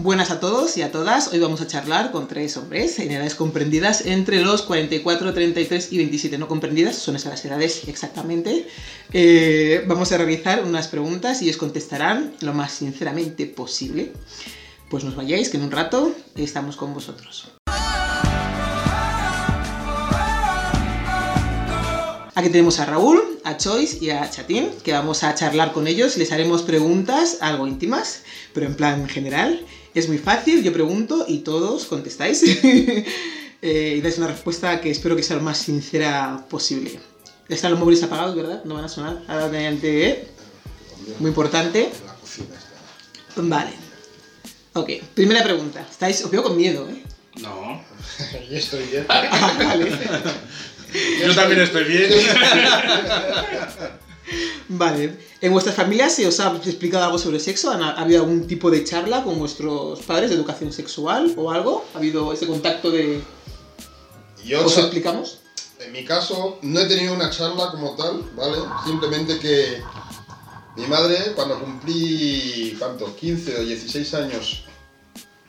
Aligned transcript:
Buenas 0.00 0.30
a 0.30 0.38
todos 0.38 0.76
y 0.76 0.82
a 0.82 0.92
todas. 0.92 1.32
Hoy 1.32 1.40
vamos 1.40 1.60
a 1.60 1.66
charlar 1.66 2.12
con 2.12 2.28
tres 2.28 2.56
hombres 2.56 3.00
en 3.00 3.10
edades 3.10 3.34
comprendidas 3.34 4.06
entre 4.06 4.40
los 4.40 4.62
44, 4.62 5.34
33 5.34 5.92
y 5.92 5.96
27. 5.96 6.38
No 6.38 6.46
comprendidas, 6.46 6.94
son 6.94 7.16
esas 7.16 7.44
edades 7.44 7.82
exactamente. 7.88 8.68
Eh, 9.12 9.82
vamos 9.88 10.12
a 10.12 10.18
realizar 10.18 10.62
unas 10.62 10.86
preguntas 10.86 11.42
y 11.42 11.46
ellos 11.46 11.56
contestarán 11.56 12.32
lo 12.42 12.54
más 12.54 12.74
sinceramente 12.74 13.46
posible. 13.46 14.12
Pues 14.88 15.02
nos 15.02 15.16
vayáis, 15.16 15.48
que 15.48 15.56
en 15.56 15.64
un 15.64 15.72
rato 15.72 16.14
estamos 16.36 16.76
con 16.76 16.94
vosotros. 16.94 17.50
Aquí 22.36 22.50
tenemos 22.50 22.78
a 22.78 22.84
Raúl, 22.84 23.20
a 23.42 23.56
Choice 23.56 23.98
y 24.00 24.10
a 24.10 24.30
Chatín, 24.30 24.70
que 24.84 24.92
vamos 24.92 25.24
a 25.24 25.34
charlar 25.34 25.72
con 25.72 25.88
ellos. 25.88 26.16
Les 26.18 26.30
haremos 26.30 26.62
preguntas 26.62 27.38
algo 27.40 27.66
íntimas, 27.66 28.22
pero 28.54 28.66
en 28.66 28.76
plan 28.76 29.08
general. 29.08 29.66
Es 29.98 30.06
muy 30.06 30.18
fácil, 30.18 30.62
yo 30.62 30.72
pregunto 30.72 31.24
y 31.26 31.38
todos 31.38 31.86
contestáis. 31.86 32.44
Eh, 33.60 33.96
y 33.98 34.00
dais 34.00 34.16
una 34.18 34.28
respuesta 34.28 34.80
que 34.80 34.88
espero 34.88 35.16
que 35.16 35.22
sea 35.24 35.36
lo 35.36 35.42
más 35.42 35.58
sincera 35.58 36.46
posible. 36.48 37.00
Están 37.48 37.72
los 37.72 37.80
móviles 37.80 38.00
apagados, 38.04 38.36
¿verdad? 38.36 38.62
No 38.62 38.74
van 38.74 38.84
a 38.84 38.88
sonar. 38.88 39.20
Ahora 39.26 39.48
mediante... 39.48 40.28
Muy 41.18 41.30
importante. 41.30 41.90
Vale. 43.34 43.72
Ok, 44.74 44.90
primera 45.12 45.42
pregunta. 45.42 45.84
Estáis, 45.90 46.24
os 46.24 46.30
veo 46.30 46.44
con 46.44 46.56
miedo, 46.56 46.88
¿eh? 46.88 47.02
No. 47.42 47.82
Yo 48.48 48.56
estoy 48.56 48.84
bien. 48.92 49.04
Ah, 49.08 49.52
vale. 49.58 49.90
Yo 51.26 51.34
también 51.34 51.60
estoy 51.60 51.82
bien. 51.82 52.10
Vale. 54.68 55.18
¿En 55.40 55.52
vuestras 55.52 55.76
familias 55.76 56.14
se 56.14 56.26
os 56.26 56.40
ha 56.40 56.54
explicado 56.56 57.04
algo 57.04 57.18
sobre 57.18 57.40
sexo? 57.40 57.70
¿Ha 57.70 57.92
habido 57.92 58.22
algún 58.22 58.46
tipo 58.46 58.70
de 58.70 58.84
charla 58.84 59.24
con 59.24 59.38
vuestros 59.38 60.00
padres 60.00 60.30
de 60.30 60.36
educación 60.36 60.72
sexual 60.72 61.32
o 61.36 61.50
algo? 61.50 61.84
¿Ha 61.94 61.98
habido 61.98 62.32
ese 62.32 62.46
contacto 62.46 62.90
de... 62.90 63.22
Yo, 64.44 64.64
¿Os 64.64 64.78
explicamos? 64.78 65.38
en 65.80 65.92
mi 65.92 66.04
caso, 66.04 66.58
no 66.62 66.80
he 66.80 66.86
tenido 66.86 67.14
una 67.14 67.30
charla 67.30 67.70
como 67.70 67.94
tal, 67.94 68.22
¿vale? 68.34 68.58
Simplemente 68.84 69.38
que 69.38 69.80
mi 70.76 70.86
madre, 70.86 71.32
cuando 71.34 71.58
cumplí, 71.58 72.74
¿cuánto? 72.78 73.14
15 73.14 73.60
o 73.60 73.64
16 73.64 74.14
años, 74.14 74.64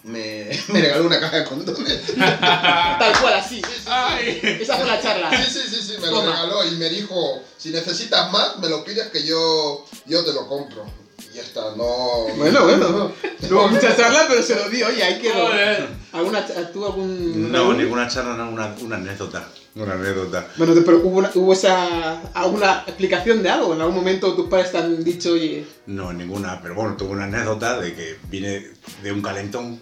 me, 0.03 0.50
me 0.69 0.81
regaló 0.81 1.05
una 1.05 1.19
caja 1.19 1.38
de 1.38 1.44
condones. 1.45 2.02
Tal 2.17 3.19
cual, 3.22 3.33
así. 3.33 3.61
Ay. 3.88 4.39
Esa 4.61 4.78
fue 4.78 4.88
la 4.88 5.02
charla. 5.02 5.30
Sí, 5.36 5.52
sí, 5.52 5.59
sí, 5.69 5.81
sí, 5.81 5.94
me 6.02 6.08
lo 6.08 6.14
Toma. 6.22 6.31
regaló 6.31 6.66
y 6.66 6.72
me 6.78 6.89
dijo, 6.89 7.42
si 7.58 7.69
necesitas 7.72 8.31
más, 8.31 8.58
me 8.59 8.70
lo 8.70 8.83
pides 8.83 9.08
que 9.08 9.23
yo, 9.25 9.86
yo 10.05 10.23
te 10.23 10.33
lo 10.33 10.47
compro. 10.47 10.86
Y 11.31 11.36
ya 11.36 11.42
está, 11.42 11.75
no... 11.75 12.27
Bueno, 12.38 12.64
bueno. 12.64 12.89
No 12.89 13.11
hubo 13.59 13.67
mucha 13.67 13.95
charla, 13.95 14.25
pero 14.30 14.42
se 14.42 14.55
lo 14.55 14.70
di. 14.70 14.81
Oye, 14.83 15.03
ahí 15.03 15.20
quedó. 15.20 15.47
Joder. 15.47 15.88
¿Alguna, 16.14 16.47
cha- 16.47 16.72
¿Tú 16.72 16.86
algún...? 16.86 17.52
No, 17.52 17.73
ninguna 17.73 18.08
charla, 18.08 18.36
no, 18.36 18.50
una, 18.50 18.73
una 18.81 18.95
anécdota. 18.95 19.47
Una 19.75 19.94
anécdota. 19.94 20.47
Bueno, 20.58 20.73
pero 20.83 20.97
hubo, 21.00 21.17
una- 21.20 21.30
hubo 21.36 21.53
esa... 21.53 22.22
¿Alguna 22.33 22.83
explicación 22.88 23.44
de 23.44 23.50
algo? 23.50 23.73
¿En 23.75 23.81
algún 23.81 23.95
momento 23.97 24.33
tus 24.33 24.47
padres 24.50 24.72
te 24.72 24.77
han 24.80 25.03
dicho, 25.03 25.33
oye... 25.33 25.67
No, 25.88 26.11
ninguna, 26.14 26.61
pero 26.61 26.73
bueno, 26.73 26.95
tuve 26.97 27.11
una 27.11 27.25
anécdota 27.25 27.80
de 27.80 27.94
que 27.94 28.17
vine 28.30 28.67
de 29.03 29.11
un 29.11 29.22
calentón 29.22 29.80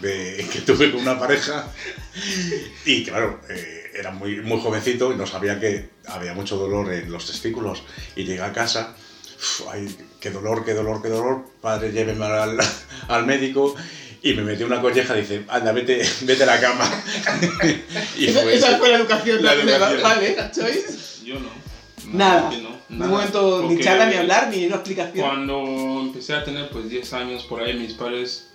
de, 0.00 0.46
que 0.52 0.60
tuve 0.60 0.90
con 0.90 1.00
una 1.02 1.18
pareja 1.18 1.66
y 2.84 3.04
claro, 3.04 3.40
eh, 3.48 3.90
era 3.94 4.10
muy, 4.10 4.40
muy 4.40 4.60
jovencito 4.60 5.12
y 5.12 5.16
no 5.16 5.26
sabía 5.26 5.58
que 5.60 5.90
había 6.06 6.34
mucho 6.34 6.56
dolor 6.56 6.92
en 6.92 7.10
los 7.10 7.26
testículos 7.26 7.82
y 8.16 8.24
llegué 8.24 8.42
a 8.42 8.52
casa, 8.52 8.94
uf, 9.36 9.68
ay, 9.70 9.94
qué 10.20 10.30
dolor, 10.30 10.64
qué 10.64 10.74
dolor, 10.74 11.02
qué 11.02 11.08
dolor, 11.08 11.44
padre, 11.60 11.92
lléveme 11.92 12.24
al, 12.24 12.58
al 13.08 13.26
médico 13.26 13.74
y 14.22 14.34
me 14.34 14.42
metió 14.42 14.66
una 14.66 14.80
colleja, 14.80 15.14
dice, 15.14 15.44
anda, 15.48 15.72
vete, 15.72 16.00
vete 16.22 16.42
a 16.44 16.46
la 16.46 16.60
cama. 16.60 16.88
y 18.16 18.26
esa, 18.26 18.42
fue- 18.42 18.54
esa 18.54 18.78
fue 18.78 18.88
la 18.90 18.96
educación. 18.98 19.42
La 19.42 19.54
de- 19.56 19.62
educación. 19.62 20.02
Vale, 20.02 20.36
Choice. 20.54 21.24
Yo 21.24 21.40
no. 21.40 21.48
Nada. 22.12 22.50
que 22.50 22.58
no, 22.58 22.70
nada. 22.88 23.04
un 23.06 23.10
momento 23.10 23.66
ni 23.68 23.80
charla, 23.80 24.06
ni 24.06 24.14
hablar, 24.16 24.48
ni 24.48 24.66
una 24.66 24.76
explicación. 24.76 25.26
Cuando 25.26 26.00
empecé 26.02 26.34
a 26.34 26.44
tener 26.44 26.68
pues 26.70 26.88
10 26.88 27.12
años 27.14 27.44
por 27.44 27.62
ahí, 27.62 27.74
mis 27.74 27.94
padres 27.94 28.48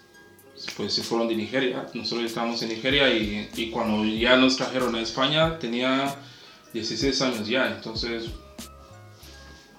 pues 0.75 0.93
se 0.93 1.03
fueron 1.03 1.27
de 1.27 1.35
Nigeria. 1.35 1.85
Nosotros 1.93 2.25
estábamos 2.25 2.61
en 2.63 2.69
Nigeria 2.69 3.09
y, 3.13 3.49
y 3.55 3.69
cuando 3.69 4.03
ya 4.05 4.35
nos 4.37 4.57
trajeron 4.57 4.95
a 4.95 5.01
España 5.01 5.59
tenía 5.59 6.15
16 6.73 7.21
años 7.21 7.47
ya. 7.47 7.67
Entonces... 7.67 8.25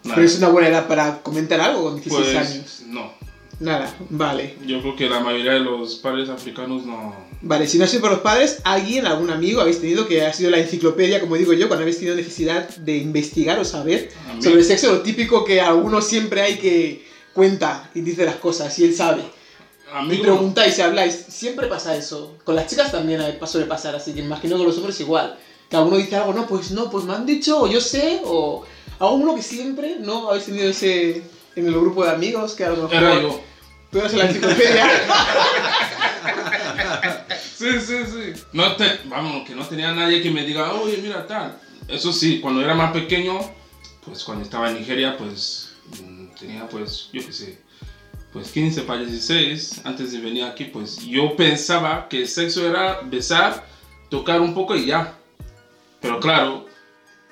nada. 0.04 0.14
Pero 0.14 0.26
es 0.26 0.38
una 0.38 0.48
buena 0.48 0.68
edad 0.68 0.86
para 0.88 1.22
comentar 1.22 1.60
algo 1.60 1.84
con 1.84 1.94
16 1.96 2.24
Pues, 2.24 2.36
años. 2.36 2.82
No. 2.86 3.12
Nada, 3.60 3.92
vale. 4.10 4.54
Yo 4.66 4.80
creo 4.80 4.94
que 4.94 5.08
la 5.08 5.18
mayoría 5.18 5.52
de 5.54 5.60
los 5.60 5.96
padres 5.96 6.28
africanos 6.28 6.86
no... 6.86 7.12
Vale, 7.40 7.66
si 7.66 7.76
no 7.78 7.84
ha 7.84 7.86
sido 7.88 8.02
por 8.02 8.10
los 8.12 8.20
padres, 8.20 8.60
alguien, 8.64 9.04
algún 9.06 9.30
amigo 9.30 9.60
habéis 9.60 9.80
tenido 9.80 10.06
que 10.06 10.22
ha 10.24 10.32
sido 10.32 10.50
la 10.50 10.58
enciclopedia, 10.58 11.20
como 11.20 11.36
digo 11.36 11.52
yo, 11.52 11.66
cuando 11.66 11.82
habéis 11.82 11.98
tenido 11.98 12.14
necesidad 12.14 12.68
de 12.68 12.98
investigar 12.98 13.58
o 13.58 13.64
saber 13.64 14.10
sobre 14.40 14.58
el 14.58 14.64
sexo, 14.64 14.92
lo 14.92 15.00
típico 15.02 15.44
que 15.44 15.60
a 15.60 15.74
uno 15.74 16.00
siempre 16.00 16.40
hay 16.40 16.58
que 16.58 17.04
cuenta 17.32 17.90
y 17.94 18.00
dice 18.02 18.24
las 18.24 18.36
cosas 18.36 18.76
y 18.78 18.84
él 18.84 18.94
sabe. 18.94 19.22
Y 20.10 20.18
preguntáis 20.18 20.78
y 20.78 20.82
habláis, 20.82 21.14
siempre 21.28 21.66
pasa 21.66 21.96
eso. 21.96 22.36
Con 22.44 22.54
las 22.54 22.66
chicas 22.66 22.92
también 22.92 23.22
suele 23.46 23.66
pasar, 23.66 23.94
así 23.94 24.12
que 24.12 24.20
imagino 24.20 24.54
que 24.54 24.58
con 24.58 24.66
los 24.66 24.76
hombres 24.76 25.00
igual. 25.00 25.38
Que 25.70 25.76
alguno 25.76 25.96
dice 25.96 26.16
algo, 26.16 26.32
no, 26.32 26.46
pues 26.46 26.70
no, 26.70 26.90
pues 26.90 27.04
me 27.04 27.14
han 27.14 27.26
dicho, 27.26 27.62
o 27.62 27.66
yo 27.66 27.80
sé, 27.80 28.20
o 28.24 28.64
alguno 28.98 29.34
que 29.34 29.42
siempre, 29.42 29.96
¿no? 30.00 30.28
Habéis 30.28 30.46
tenido 30.46 30.68
ese 30.68 31.22
en 31.56 31.66
el 31.66 31.72
grupo 31.72 32.04
de 32.04 32.10
amigos 32.10 32.54
que 32.54 32.64
a 32.64 32.70
lo 32.70 32.88
mejor... 32.88 33.40
Tú 33.90 33.98
eres 33.98 34.12
la 34.14 34.26
enciclopedia. 34.26 34.86
Sí, 37.58 37.80
sí, 37.80 37.96
sí. 38.06 38.40
No 38.52 38.76
te, 38.76 39.00
vamos, 39.06 39.44
que 39.44 39.52
no 39.52 39.66
tenía 39.66 39.92
nadie 39.92 40.22
que 40.22 40.30
me 40.30 40.44
diga, 40.44 40.74
oye, 40.74 40.98
mira 40.98 41.26
tal. 41.26 41.58
Eso 41.88 42.12
sí, 42.12 42.40
cuando 42.40 42.62
era 42.62 42.72
más 42.74 42.92
pequeño, 42.92 43.40
pues 44.04 44.22
cuando 44.22 44.44
estaba 44.44 44.70
en 44.70 44.78
Nigeria, 44.78 45.16
pues 45.18 45.70
mm, 46.00 46.26
tenía 46.38 46.68
pues, 46.68 47.08
yo 47.12 47.20
qué 47.26 47.32
sé, 47.32 47.58
pues 48.38 48.52
15 48.52 48.82
para 48.82 49.00
16, 49.00 49.80
antes 49.82 50.12
de 50.12 50.20
venir 50.20 50.44
aquí, 50.44 50.66
pues 50.66 51.04
yo 51.04 51.34
pensaba 51.34 52.06
que 52.08 52.18
el 52.18 52.28
sexo 52.28 52.64
era 52.64 53.00
besar, 53.02 53.66
tocar 54.08 54.40
un 54.40 54.54
poco 54.54 54.76
y 54.76 54.86
ya. 54.86 55.14
Pero 56.00 56.20
claro, 56.20 56.64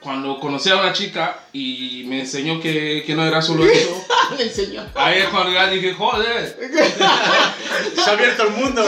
cuando 0.00 0.40
conocí 0.40 0.68
a 0.68 0.74
una 0.74 0.92
chica 0.92 1.38
y 1.52 2.02
me 2.08 2.22
enseñó 2.22 2.60
que, 2.60 3.04
que 3.06 3.14
no 3.14 3.24
era 3.24 3.40
solo 3.40 3.64
eso, 3.66 4.04
Le 4.36 4.46
enseño. 4.46 4.84
ahí 4.96 5.20
es 5.20 5.28
cuando 5.28 5.52
ya 5.52 5.70
dije, 5.70 5.94
joder. 5.94 6.58
Se 7.94 8.10
ha 8.10 8.12
abierto 8.12 8.42
el 8.42 8.54
mundo. 8.54 8.84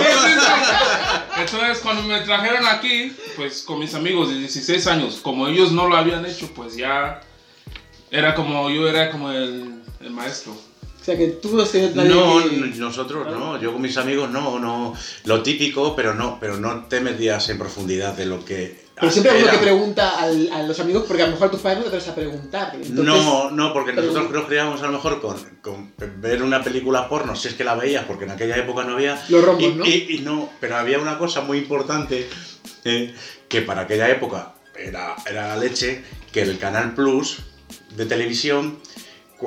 Entonces, 1.36 1.78
cuando 1.80 2.02
me 2.02 2.20
trajeron 2.22 2.66
aquí, 2.66 3.16
pues 3.36 3.62
con 3.62 3.78
mis 3.78 3.94
amigos 3.94 4.30
de 4.30 4.40
16 4.40 4.84
años, 4.88 5.20
como 5.22 5.46
ellos 5.46 5.70
no 5.70 5.86
lo 5.88 5.96
habían 5.96 6.26
hecho, 6.26 6.50
pues 6.52 6.74
ya 6.74 7.20
era 8.10 8.34
como, 8.34 8.70
yo 8.70 8.88
era 8.88 9.08
como 9.12 9.30
el, 9.30 9.82
el 10.00 10.10
maestro. 10.10 10.56
O 11.08 11.10
sea 11.10 11.16
que 11.18 11.28
tú 11.28 11.56
no 11.56 11.64
que- 12.50 12.78
nosotros 12.78 13.26
no, 13.30 13.58
yo 13.58 13.72
con 13.72 13.80
mis 13.80 13.96
amigos 13.96 14.30
no, 14.30 14.58
no, 14.58 14.92
lo 15.24 15.42
típico, 15.42 15.96
pero 15.96 16.12
no, 16.12 16.36
pero 16.38 16.58
no 16.58 16.84
te 16.84 17.00
metías 17.00 17.48
en 17.48 17.56
profundidad 17.56 18.12
de 18.12 18.26
lo 18.26 18.44
que 18.44 18.78
Pero 18.94 19.10
siempre 19.10 19.32
hay 19.32 19.42
uno 19.42 19.52
que 19.52 19.58
pregunta 19.58 20.20
al- 20.20 20.52
a 20.52 20.62
los 20.64 20.78
amigos, 20.80 21.04
porque 21.08 21.22
a 21.22 21.26
lo 21.26 21.32
mejor 21.32 21.50
tus 21.50 21.60
padres 21.60 21.78
no 21.78 21.84
te 21.84 21.88
atreves 21.96 22.08
a 22.08 22.14
preguntar. 22.14 22.72
Entonces, 22.74 23.04
No, 23.04 23.50
no, 23.52 23.72
porque 23.72 23.92
nosotros 23.94 24.14
pregunta. 24.16 24.38
nos 24.38 24.48
criábamos 24.48 24.82
a 24.82 24.86
lo 24.86 24.92
mejor 24.92 25.20
con, 25.22 25.36
con 25.62 25.92
ver 26.20 26.42
una 26.42 26.62
película 26.62 27.08
porno, 27.08 27.34
si 27.34 27.48
es 27.48 27.54
que 27.54 27.64
la 27.64 27.74
veías, 27.74 28.04
porque 28.04 28.24
en 28.26 28.32
aquella 28.32 28.58
época 28.58 28.84
no 28.84 28.92
había. 28.92 29.18
Los 29.30 29.42
rombos, 29.42 29.62
y, 29.64 29.74
¿no? 29.74 29.86
y- 29.86 30.06
y 30.10 30.18
no, 30.20 30.50
pero 30.60 30.76
había 30.76 30.98
una 30.98 31.16
cosa 31.16 31.40
muy 31.40 31.56
importante 31.56 32.28
eh, 32.84 33.14
que 33.48 33.62
para 33.62 33.82
aquella 33.82 34.10
época 34.10 34.56
era, 34.76 35.16
era 35.26 35.48
la 35.48 35.56
leche, 35.56 36.02
que 36.32 36.42
el 36.42 36.58
Canal 36.58 36.94
Plus 36.94 37.38
de 37.96 38.04
televisión, 38.04 38.78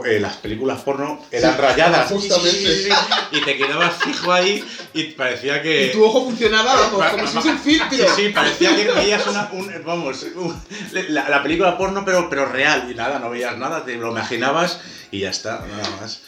eh, 0.06 0.20
las 0.20 0.38
películas 0.38 0.82
porno 0.82 1.24
eran 1.32 1.54
Sí, 1.56 1.62
rayadas. 1.62 2.10
justamente. 2.10 2.90
Y 3.32 3.42
te 3.42 3.58
quedabas 3.58 3.96
fijo 4.04 4.32
ahí 4.32 4.64
y 4.94 5.04
parecía 5.12 5.62
que... 5.62 5.88
Y 5.88 5.92
tu 5.92 6.04
ojo 6.06 6.26
funcionaba, 6.26 6.74
vamos, 6.76 7.06
como 7.12 7.28
si 7.28 7.34
fuese 7.34 7.50
un 7.50 7.58
Sí, 7.64 7.80
filtro. 7.90 8.16
sí, 8.16 8.30
parecía 8.30 8.76
que 8.76 8.92
veías 8.92 9.26
una, 9.28 9.50
un- 9.54 9.84
vamos, 9.86 10.26
un- 10.36 10.62
la, 11.10 11.30
la 11.30 11.44
película 11.44 11.78
porno, 11.78 12.04
pero, 12.06 12.30
pero 12.30 12.46
real. 12.46 12.88
Y 12.90 12.96
nada, 12.96 13.20
no 13.20 13.30
veías 13.30 13.58
nada, 13.58 13.84
te 13.86 13.96
lo 13.96 14.12
imaginabas 14.12 14.80
y 15.12 15.20
ya 15.20 15.30
está, 15.30 15.66
nada 15.70 15.90
más. 16.02 16.22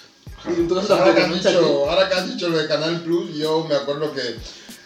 Y 0.46 0.60
en 0.60 0.68
tu 0.68 0.76
caso 0.76 0.96
Ahora 0.96 1.16
que, 1.16 1.24
dicho, 1.26 1.90
ahora 1.90 2.10
que 2.10 2.16
has 2.16 2.28
dicho 2.30 2.50
lo 2.50 2.58
de 2.58 2.68
Canal 2.68 3.00
Plus, 3.02 3.34
yo 3.36 3.66
me 3.70 3.76
acuerdo 3.76 4.14
que 4.14 4.22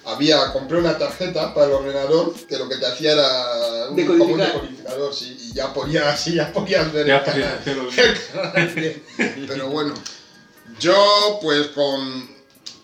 había, 0.07 0.51
compré 0.53 0.79
una 0.79 0.97
tarjeta 0.97 1.53
para 1.53 1.67
el 1.67 1.73
ordenador 1.73 2.33
que 2.47 2.57
lo 2.57 2.67
que 2.69 2.77
te 2.77 2.85
hacía 2.85 3.11
era 3.11 3.89
un, 3.89 3.95
decodificador, 3.95 5.13
sí, 5.13 5.37
y 5.39 5.53
ya 5.53 5.73
podías, 5.73 6.19
sí, 6.23 6.35
ya 6.35 6.51
podías 6.51 6.91
ver 6.93 7.07
Ya 7.07 7.17
el 7.17 7.23
canal. 7.23 7.41
podía 7.41 7.53
hacerlo. 7.55 7.89
el 7.89 8.41
canal 8.53 8.67
bien. 8.69 9.03
Pero 9.47 9.67
bueno, 9.69 9.93
yo 10.79 11.39
pues 11.41 11.67
con, 11.67 12.29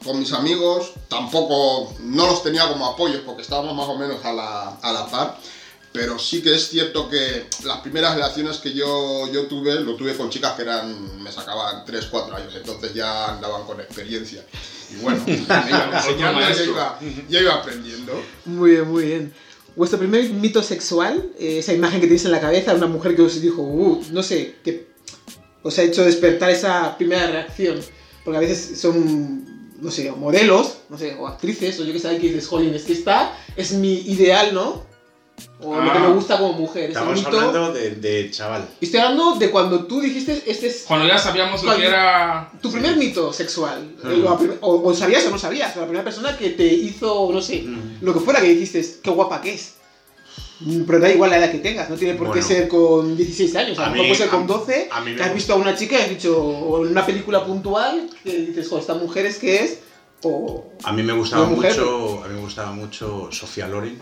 con 0.03 0.19
mis 0.19 0.33
amigos 0.33 0.93
tampoco, 1.07 1.93
no 2.01 2.27
los 2.27 2.43
tenía 2.43 2.67
como 2.67 2.85
apoyos 2.87 3.21
porque 3.25 3.41
estábamos 3.41 3.73
más 3.75 3.87
o 3.87 3.97
menos 3.97 4.23
a 4.25 4.33
la, 4.33 4.69
a 4.81 4.91
la 4.91 5.05
par, 5.07 5.37
pero 5.93 6.17
sí 6.17 6.41
que 6.41 6.55
es 6.55 6.69
cierto 6.69 7.07
que 7.07 7.45
las 7.65 7.79
primeras 7.81 8.15
relaciones 8.15 8.57
que 8.57 8.73
yo, 8.73 9.31
yo 9.31 9.45
tuve, 9.45 9.79
lo 9.79 9.95
tuve 9.95 10.15
con 10.15 10.31
chicas 10.31 10.53
que 10.53 10.63
eran, 10.63 11.21
me 11.21 11.31
sacaban 11.31 11.85
3, 11.85 12.05
4 12.09 12.35
años, 12.35 12.55
entonces 12.55 12.95
ya 12.95 13.35
andaban 13.35 13.63
con 13.65 13.79
experiencia. 13.79 14.43
Y 14.91 15.01
bueno, 15.03 15.23
me 15.27 15.33
iban 15.33 15.93
enseñando, 15.93 16.39
yo 16.39 16.45
maestro. 16.45 16.71
iba, 16.71 16.99
yo 17.29 17.39
iba 17.39 17.53
aprendiendo. 17.53 18.19
Muy 18.45 18.71
bien, 18.71 18.89
muy 18.89 19.05
bien. 19.05 19.33
Vuestro 19.75 19.99
primer 19.99 20.27
mito 20.31 20.63
sexual, 20.63 21.31
eh, 21.39 21.59
esa 21.59 21.73
imagen 21.73 22.01
que 22.01 22.07
tenéis 22.07 22.25
en 22.25 22.31
la 22.31 22.41
cabeza, 22.41 22.73
una 22.73 22.87
mujer 22.87 23.15
que 23.15 23.21
os 23.21 23.39
dijo, 23.39 23.61
uh, 23.61 24.03
no 24.11 24.23
sé, 24.23 24.55
que 24.63 24.87
os 25.61 25.77
ha 25.77 25.83
hecho 25.83 26.03
despertar 26.03 26.49
esa 26.49 26.97
primera 26.97 27.27
reacción. 27.27 27.79
Porque 28.23 28.37
a 28.37 28.41
veces 28.41 28.79
son, 28.79 29.77
no 29.79 29.91
sé, 29.91 30.09
o 30.09 30.15
modelos, 30.15 30.77
no 30.89 30.97
sé, 30.97 31.15
o 31.19 31.27
actrices, 31.27 31.79
o 31.79 31.85
yo 31.85 31.93
que 31.93 31.99
sé, 31.99 32.17
que 32.17 32.27
dices, 32.27 32.47
jolín, 32.47 32.73
es 32.73 32.83
que 32.83 32.93
esta 32.93 33.37
es 33.55 33.73
mi 33.73 33.93
ideal, 33.93 34.53
¿no? 34.53 34.92
O 35.61 35.75
lo 35.75 35.91
que 35.91 35.97
Ah. 35.97 36.01
me 36.01 36.13
gusta 36.13 36.37
como 36.37 36.53
mujer. 36.53 36.83
Ese 36.89 36.91
Estamos 36.99 37.15
mito. 37.15 37.27
hablando 37.39 37.73
de, 37.73 37.91
de 37.95 38.29
chaval. 38.31 38.67
Y 38.81 38.85
Estoy 38.85 38.99
hablando 38.99 39.35
de 39.35 39.49
cuando 39.49 39.85
tú 39.85 40.01
dijiste, 40.01 40.43
este 40.45 40.67
es 40.67 40.83
Cuando 40.87 41.07
ya 41.07 41.17
sabíamos 41.17 41.61
lo 41.63 41.67
Cuando- 41.69 41.81
que 41.81 41.87
era. 41.87 42.51
tu 42.61 42.71
primer 42.71 42.97
mito 42.97 43.31
sexual. 43.31 43.93
Mm. 44.03 44.23
La 44.23 44.37
prim- 44.37 44.57
O, 44.61 44.81
o 44.89 44.93
sabías 44.93 45.25
o 45.25 45.29
no 45.31 45.37
sabías, 45.39 45.75
la 45.75 45.83
primera 45.83 46.03
persona 46.03 46.37
que 46.37 46.49
te 46.51 46.65
hizo, 46.65 47.29
no 47.31 47.41
sé, 47.41 47.61
Mm. 47.63 47.99
lo 48.01 48.13
que 48.13 48.19
fuera 48.19 48.41
que 48.41 48.47
dijiste, 48.49 48.85
qué 49.01 49.09
guapa 49.09 49.41
que 49.41 49.53
es. 49.53 49.75
Mm, 50.59 50.83
Pero 50.85 50.99
da 50.99 51.09
igual 51.11 51.29
la 51.31 51.37
edad 51.37 51.51
que 51.51 51.59
tengas, 51.59 51.89
no 51.89 51.95
tiene 51.95 52.13
por 52.15 52.27
qué 52.27 52.39
Bueno. 52.39 52.47
ser 52.47 52.67
con 52.67 53.17
16 53.17 53.55
años, 53.55 53.79
a 53.79 53.83
A 53.83 53.85
lo 53.87 53.91
mejor 53.93 54.03
mí- 54.05 54.09
puede 54.11 54.17
ser 54.19 54.27
a- 54.27 54.31
con 54.31 54.47
12, 54.47 54.87
a 54.91 55.01
mí 55.01 55.11
me 55.11 55.17
que 55.17 55.23
has 55.23 55.33
visto 55.33 55.53
a 55.53 55.55
una 55.55 55.75
chica 55.75 55.97
y 55.97 56.01
has 56.03 56.09
dicho, 56.09 56.37
o 56.45 56.85
en 56.85 56.91
una 56.91 57.05
película 57.05 57.43
puntual, 57.45 58.09
que 58.23 58.37
dices, 58.37 58.67
jo, 58.69 58.77
esta 58.79 58.93
mujer 58.93 59.25
es 59.25 59.37
que 59.39 59.63
es, 59.63 59.79
o... 60.23 60.71
A 60.83 60.91
mí 60.93 61.03
me 61.03 61.13
gustaba 61.13 61.45
mujer. 61.47 61.71
mucho, 61.77 62.23
a 62.23 62.27
mí 62.27 62.35
me 62.35 62.41
gustaba 62.41 62.71
mucho 62.71 63.29
Sofía 63.31 63.67
Loren 63.67 63.97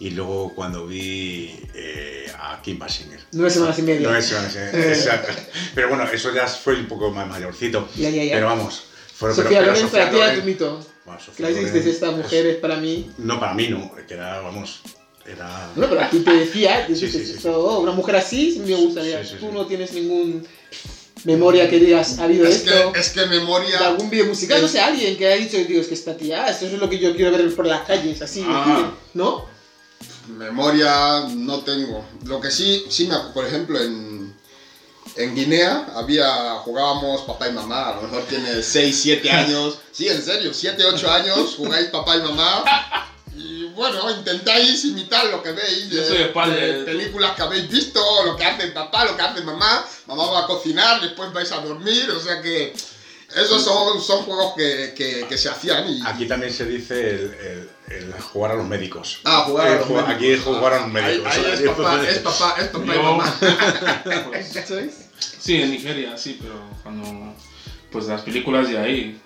y 0.00 0.10
luego 0.10 0.54
cuando 0.54 0.86
vi 0.86 1.54
eh, 1.74 2.30
a 2.38 2.60
Kim 2.62 2.78
Basinger. 2.78 3.20
Nueve 3.32 3.50
semanas 3.50 3.78
y 3.78 3.82
media. 3.82 4.08
No 4.08 4.16
es, 4.16 4.30
no 4.32 4.38
es- 4.38 4.56
Eh. 4.56 4.88
exacto. 4.90 5.32
Pero 5.74 5.88
bueno, 5.88 6.04
eso 6.10 6.32
ya 6.34 6.46
fue 6.46 6.74
un 6.76 6.86
poco 6.86 7.10
más 7.10 7.26
mayorcito. 7.28 7.88
Ya, 7.96 8.10
ya, 8.10 8.22
ya. 8.24 8.34
Pero 8.34 8.46
vamos. 8.46 8.84
fue- 9.14 9.30
Sofía 9.34 9.60
pero- 9.60 9.60
pero 9.60 9.66
Loren 9.72 9.82
Sofía 9.82 9.98
para 10.00 10.10
ti 10.10 10.16
era 10.16 10.26
Loren- 10.28 10.40
tu 10.40 10.46
mito. 10.46 10.86
Bueno, 11.04 11.20
Sofía 11.20 11.50
Loren 11.50 11.88
esta 11.88 12.10
mujer 12.12 12.46
es 12.46 12.56
para 12.56 12.76
mí... 12.76 13.10
No, 13.18 13.40
para 13.40 13.54
mí 13.54 13.68
no, 13.68 13.92
que 14.06 14.14
era, 14.14 14.40
vamos, 14.40 14.80
era... 15.26 15.70
Bueno, 15.74 15.90
pero 15.90 16.02
aquí 16.06 16.18
te 16.20 16.32
decía, 16.32 16.86
Sí, 16.86 16.94
sí, 16.94 17.08
sí, 17.10 17.48
oh, 17.48 17.80
una 17.80 17.92
mujer 17.92 18.16
así 18.16 18.52
sí 18.52 18.58
me 18.60 18.74
gustaría. 18.76 19.24
Sí, 19.24 19.30
sí, 19.30 19.36
Tú 19.40 19.50
no 19.52 19.66
tienes 19.66 19.92
ningún 19.94 20.46
memoria 21.24 21.68
que 21.68 21.80
digas, 21.80 22.18
ha 22.20 22.24
habido 22.24 22.46
Es 22.46 22.56
esto. 22.56 22.92
que, 22.92 23.00
es 23.00 23.08
que 23.10 23.20
de 23.20 23.26
memoria... 23.26 23.78
algún 23.88 24.08
vídeo 24.08 24.26
musical, 24.26 24.62
no 24.62 24.68
sé, 24.68 24.78
alguien 24.80 25.16
que 25.16 25.26
haya 25.26 25.42
dicho, 25.44 25.56
digo, 25.66 25.80
es 25.80 25.88
que 25.88 25.94
esta 25.94 26.16
tía, 26.16 26.46
esto 26.48 26.66
es 26.66 26.72
lo 26.74 26.88
que 26.88 26.98
yo 27.00 27.16
quiero 27.16 27.32
ver 27.36 27.52
por 27.56 27.66
las 27.66 27.80
calles, 27.82 28.22
así, 28.22 28.44
Ah. 28.46 28.92
¿no? 29.14 29.57
Memoria 30.28 31.24
no 31.30 31.60
tengo. 31.60 32.04
Lo 32.24 32.40
que 32.40 32.50
sí, 32.50 32.86
sí 32.88 33.06
me 33.06 33.16
por 33.32 33.46
ejemplo, 33.46 33.80
en, 33.80 34.34
en 35.16 35.34
Guinea 35.34 35.88
había, 35.94 36.56
jugábamos 36.56 37.22
papá 37.22 37.48
y 37.48 37.52
mamá, 37.52 37.90
a 37.90 37.96
lo 37.96 38.02
mejor 38.02 38.24
tiene 38.24 38.62
6, 38.62 38.98
7 39.02 39.30
años. 39.30 39.78
Sí, 39.98 40.08
en 40.08 40.22
serio, 40.22 40.54
7, 40.54 40.84
8 40.84 41.10
años, 41.10 41.54
jugáis 41.56 41.88
papá 41.88 42.16
y 42.16 42.20
mamá. 42.20 42.62
Y 43.36 43.64
bueno, 43.70 44.08
intentáis 44.10 44.84
imitar 44.84 45.26
lo 45.26 45.42
que 45.42 45.50
veis 45.50 45.88
padre. 46.32 46.72
de 46.72 46.84
películas 46.84 47.34
que 47.34 47.42
habéis 47.42 47.68
visto, 47.68 48.00
lo 48.24 48.36
que 48.36 48.44
hace 48.44 48.68
papá, 48.68 49.04
lo 49.04 49.16
que 49.16 49.22
hace 49.22 49.40
mamá. 49.42 49.84
Mamá 50.06 50.24
va 50.30 50.40
a 50.40 50.46
cocinar, 50.46 51.00
después 51.00 51.32
vais 51.32 51.50
a 51.50 51.60
dormir, 51.60 52.08
o 52.10 52.20
sea 52.20 52.40
que 52.40 52.72
esos 53.36 53.62
son, 53.62 54.00
son 54.00 54.22
juegos 54.24 54.54
que, 54.56 54.94
que, 54.96 55.26
que 55.28 55.36
se 55.38 55.48
hacían 55.48 55.88
y, 55.88 56.00
Aquí 56.06 56.26
también 56.26 56.52
se 56.52 56.64
dice 56.66 57.10
el, 57.10 57.34
el- 57.34 57.68
el 57.88 58.12
jugar 58.20 58.50
a 58.52 58.54
los 58.54 58.66
médicos. 58.66 59.20
Ah, 59.24 59.44
jugar 59.46 59.68
a 59.68 59.74
los 59.76 59.88
médicos. 59.88 60.08
Aquí 60.10 60.26
es 60.26 60.40
jugar 60.42 60.72
a 60.74 60.80
los 60.80 60.88
médicos. 60.92 61.26
ahí 61.34 61.44
es 61.54 61.60
papá, 61.70 62.02
es 62.06 62.18
papá, 62.18 62.54
es 62.60 62.66
papá 62.68 62.84
y 62.84 62.94
Yo- 62.96 63.02
mamá. 63.02 63.34
pues, 64.30 64.52
sí, 65.40 65.62
en 65.62 65.70
Nigeria, 65.70 66.16
sí, 66.18 66.38
pero 66.40 66.60
cuando. 66.82 67.34
Pues 67.90 68.04
las 68.06 68.20
películas 68.20 68.68
de 68.68 68.76
ahí, 68.76 69.18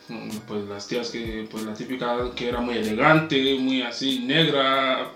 pues 0.47 0.65
las 0.69 0.87
tías 0.87 1.09
que. 1.11 1.49
Pues 1.51 1.65
la 1.65 1.75
típica 1.75 2.31
que 2.37 2.49
era 2.49 2.61
muy 2.61 2.77
elegante, 2.77 3.57
muy 3.59 3.83
así, 3.83 4.21
negra, 4.21 5.11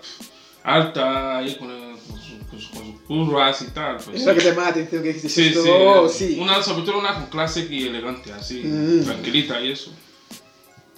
alta, 0.63 1.37
ahí 1.37 1.55
con, 1.55 1.71
el- 1.71 1.97
con, 2.09 2.19
su- 2.19 2.39
con 2.49 2.59
su- 2.59 2.71
con 2.71 2.85
sus 2.85 2.86
curvas 3.07 3.61
y 3.61 3.65
tal. 3.67 3.97
Pues, 3.97 4.17
Es 4.21 4.25
lo 4.25 4.33
que 4.35 4.41
te 4.41 4.49
llama 4.49 4.63
la 4.63 4.67
atención, 4.69 5.01
que 5.03 5.13
dices, 5.13 5.31
Sí, 5.31 5.49
sí, 5.53 5.59
oh, 5.69 6.07
sí. 6.09 6.37
Una, 6.39 6.61
sobre 6.61 6.83
todo 6.85 6.99
una 6.99 7.13
con 7.13 7.25
clase 7.27 7.67
y 7.69 7.87
elegante, 7.87 8.31
así, 8.33 8.61
Mm. 8.63 9.03
tranquilita 9.05 9.61
y 9.61 9.71
eso. 9.71 9.91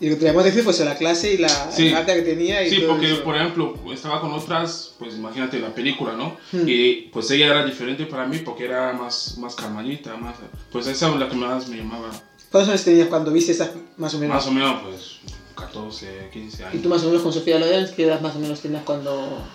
Y 0.02 0.08
lo 0.10 0.16
que 0.16 0.22
te 0.22 0.26
llamó 0.28 0.38
la 0.40 0.44
atención 0.44 0.64
fue 0.64 0.74
eso, 0.74 0.86
la 0.86 0.96
clase 0.98 1.34
y 1.34 1.38
la 1.38 1.50
Sí. 1.72 1.94
que 1.94 2.22
tenía 2.22 2.64
y 2.66 2.70
Sí, 2.70 2.78
todo 2.80 2.92
porque 2.92 3.12
eso. 3.12 3.24
por 3.24 3.36
ejemplo 3.36 3.76
estaba 3.94 4.22
con 4.22 4.32
otras, 4.32 4.96
pues 4.98 5.16
imagínate 5.16 5.60
la 5.60 5.76
película, 5.76 6.14
¿no? 6.14 6.38
Hmm. 6.54 6.64
Y 6.68 7.10
pues 7.12 7.30
ella 7.32 7.48
era 7.48 7.66
diferente 7.66 8.06
para 8.06 8.26
mí 8.26 8.38
porque 8.40 8.64
era 8.66 8.94
más, 8.94 9.38
más 9.38 9.56
calmadita, 9.56 10.16
más... 10.16 10.36
Pues 10.72 10.88
esa 10.88 11.10
es 11.10 11.16
la 11.18 11.28
que 11.28 11.36
más 11.36 11.68
me 11.68 11.78
llamaba. 11.78 12.10
¿Cuántos 12.50 12.70
años 12.70 12.84
tenías 12.86 13.08
cuando 13.10 13.32
viste 13.32 13.52
esas, 13.52 13.72
más 13.98 14.14
o 14.14 14.20
menos? 14.20 14.36
Más 14.36 14.48
o 14.48 14.52
menos, 14.52 14.82
pues 14.84 15.20
14, 15.56 16.30
15 16.32 16.62
Y 16.62 16.66
años. 16.66 16.82
tú 16.82 16.88
más 16.90 17.04
o 17.04 17.08
menos 17.08 17.22
con 17.22 17.34
Sofía 17.34 17.60
Loren, 17.60 17.88
¿qué 17.94 18.06
edad 18.06 18.22
más 18.22 18.36
o 18.38 18.40
menos 18.40 18.62
tenías 18.62 18.84
cuando...? 18.84 19.46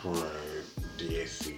Pues 0.98 1.53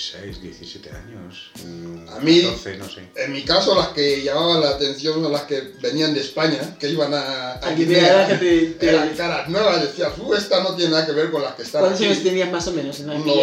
16, 0.00 0.42
17 0.42 0.90
años. 0.90 1.50
mm, 1.64 2.08
A 2.10 2.20
mí- 2.20 2.42
14, 2.42 2.76
no 2.76 2.86
sé. 2.88 3.00
En 3.16 3.32
mi 3.32 3.42
caso, 3.44 3.74
las 3.74 3.88
que 3.88 4.22
llamaban 4.22 4.60
la 4.60 4.70
atención 4.70 5.22
son 5.22 5.32
las 5.32 5.42
que 5.44 5.72
venían 5.80 6.12
de 6.12 6.20
España, 6.20 6.76
que 6.78 6.90
iban 6.90 7.14
a, 7.14 7.52
a 7.52 7.70
Guinea. 7.72 8.28
Que 8.28 8.34
te- 8.36 8.66
te- 8.78 8.88
Eran 8.90 9.16
caras 9.16 9.48
nuevas, 9.48 9.80
decías, 9.80 10.12
uh, 10.18 10.34
esta 10.34 10.62
no 10.62 10.74
tiene 10.76 10.90
nada 10.90 11.06
que 11.06 11.12
ver 11.12 11.30
con 11.30 11.40
las 11.40 11.54
que 11.54 11.62
están 11.62 11.80
¿Cuántos 11.80 12.02
años 12.02 12.22
tenías 12.22 12.52
más 12.52 12.66
o 12.68 12.72
menos 12.72 13.00
en? 13.00 13.08
Unos 13.10 13.36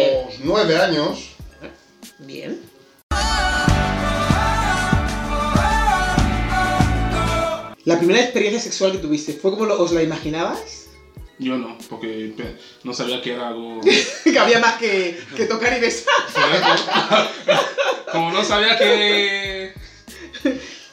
nueve 0.44 0.76
años. 0.78 1.30
Bien. 2.20 2.60
La 7.84 7.98
primera 7.98 8.20
experiencia 8.22 8.60
sexual 8.60 8.92
que 8.92 8.98
tuviste, 8.98 9.34
¿fue 9.34 9.50
como 9.50 9.66
lo- 9.66 9.82
os 9.82 9.92
la 9.92 10.02
imaginabas? 10.02 10.83
Yo 11.38 11.56
no, 11.56 11.76
porque 11.88 12.56
no 12.84 12.94
sabía 12.94 13.20
que 13.20 13.32
era 13.32 13.48
algo... 13.48 13.80
que 14.24 14.38
había 14.38 14.60
más 14.60 14.74
que, 14.74 15.18
que 15.36 15.46
tocar 15.46 15.76
y 15.76 15.80
besar. 15.80 16.14
Como 18.12 18.32
no 18.32 18.44
sabía 18.44 18.78
que... 18.78 19.74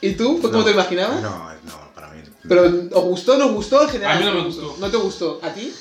¿Y 0.02 0.14
tú? 0.14 0.40
¿Fue 0.42 0.50
como 0.50 0.64
No, 0.64 0.66
te 0.66 0.72
imaginabas? 0.72 1.22
No, 1.22 1.54
no, 1.64 1.94
para 1.94 2.10
mí. 2.10 2.22
¿Pero 2.48 2.64
os 2.64 3.04
gustó, 3.04 3.38
nos 3.38 3.52
gustó 3.52 3.84
en 3.84 3.90
general? 3.90 4.18
A 4.18 4.20
mí 4.20 4.26
no 4.26 4.34
me 4.34 4.44
gustó. 4.46 4.76
¿No 4.80 4.90
te 4.90 4.98
gustó? 4.98 5.40
¿A 5.44 5.54
ti? 5.54 5.72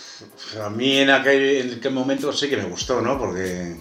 A 0.62 0.68
mí 0.68 0.98
en 0.98 1.10
aquel, 1.10 1.42
en 1.42 1.78
aquel 1.78 1.92
momento 1.92 2.30
sí 2.32 2.50
que 2.50 2.58
me 2.58 2.64
gustó, 2.64 3.00
¿no? 3.00 3.18
Porque. 3.18 3.76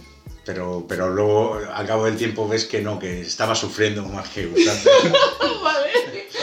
Pero, 0.49 0.83
pero 0.87 1.11
luego, 1.11 1.59
al 1.71 1.85
cabo 1.85 2.05
del 2.05 2.17
tiempo, 2.17 2.47
ves 2.47 2.65
que 2.65 2.81
no, 2.81 2.97
que 2.97 3.21
estaba 3.21 3.53
sufriendo 3.53 4.01
más 4.05 4.29
que 4.29 4.47
gustando. 4.47 4.89
vale. 5.63 5.89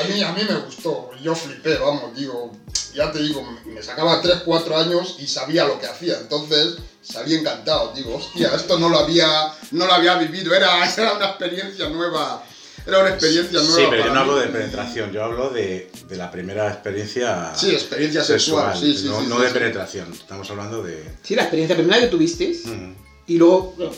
A 0.01 0.07
mí, 0.07 0.23
a 0.23 0.33
mí 0.33 0.43
me 0.49 0.59
gustó, 0.61 1.11
yo 1.21 1.35
flipé, 1.35 1.77
vamos, 1.79 2.15
digo, 2.15 2.53
ya 2.95 3.11
te 3.11 3.21
digo, 3.21 3.43
me 3.65 3.83
sacaba 3.83 4.21
3, 4.23 4.43
4 4.45 4.79
años 4.79 5.17
y 5.19 5.27
sabía 5.27 5.65
lo 5.65 5.81
que 5.81 5.87
hacía, 5.87 6.21
entonces 6.21 6.77
salí 7.03 7.35
encantado, 7.35 7.93
digo, 7.97 8.15
hostia, 8.15 8.53
esto 8.55 8.79
no 8.79 8.89
lo 8.91 9.01
había, 9.01 9.53
no 9.73 9.87
lo 9.87 9.93
había 9.93 10.15
vivido, 10.19 10.55
era, 10.55 10.89
era 10.97 11.15
una 11.15 11.27
experiencia 11.31 11.89
nueva, 11.89 12.45
era 12.87 13.01
una 13.01 13.09
experiencia 13.09 13.59
nueva. 13.61 13.77
Sí, 13.77 13.87
pero 13.91 14.05
yo 14.05 14.15
no 14.15 14.21
hablo 14.21 14.37
de 14.37 14.47
penetración, 14.47 15.11
yo 15.11 15.25
hablo 15.25 15.51
de, 15.51 15.91
de 16.07 16.17
la 16.17 16.31
primera 16.31 16.69
experiencia 16.69 17.53
Sí, 17.57 17.73
experiencia 17.73 18.23
sexual, 18.23 18.79
sí, 18.79 18.97
sí, 18.97 19.09
no, 19.09 19.21
sí, 19.21 19.27
no 19.27 19.37
sí, 19.39 19.43
de 19.43 19.49
sí. 19.49 19.55
penetración. 19.55 20.13
Estamos 20.13 20.49
hablando 20.49 20.85
de. 20.85 21.03
Sí, 21.25 21.35
la 21.35 21.43
experiencia 21.43 21.75
primera 21.75 21.99
que 21.99 22.07
tuviste. 22.07 22.57
Mm. 22.65 23.06
Y 23.27 23.39
luego, 23.39 23.75
bueno, 23.77 23.93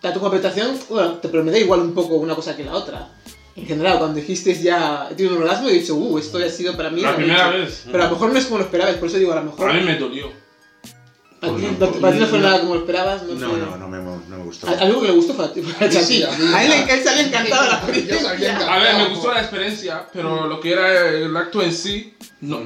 tanto 0.00 0.18
como 0.18 0.30
penetración, 0.32 0.78
bueno, 0.88 1.12
te- 1.14 1.28
pero 1.28 1.44
me 1.44 1.50
da 1.52 1.58
igual 1.58 1.80
un 1.80 1.94
poco 1.94 2.14
una 2.16 2.34
cosa 2.34 2.56
que 2.56 2.64
la 2.64 2.72
otra. 2.74 3.08
En 3.54 3.66
general, 3.66 3.98
cuando 3.98 4.16
dijiste 4.18 4.54
ya, 4.60 5.08
he 5.10 5.14
tenido 5.14 5.36
un 5.36 5.42
orgasmo, 5.42 5.68
he 5.68 5.74
dicho, 5.74 5.94
uh, 5.94 6.18
esto 6.18 6.38
ya 6.40 6.46
ha 6.46 6.50
sido 6.50 6.76
para 6.76 6.88
mí. 6.90 7.02
La 7.02 7.14
primera 7.14 7.48
hecho. 7.50 7.58
vez. 7.58 7.82
Pero 7.90 8.02
a 8.04 8.06
lo 8.06 8.12
mejor 8.14 8.32
no 8.32 8.38
es 8.38 8.44
como 8.46 8.58
lo 8.58 8.64
esperabas, 8.64 8.94
por 8.96 9.08
eso 9.08 9.18
digo, 9.18 9.32
a 9.32 9.36
lo 9.36 9.42
mejor. 9.44 9.70
A 9.70 9.74
mí 9.74 9.82
me 9.82 9.96
dolió. 9.96 10.26
a 11.42 11.46
ti 11.48 11.50
no, 11.78 11.88
ti 11.88 12.18
no 12.20 12.26
fue 12.28 12.38
nada 12.38 12.60
como 12.60 12.74
lo 12.74 12.80
esperabas. 12.80 13.22
No, 13.24 13.34
No, 13.34 13.56
no, 13.56 13.76
no 13.76 13.88
me, 13.88 13.98
no 13.98 14.38
me 14.38 14.44
gustó. 14.44 14.68
A- 14.68 14.70
Algo 14.72 15.02
que 15.02 15.08
le 15.08 15.12
gustó 15.14 15.34
fue 15.34 15.44
a 15.44 15.52
ti, 15.52 15.60
a 15.80 15.90
Sí, 15.90 16.22
a 16.22 16.30
A 16.56 16.64
él, 16.64 16.70
le- 16.70 16.92
él 16.94 17.04
salía 17.04 17.26
encantado 17.26 17.66
la 17.68 17.74
experiencia. 17.78 18.34
encantado. 18.34 18.70
A 18.70 18.78
ver, 18.78 18.96
me 18.96 19.08
gustó 19.14 19.32
la 19.34 19.40
experiencia, 19.40 20.06
pero 20.12 20.46
lo 20.46 20.58
que 20.60 20.72
era 20.72 21.08
el 21.10 21.36
acto 21.36 21.60
en 21.62 21.72
sí, 21.74 22.14
no. 22.40 22.60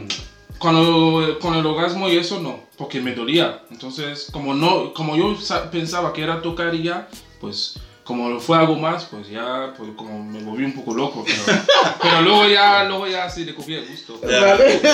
Cuando 0.58 1.38
con 1.40 1.54
el 1.54 1.64
orgasmo 1.66 2.08
y 2.08 2.16
eso 2.16 2.40
no, 2.40 2.60
porque 2.76 3.00
me 3.00 3.14
dolía. 3.14 3.62
Entonces, 3.70 4.28
como 4.32 4.54
no, 4.54 4.92
como 4.94 5.16
yo 5.16 5.36
sa- 5.40 5.70
pensaba 5.70 6.12
que 6.12 6.22
era 6.22 6.40
tocar 6.42 6.74
y 6.74 6.82
ya, 6.84 7.08
pues 7.40 7.74
como 8.04 8.38
fue 8.40 8.56
algo 8.56 8.76
más, 8.76 9.04
pues 9.06 9.28
ya, 9.28 9.74
pues 9.76 9.90
como 9.96 10.22
me 10.24 10.40
volví 10.42 10.64
un 10.64 10.72
poco 10.72 10.94
loco. 10.94 11.24
Pero, 11.26 11.58
pero 12.02 12.22
luego 12.22 12.46
ya, 12.48 12.84
luego 12.84 13.06
ya 13.06 13.28
sí 13.28 13.44
le 13.44 13.54
cogí 13.54 13.74
el 13.74 13.86
gusto. 13.86 14.18
Vale. 14.22 14.80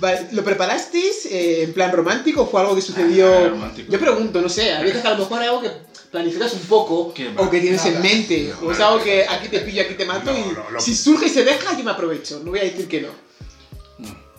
Vale, 0.00 0.28
¿Lo 0.30 0.44
preparasteis 0.44 1.26
eh, 1.26 1.64
en 1.64 1.72
plan 1.72 1.90
romántico 1.90 2.42
o 2.42 2.46
fue 2.46 2.60
algo 2.60 2.76
que 2.76 2.82
sucedió? 2.82 3.26
Ah, 3.34 3.48
romántico. 3.48 3.90
Yo 3.90 3.98
pregunto, 3.98 4.40
no 4.40 4.48
sé, 4.48 4.72
a 4.72 4.80
veces 4.80 5.04
a 5.04 5.10
lo 5.10 5.18
mejor 5.18 5.42
es 5.42 5.48
algo 5.48 5.60
que 5.62 5.70
planificas 6.12 6.52
un 6.54 6.60
poco 6.60 6.94
o 7.36 7.50
que 7.50 7.60
tienes 7.60 7.84
en 7.84 7.94
Nada. 7.94 8.04
mente, 8.04 8.54
No, 8.60 8.68
o 8.68 8.70
es 8.72 8.78
no. 8.78 8.86
algo 8.86 9.02
que 9.02 9.26
aquí 9.26 9.48
te 9.48 9.58
pillo, 9.60 9.82
aquí 9.82 9.94
te 9.94 10.04
mato 10.06 10.30
No, 10.30 10.38
y 10.38 10.42
no, 10.72 10.80
si 10.80 10.94
surge 10.94 11.26
y 11.26 11.30
se 11.30 11.44
deja, 11.44 11.76
yo 11.76 11.82
me 11.82 11.90
aprovecho, 11.90 12.40
no 12.44 12.50
voy 12.52 12.60
a 12.60 12.64
decir 12.64 12.86
que 12.86 13.00
no. 13.00 13.08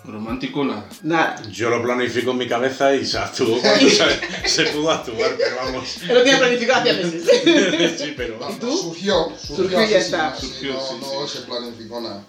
Romántico 0.05 0.63
nada. 0.63 0.89
Nada. 1.03 1.41
Yo 1.51 1.69
lo 1.69 1.83
planifico 1.83 2.31
en 2.31 2.37
mi 2.37 2.47
cabeza 2.47 2.95
y 2.95 3.05
se 3.05 3.17
actuó 3.17 3.59
cuando 3.59 3.89
se, 3.89 4.47
se 4.47 4.63
pudo 4.67 4.91
actuar, 4.91 5.35
pero 5.37 5.55
vamos. 5.57 5.97
Lo 6.07 6.23
tenía 6.23 6.39
planificado 6.39 6.81
hacía 6.81 6.93
meses. 6.93 7.99
Sí, 7.99 8.13
pero. 8.15 8.39
Vamos, 8.39 8.59
tú? 8.59 8.75
Surgió, 8.75 9.31
surgió, 9.37 9.55
Surgió 9.55 9.83
y 9.83 9.89
ya 9.89 9.99
sí, 9.99 10.05
está. 10.05 10.35
Surgió, 10.35 10.73
no, 10.73 10.79
sí, 10.79 10.95
no 11.01 11.27
sí. 11.27 11.37
se 11.37 11.43
planificó 11.45 12.01
nada. 12.01 12.23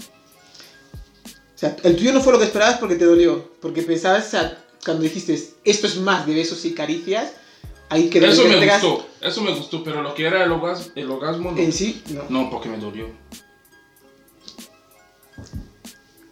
O 1.27 1.59
sea, 1.61 1.77
el 1.85 1.97
tuyo 1.97 2.13
no 2.13 2.21
fue 2.21 2.33
lo 2.33 2.39
que 2.39 2.47
esperabas 2.47 2.79
porque 2.79 2.97
te 2.97 3.05
dolió. 3.05 3.53
Porque 3.61 3.83
pensabas, 3.83 4.27
o 4.27 4.31
sea, 4.31 4.59
cuando 4.85 5.03
dijiste, 5.03 5.39
esto 5.65 5.87
es 5.87 5.97
más 5.97 6.27
de 6.27 6.35
besos 6.35 6.65
y 6.65 6.75
caricias, 6.75 7.33
ahí 7.89 8.09
que 8.09 8.19
de 8.19 8.31
Eso 8.31 8.45
me 8.45 8.67
gustó, 8.67 9.07
eso 9.21 9.43
me 9.43 9.55
gustó, 9.55 9.85
pero 9.85 10.03
lo 10.03 10.15
que 10.15 10.27
era 10.27 10.43
el 10.43 10.51
orgasmo, 10.51 10.93
el 10.95 11.11
orgasmo 11.11 11.53
no. 11.53 11.59
En 11.59 11.73
sí, 11.73 12.03
no. 12.09 12.25
No, 12.29 12.51
porque 12.51 12.69
me 12.69 12.79
dolió. 12.79 13.11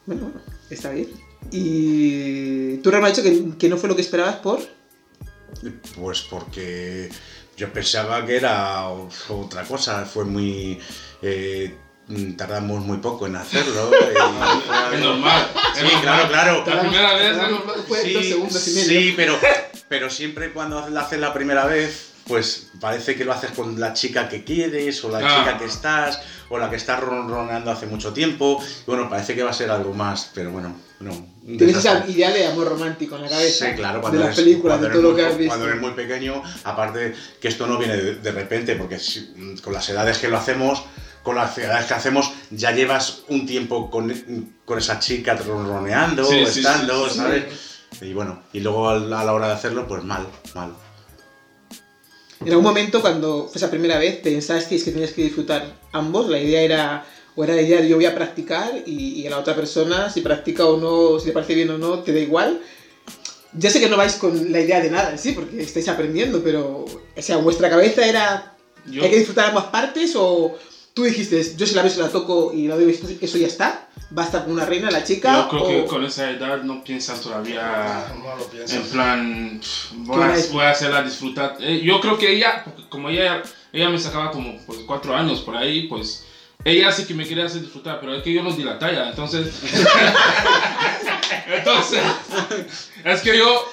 Bueno, 0.06 0.22
bueno, 0.22 0.40
está 0.70 0.90
bien. 0.90 1.27
Y 1.50 2.76
tú, 2.78 2.90
me 2.90 2.98
has 3.08 3.16
dicho 3.16 3.22
que, 3.22 3.56
que 3.58 3.68
no 3.68 3.76
fue 3.76 3.88
lo 3.88 3.96
que 3.96 4.02
esperabas 4.02 4.36
por... 4.36 4.60
Pues 5.96 6.20
porque 6.22 7.10
yo 7.56 7.72
pensaba 7.72 8.24
que 8.24 8.36
era 8.36 8.86
otra 9.28 9.64
cosa. 9.64 10.04
Fue 10.04 10.24
muy. 10.24 10.78
eh, 11.22 11.74
tardamos 12.36 12.80
muy 12.84 12.98
poco 12.98 13.26
en 13.26 13.36
hacerlo. 13.36 13.90
y 14.92 14.94
Es 14.94 15.00
normal. 15.00 15.48
Sí, 15.74 15.86
claro, 16.02 16.28
claro. 16.28 16.64
La 16.66 16.80
primera 16.80 17.14
vez. 17.14 17.36
Fue 17.88 18.02
sí, 18.02 18.12
dos 18.12 18.26
segundos 18.26 18.68
y 18.68 18.70
medio. 18.72 18.88
sí, 19.00 19.12
pero, 19.16 19.38
pero 19.88 20.10
siempre 20.10 20.52
cuando 20.52 20.88
lo 20.88 21.00
haces 21.00 21.18
la 21.18 21.32
primera 21.34 21.64
vez, 21.66 22.10
pues 22.26 22.70
parece 22.80 23.16
que 23.16 23.24
lo 23.24 23.32
haces 23.32 23.50
con 23.52 23.80
la 23.80 23.94
chica 23.94 24.28
que 24.28 24.44
quieres, 24.44 25.02
o 25.04 25.10
la 25.10 25.18
Ah. 25.18 25.38
chica 25.40 25.58
que 25.58 25.64
estás, 25.64 26.20
o 26.50 26.58
la 26.58 26.70
que 26.70 26.76
estás 26.76 27.00
ronroneando 27.00 27.70
hace 27.72 27.86
mucho 27.86 28.12
tiempo. 28.12 28.62
Y 28.82 28.84
bueno, 28.86 29.08
parece 29.10 29.34
que 29.34 29.42
va 29.42 29.50
a 29.50 29.54
ser 29.54 29.70
algo 29.70 29.92
más, 29.94 30.30
pero 30.34 30.52
bueno, 30.52 30.76
no. 31.00 31.26
Tienes 31.46 31.76
esa 31.78 31.92
desastre. 31.94 32.12
idea 32.12 32.30
de 32.30 32.46
amor 32.46 32.68
romántico 32.68 33.16
en 33.16 33.22
la 33.22 33.28
cabeza. 33.28 33.66
Sí, 33.70 33.72
claro, 33.76 34.00
de 34.10 34.18
las 34.18 34.26
eres, 34.26 34.36
películas, 34.40 34.80
de 34.80 34.88
cuando 34.88 35.00
todo 35.00 35.12
lo 35.12 35.18
eres 35.18 35.18
que 35.18 35.22
muy- 35.22 35.32
has 35.32 35.38
visto. 35.38 35.48
Cuando 35.50 35.68
eres 35.68 35.80
muy 35.80 35.90
pequeño, 35.92 36.42
aparte 36.64 37.14
que 37.40 37.48
esto 37.48 37.66
no 37.66 37.78
viene 37.78 37.96
de, 37.96 38.14
de 38.16 38.32
repente, 38.32 38.76
porque 38.76 38.98
si- 38.98 39.32
con 39.62 39.72
las 39.72 39.88
edades 39.88 40.18
que 40.18 40.28
lo 40.28 40.36
hacemos, 40.36 40.82
con 41.22 41.36
las 41.36 41.56
edades 41.58 41.86
que 41.86 41.94
hacemos, 41.94 42.30
ya 42.50 42.72
llevas 42.72 43.20
un 43.28 43.46
tiempo 43.46 43.90
con, 43.90 44.12
con 44.64 44.78
esa 44.78 44.98
chica 44.98 45.34
ronroneando, 45.36 46.24
Sí, 46.24 46.38
estando, 46.40 47.04
sí, 47.06 47.10
sí. 47.14 47.16
¿sabes? 47.18 47.44
Y 48.02 48.12
bueno, 48.12 48.42
y 48.52 48.60
luego 48.60 48.90
a 48.90 48.98
la 48.98 49.20
a 49.20 49.24
la 49.24 49.32
hora 49.32 49.46
de 49.48 49.54
hacerlo, 49.54 49.86
pues 49.88 50.04
mal, 50.04 50.26
mal. 50.54 50.74
En 52.40 52.48
algún 52.50 52.64
momento, 52.64 53.00
cuando 53.00 53.48
fue 53.48 53.56
esa 53.56 53.70
primera 53.70 53.98
vez, 53.98 54.16
pensasteis 54.16 54.84
que 54.84 54.92
tenías 54.92 55.10
que 55.12 55.22
disfrutar 55.22 55.74
ambos. 55.92 56.28
La 56.28 56.38
idea 56.38 56.60
era, 56.60 57.06
o 57.38 57.44
era 57.44 57.54
la 57.54 57.62
idea 57.62 57.80
de 57.80 57.88
yo 57.88 57.94
voy 57.94 58.06
a 58.06 58.16
practicar 58.16 58.82
y, 58.84 59.20
y 59.20 59.26
a 59.28 59.30
la 59.30 59.38
otra 59.38 59.54
persona, 59.54 60.10
si 60.10 60.22
practica 60.22 60.66
o 60.66 60.76
no, 60.76 61.20
si 61.20 61.28
le 61.28 61.32
parece 61.32 61.54
bien 61.54 61.70
o 61.70 61.78
no, 61.78 62.00
te 62.00 62.12
da 62.12 62.18
igual. 62.18 62.60
Ya 63.52 63.70
sé 63.70 63.78
que 63.78 63.88
no 63.88 63.96
vais 63.96 64.14
con 64.16 64.50
la 64.52 64.60
idea 64.60 64.80
de 64.80 64.90
nada 64.90 65.12
en 65.12 65.18
sí, 65.18 65.32
porque 65.32 65.62
estáis 65.62 65.88
aprendiendo, 65.88 66.42
pero, 66.42 66.84
o 66.84 67.22
sea, 67.22 67.36
vuestra 67.36 67.70
cabeza 67.70 68.04
era, 68.04 68.56
Yo, 68.86 69.04
¿hay 69.04 69.10
que 69.10 69.18
disfrutar 69.18 69.50
ambas 69.50 69.66
partes 69.66 70.14
o 70.16 70.58
tú 70.94 71.04
dijiste, 71.04 71.40
yo 71.56 71.64
si 71.64 71.74
la 71.76 71.82
beso 71.84 72.00
la 72.02 72.08
toco 72.08 72.52
y 72.52 72.66
la 72.66 72.74
doy 72.74 72.86
besos, 72.86 73.08
eso 73.20 73.38
ya 73.38 73.46
está? 73.46 73.88
¿Basta 74.10 74.42
con 74.42 74.54
una 74.54 74.64
reina 74.64 74.90
la 74.90 75.04
chica? 75.04 75.32
yo 75.34 75.48
creo 75.48 75.62
o- 75.62 75.68
que 75.68 75.84
con 75.84 76.04
esa 76.04 76.30
edad 76.30 76.62
no 76.64 76.82
piensan 76.82 77.20
todavía 77.20 78.12
No 78.18 78.36
lo 78.36 78.74
en 78.74 78.82
plan, 78.90 79.60
pff, 79.60 79.92
voy 79.98 80.16
¿Qué 80.18 80.24
a, 80.24 80.52
voy 80.52 80.64
a 80.64 80.70
hacerla 80.70 81.02
disfrutar. 81.02 81.56
Eh, 81.60 81.82
yo 81.84 82.00
creo 82.00 82.18
que 82.18 82.32
ella, 82.34 82.64
como 82.88 83.10
ella, 83.10 83.42
ella 83.72 83.90
me 83.90 83.98
sacaba 83.98 84.32
como 84.32 84.58
pues, 84.66 84.80
cuatro 84.86 85.14
años 85.14 85.40
por 85.40 85.56
ahí, 85.56 85.86
pues 85.88 86.24
ella 86.64 86.92
sí 86.92 87.04
que 87.04 87.14
me 87.14 87.26
quería 87.26 87.46
hacer 87.46 87.62
disfrutar, 87.62 88.00
pero 88.00 88.14
es 88.14 88.22
que 88.22 88.32
yo 88.32 88.42
no 88.42 88.52
di 88.52 88.64
la 88.64 88.78
talla, 88.78 89.10
entonces... 89.10 89.48
entonces, 91.46 92.02
es 93.04 93.20
que 93.20 93.38
yo, 93.38 93.64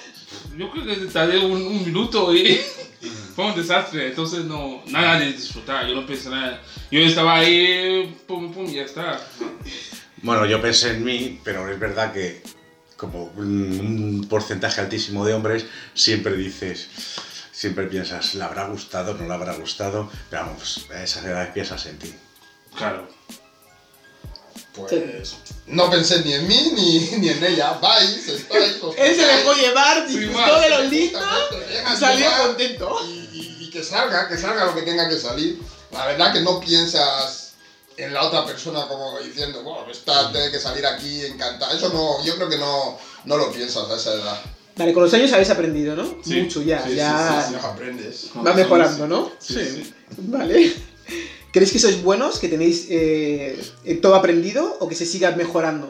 yo 0.58 0.72
creo 0.72 0.86
que 0.86 0.96
tardé 1.08 1.40
un, 1.40 1.62
un 1.62 1.86
minuto 1.86 2.34
y 2.34 2.62
fue 3.36 3.46
un 3.46 3.56
desastre, 3.56 4.08
entonces 4.08 4.46
no, 4.46 4.82
nada 4.88 5.20
de 5.20 5.34
disfrutar, 5.34 5.88
yo 5.88 5.96
no 5.96 6.06
pensé 6.06 6.30
nada. 6.30 6.62
Yo 6.92 7.00
estaba 7.02 7.36
ahí, 7.36 8.16
pum, 8.28 8.54
pum, 8.54 8.70
y 8.70 8.76
ya 8.76 8.84
está. 8.84 9.20
Bueno, 10.22 10.46
yo 10.46 10.62
pensé 10.62 10.92
en 10.92 11.04
mí, 11.04 11.40
pero 11.44 11.70
es 11.70 11.80
verdad 11.80 12.14
que 12.14 12.42
como 12.96 13.26
un 13.36 14.26
porcentaje 14.30 14.82
altísimo 14.82 15.26
de 15.26 15.34
hombres, 15.34 15.66
siempre 15.94 16.36
dices, 16.38 16.90
siempre 17.52 17.88
piensas, 17.88 18.36
¿le 18.36 18.44
habrá 18.44 18.68
gustado? 18.68 19.16
¿No 19.16 19.28
le 19.28 19.34
habrá 19.34 19.54
gustado? 19.56 20.10
Pero 20.30 20.46
vamos, 20.46 20.88
a 20.94 21.04
esas 21.04 21.26
edades 21.26 21.50
piensas 21.50 21.86
en 21.88 22.00
ti. 22.00 22.14
Claro. 22.78 23.08
Pues 24.76 25.38
no 25.68 25.90
pensé 25.90 26.22
ni 26.26 26.34
en 26.34 26.48
mí 26.48 26.72
ni, 26.76 27.00
ni 27.20 27.30
en 27.30 27.44
ella. 27.44 27.74
Vais, 27.82 28.28
estáis, 28.28 28.76
os 28.84 28.96
Él 28.98 29.16
se 29.16 29.26
dejó 29.26 29.54
llevar, 29.54 30.06
Sí, 30.08 30.20
disfrutó 30.20 30.60
de 30.60 30.70
los 30.70 30.90
listos 30.92 31.22
Justamente, 31.24 31.84
y 31.94 31.98
salió 31.98 32.28
contento. 32.46 33.00
Y, 33.08 33.10
y- 33.10 33.58
y 33.62 33.70
que 33.70 33.84
salga, 33.84 34.28
que 34.28 34.38
salga 34.38 34.66
lo 34.66 34.76
que 34.76 34.82
tenga 34.82 35.08
que 35.10 35.18
salir. 35.18 35.60
La 35.92 36.06
verdad 36.08 36.34
que 36.34 36.42
no 36.42 36.60
piensas 36.60 37.54
en 37.98 38.14
la 38.14 38.24
otra 38.24 38.46
persona 38.46 38.86
como 38.88 39.18
diciendo, 39.20 39.64
bueno, 39.64 39.90
esta 39.90 40.30
tiene 40.32 40.52
que 40.52 40.60
salir 40.60 40.86
aquí 40.86 41.24
encantada. 41.26 41.74
Eso 41.74 41.90
no, 41.90 42.24
yo 42.26 42.36
creo 42.36 42.50
que 42.50 42.58
no, 42.58 42.98
no 43.24 43.38
lo 43.38 43.52
piensas 43.54 43.90
a 43.90 43.96
esa 43.96 44.14
edad. 44.14 44.42
Vale, 44.76 44.92
con 44.94 45.04
los 45.04 45.14
años 45.14 45.32
habéis 45.32 45.50
aprendido, 45.50 45.96
¿no? 45.96 46.18
Sí, 46.22 46.42
Mucho 46.42 46.62
ya, 46.62 46.84
sí, 46.84 46.90
sí, 46.90 46.96
ya 46.98 47.46
Si 47.50 47.56
aprendes. 47.56 48.30
va 48.46 48.54
mejorando, 48.54 49.08
¿no? 49.08 49.32
Sí, 49.40 49.54
sí. 49.56 49.94
Vale. 50.18 50.74
¿Creéis 51.56 51.72
que 51.72 51.80
sois 51.80 52.04
buenos, 52.04 52.38
que 52.40 52.50
tenéis 52.50 52.88
eh, 52.90 53.56
eh, 53.86 53.96
todo 53.96 54.16
aprendido 54.16 54.76
o 54.82 54.90
que 54.90 54.96
se 54.96 55.06
siga 55.06 55.32
mejorando 55.38 55.88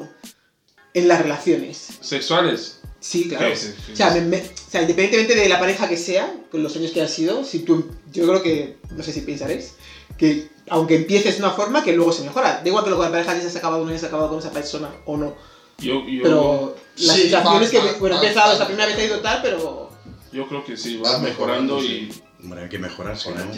en 0.94 1.08
las 1.08 1.20
relaciones? 1.22 1.88
¿Sexuales? 2.02 2.82
Sí, 3.00 3.28
claro. 3.28 3.56
Sí, 3.56 3.68
sí, 3.70 3.74
sí. 3.88 3.94
O, 3.94 3.96
sea, 3.96 4.12
me- 4.14 4.22
me- 4.22 4.42
o 4.42 4.70
sea, 4.72 4.82
independientemente 4.84 5.34
de 5.36 5.50
la 5.50 5.60
pareja 5.60 5.90
que 5.90 5.98
sea, 5.98 6.32
con 6.52 6.62
los 6.62 6.76
años 6.76 6.92
que 6.92 7.02
has 7.02 7.10
sido, 7.12 7.44
si 7.44 7.60
tú, 7.60 7.90
yo 8.14 8.28
creo 8.28 8.44
que, 8.44 8.78
no 8.96 9.02
sé 9.02 9.12
si 9.12 9.22
pensaréis, 9.22 9.74
que 10.20 10.50
aunque 10.70 10.98
empieces 10.98 11.38
de 11.38 11.44
una 11.44 11.52
forma, 11.54 11.84
que 11.84 11.94
luego 11.94 12.12
se 12.12 12.24
mejora. 12.24 12.62
Da 12.64 12.68
igual 12.68 12.84
que 12.84 12.92
luego 12.92 13.04
la 13.04 13.10
pareja 13.12 13.32
hayas 13.32 13.56
acabado 13.56 13.82
o 13.82 13.86
no 13.86 13.90
hayas 13.90 14.04
acabado 14.04 14.30
con 14.30 14.38
esa 14.40 14.52
persona 14.52 14.90
o 15.06 15.18
no. 15.18 15.36
Yo, 15.80 16.06
yo, 16.08 16.22
Pero 16.24 16.76
las 16.98 17.16
Sí, 17.16 17.24
situaciones 17.24 17.70
que, 17.72 17.80
bueno, 18.00 18.22
he 18.22 18.28
empezado, 18.28 18.54
esa 18.54 18.68
primera 18.68 18.86
vez 18.88 18.98
ha 18.98 19.04
ido 19.04 19.20
tal, 19.20 19.42
pero... 19.42 19.90
yo 20.32 20.48
creo 20.48 20.64
que 20.64 20.78
sí, 20.78 20.98
Vas 20.98 21.16
va 21.16 21.20
mejorando 21.20 21.78
mejorando, 21.78 21.84
y 21.84 22.14
Hombre, 22.46 22.62
hay 22.62 22.70
que 22.70 22.78
mejorar, 22.80 23.18
si 23.18 23.30
no... 23.30 23.54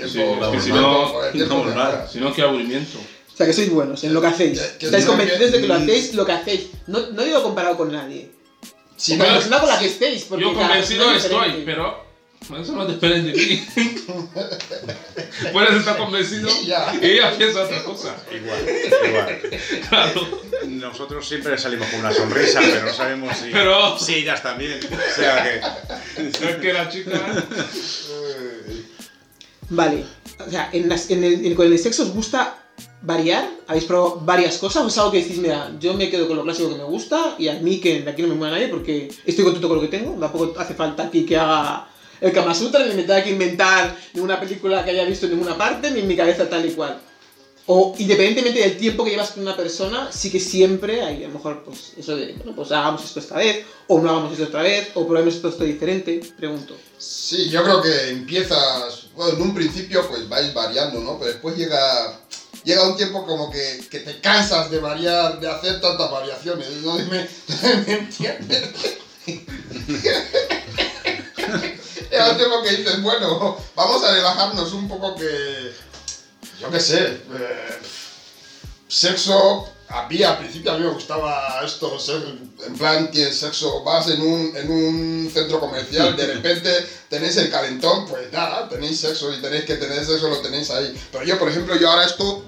si 0.60 0.72
no- 0.72 2.08
si 2.10 2.20
no, 2.20 2.34
qué 2.34 2.42
aburrimiento. 2.42 2.98
O 3.00 3.38
sea, 3.38 3.46
que 3.46 3.54
sois 3.54 3.70
buenos 3.70 4.04
en 4.04 4.14
lo 4.14 4.22
que 4.22 4.28
hacéis. 4.28 4.60
Que 4.80 4.86
Estáis 4.88 5.06
convencidos 5.06 5.52
de 5.52 5.62
que 5.62 5.68
lo 5.68 5.76
que- 5.76 5.84
hacéis 5.84 6.14
lo 6.16 6.26
que 6.26 6.32
hacéis. 6.32 6.68
No, 6.88 7.00
no 7.12 7.24
digo 7.24 7.44
comparado 7.44 7.78
con 7.78 7.92
nadie. 7.92 8.32
Si 8.96 9.14
o 9.14 9.18
con 9.18 9.28
la 9.28 9.34
no- 9.34 9.40
persona 9.40 9.60
con 9.60 9.70
la 9.70 9.78
que 9.80 9.86
estéis. 9.88 10.24
Porque 10.24 10.44
Yo 10.46 10.54
convencido 10.56 11.12
estoy, 11.12 11.62
pero 11.66 12.07
eso 12.42 12.74
no 12.74 12.86
depende 12.86 13.32
de 13.32 13.38
mí. 13.38 13.68
Puedes 15.52 15.72
estar 15.76 15.98
convencido 15.98 16.50
Ya. 16.66 16.94
y 17.02 17.06
ella 17.06 17.38
piensa 17.38 17.64
otra 17.64 17.84
cosa. 17.84 18.16
Igual, 18.34 18.60
igual. 19.10 19.40
Claro. 19.90 20.42
Nosotros 20.68 21.28
siempre 21.28 21.58
salimos 21.58 21.88
con 21.90 22.00
una 22.00 22.14
sonrisa, 22.14 22.60
pero 22.62 22.86
no 22.86 22.94
sabemos 22.94 23.38
si... 23.38 23.50
Pero- 23.52 23.98
Sí, 24.00 24.16
ellas 24.16 24.42
también. 24.42 24.80
O 24.84 25.16
sea 25.16 25.44
que... 25.44 26.22
Es 26.24 26.56
que 26.58 26.74
la 26.74 26.90
chica. 26.90 27.46
Vale. 29.70 30.04
O 30.46 30.50
sea, 30.50 30.70
en 30.72 30.88
las- 30.90 31.10
en 31.10 31.24
el, 31.24 31.46
en- 31.46 31.56
con 31.56 31.66
el 31.72 31.78
sexo 31.80 32.04
os 32.04 32.14
gusta 32.14 32.64
variar. 33.02 33.48
¿Habéis 33.68 33.86
probado 33.86 34.22
varias 34.24 34.58
cosas? 34.58 34.84
¿O 34.84 34.88
es 34.88 34.98
algo 34.98 35.12
que 35.12 35.22
decís, 35.22 35.38
mira, 35.38 35.72
yo 35.80 35.94
me 35.94 36.10
quedo 36.10 36.28
con 36.28 36.38
lo 36.38 36.44
clásico 36.44 36.70
que 36.70 36.76
me 36.76 36.84
gusta 36.84 37.36
y 37.38 37.48
a 37.50 37.56
mí 37.56 37.80
que 37.80 38.02
de 38.02 38.10
aquí 38.10 38.22
no 38.22 38.30
me 38.30 38.36
mueva 38.36 38.56
nadie 38.56 38.70
porque 38.70 39.10
estoy 39.26 39.44
contento 39.44 39.68
con 39.68 39.78
lo 39.78 39.82
que 39.84 39.90
tengo? 39.90 40.18
Tampoco 40.20 40.58
hace 40.60 40.74
falta 40.74 41.04
aquí 41.04 41.26
que 41.26 41.38
haga 41.38 41.88
el 42.22 42.32
Kama 42.32 42.54
Sutra 42.54 42.86
ni 42.86 42.94
me 42.94 43.04
tenga 43.04 43.24
que 43.24 43.32
inventar 43.32 43.96
ninguna 44.14 44.40
película 44.40 44.84
que 44.84 44.92
haya 44.92 45.06
visto 45.06 45.26
en 45.26 45.34
ninguna 45.34 45.58
parte 45.58 45.92
ni 45.92 46.00
en 46.00 46.08
mi 46.08 46.16
cabeza 46.16 46.50
tal 46.50 46.66
y 46.66 46.72
cual. 46.72 47.02
O 47.70 47.94
independientemente 47.98 48.62
del 48.62 48.78
tiempo 48.78 49.04
que 49.04 49.12
llevas 49.12 49.32
con 49.32 49.44
una 49.44 49.58
persona, 49.58 50.10
sí 50.10 50.32
que 50.32 50.40
siempre 50.40 51.02
hay 51.02 51.26
a 51.26 51.28
lo 51.28 51.34
mejor 51.34 51.66
pues 51.66 51.92
eso 51.98 52.16
de, 52.16 52.32
bueno, 52.34 52.56
pues 52.56 52.72
hagamos 52.72 53.04
esto 53.04 53.20
esta 53.20 53.36
vez, 53.36 53.66
o 53.88 54.00
no 54.00 54.10
hagamos 54.10 54.32
esto 54.32 54.46
otra 54.46 54.62
vez, 54.62 54.92
o 54.94 55.06
probemos 55.06 55.36
esto, 55.36 55.50
esto 55.50 55.66
diferente, 55.66 56.22
pregunto. 56.38 56.78
Sí, 56.98 57.50
yo 57.50 57.62
creo 57.64 57.82
que 57.82 58.10
empiezas, 58.10 59.08
bueno, 59.16 59.34
en 59.34 59.42
un 59.42 59.54
principio 59.54 60.08
pues 60.08 60.30
vais 60.30 60.54
variando, 60.54 61.02
¿no? 61.02 61.20
Pero 61.20 61.34
después 61.34 61.58
llega, 61.58 62.22
llega 62.64 62.88
un 62.88 62.96
tiempo 62.96 63.26
como 63.26 63.52
que, 63.52 63.86
que 63.90 64.00
te 64.00 64.22
cansas 64.22 64.72
de 64.72 64.80
variar, 64.80 65.42
de 65.42 65.50
hacer 65.50 65.82
tantas 65.82 66.10
variaciones, 66.10 66.70
¿no? 66.84 66.96
¿Me, 66.96 67.06
me 67.86 67.94
entiendes? 67.94 68.70
Llega 72.38 72.58
un 72.58 72.64
que 72.64 72.72
dices, 72.78 73.02
bueno, 73.02 73.58
vamos 73.76 74.04
a 74.04 74.12
relajarnos 74.12 74.72
un 74.74 74.88
poco 74.88 75.16
que, 75.16 75.72
yo 76.60 76.70
qué 76.72 76.80
sé, 76.80 77.04
eh, 77.06 77.80
sexo, 78.88 79.68
a 79.90 80.08
mí 80.08 80.22
al 80.24 80.38
principio 80.40 80.72
a 80.72 80.78
mí 80.78 80.84
me 80.86 80.92
gustaba 80.92 81.62
esto, 81.66 81.98
ser- 82.00 82.24
en 82.66 82.78
plan, 82.78 83.10
tienes 83.12 83.38
sexo, 83.40 83.84
vas 83.84 84.10
en 84.10 84.22
un, 84.22 84.56
en 84.56 84.72
un 84.72 85.32
centro 85.34 85.60
comercial, 85.60 86.16
de 86.16 86.28
repente 86.28 86.70
tenéis 87.10 87.38
el 87.38 87.50
calentón, 87.50 88.06
pues 88.08 88.32
nada, 88.32 88.68
tenéis 88.70 89.00
sexo 89.00 89.32
y 89.34 89.42
tenéis 89.42 89.66
que 89.66 89.76
tener 89.76 90.06
sexo, 90.06 90.30
lo 90.30 90.42
tenéis 90.42 90.70
ahí. 90.72 90.94
Pero 91.12 91.24
yo, 91.24 91.38
por 91.40 91.50
ejemplo, 91.50 91.76
yo 91.78 91.90
ahora 91.90 92.06
esto 92.06 92.46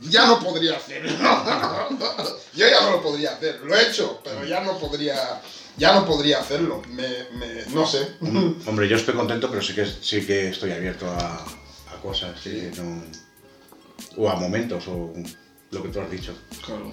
ya 0.00 0.26
no 0.26 0.40
podría 0.40 0.76
hacerlo. 0.76 1.12
Yo 2.54 2.68
ya 2.68 2.82
no 2.82 2.90
lo 2.90 3.02
podría 3.02 3.30
hacer. 3.32 3.60
Lo 3.62 3.74
he 3.74 3.88
hecho, 3.88 4.20
pero 4.22 4.44
ya 4.44 4.60
no 4.60 4.76
podría, 4.78 5.40
ya 5.76 5.94
no 5.94 6.06
podría 6.06 6.40
hacerlo. 6.40 6.82
Me, 6.90 7.02
me- 7.38 7.66
no 7.74 7.86
sé. 7.86 8.16
Hom- 8.20 8.56
Hombre, 8.66 8.88
yo 8.88 8.96
estoy 8.96 9.14
contento, 9.14 9.48
pero 9.50 9.62
sí 9.62 9.74
que, 9.74 9.86
sí 9.86 10.24
que 10.26 10.48
estoy 10.48 10.72
abierto 10.72 11.06
a, 11.10 11.36
a 11.36 12.00
cosas, 12.02 12.38
sí, 12.42 12.70
no- 12.76 13.02
o 14.16 14.28
a 14.28 14.36
momentos, 14.36 14.84
o 14.88 15.12
lo 15.70 15.82
que 15.82 15.88
tú 15.88 16.00
has 16.00 16.10
dicho. 16.10 16.34
Claro. 16.64 16.92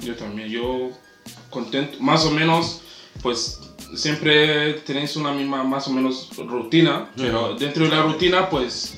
Yo 0.00 0.14
también, 0.16 0.48
yo 0.48 0.90
contento, 1.50 1.98
más 2.00 2.24
o 2.26 2.30
menos, 2.30 2.80
pues 3.22 3.60
siempre 3.96 4.74
tenéis 4.84 5.14
una 5.16 5.32
misma, 5.32 5.62
más 5.62 5.86
o 5.86 5.90
menos, 5.92 6.30
rutina, 6.36 7.10
pero 7.16 7.54
dentro 7.54 7.84
de 7.84 7.90
la 7.90 8.02
rutina, 8.02 8.50
pues, 8.50 8.94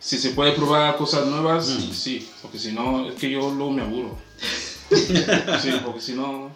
si 0.00 0.16
se 0.16 0.30
puede 0.30 0.52
probar 0.52 0.96
cosas 0.96 1.26
nuevas, 1.26 1.66
sí, 1.92 2.26
porque 2.40 2.58
si 2.58 2.72
no, 2.72 3.08
es 3.08 3.14
que 3.16 3.30
yo 3.30 3.40
luego 3.50 3.70
me 3.72 3.82
aburro. 3.82 4.16
sí, 4.90 5.72
porque 5.84 6.00
si 6.00 6.14
no... 6.14 6.50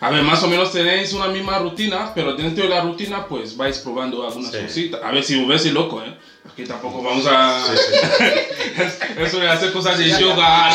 A 0.00 0.10
ver, 0.10 0.22
más 0.22 0.42
o 0.42 0.48
menos 0.48 0.72
tenéis 0.72 1.12
una 1.14 1.28
misma 1.28 1.58
rutina, 1.58 2.12
pero 2.14 2.34
dentro 2.34 2.64
de 2.64 2.68
la 2.70 2.82
rutina, 2.82 3.26
pues 3.26 3.56
vais 3.56 3.78
probando 3.78 4.26
algunas 4.26 4.50
Sí. 4.52 4.58
cositas. 4.62 5.00
A 5.02 5.10
ver 5.10 5.24
si 5.24 5.40
me 5.40 5.46
ves 5.46 5.64
loco, 5.72 6.02
¿eh? 6.02 6.14
Aquí 6.52 6.64
tampoco 6.64 7.02
vamos 7.02 7.26
a... 7.26 7.64
Eso 9.18 9.40
de 9.40 9.48
hacer 9.48 9.72
cosas 9.72 9.98
de 9.98 10.08
yoga, 10.10 10.70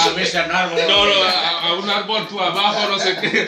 no, 0.88 1.06
no, 1.06 1.24
a, 1.24 1.68
a 1.70 1.74
un 1.76 1.90
árbol 1.90 2.28
tú 2.28 2.40
abajo, 2.40 2.90
no 2.90 3.00
sé 3.00 3.16
qué. 3.22 3.48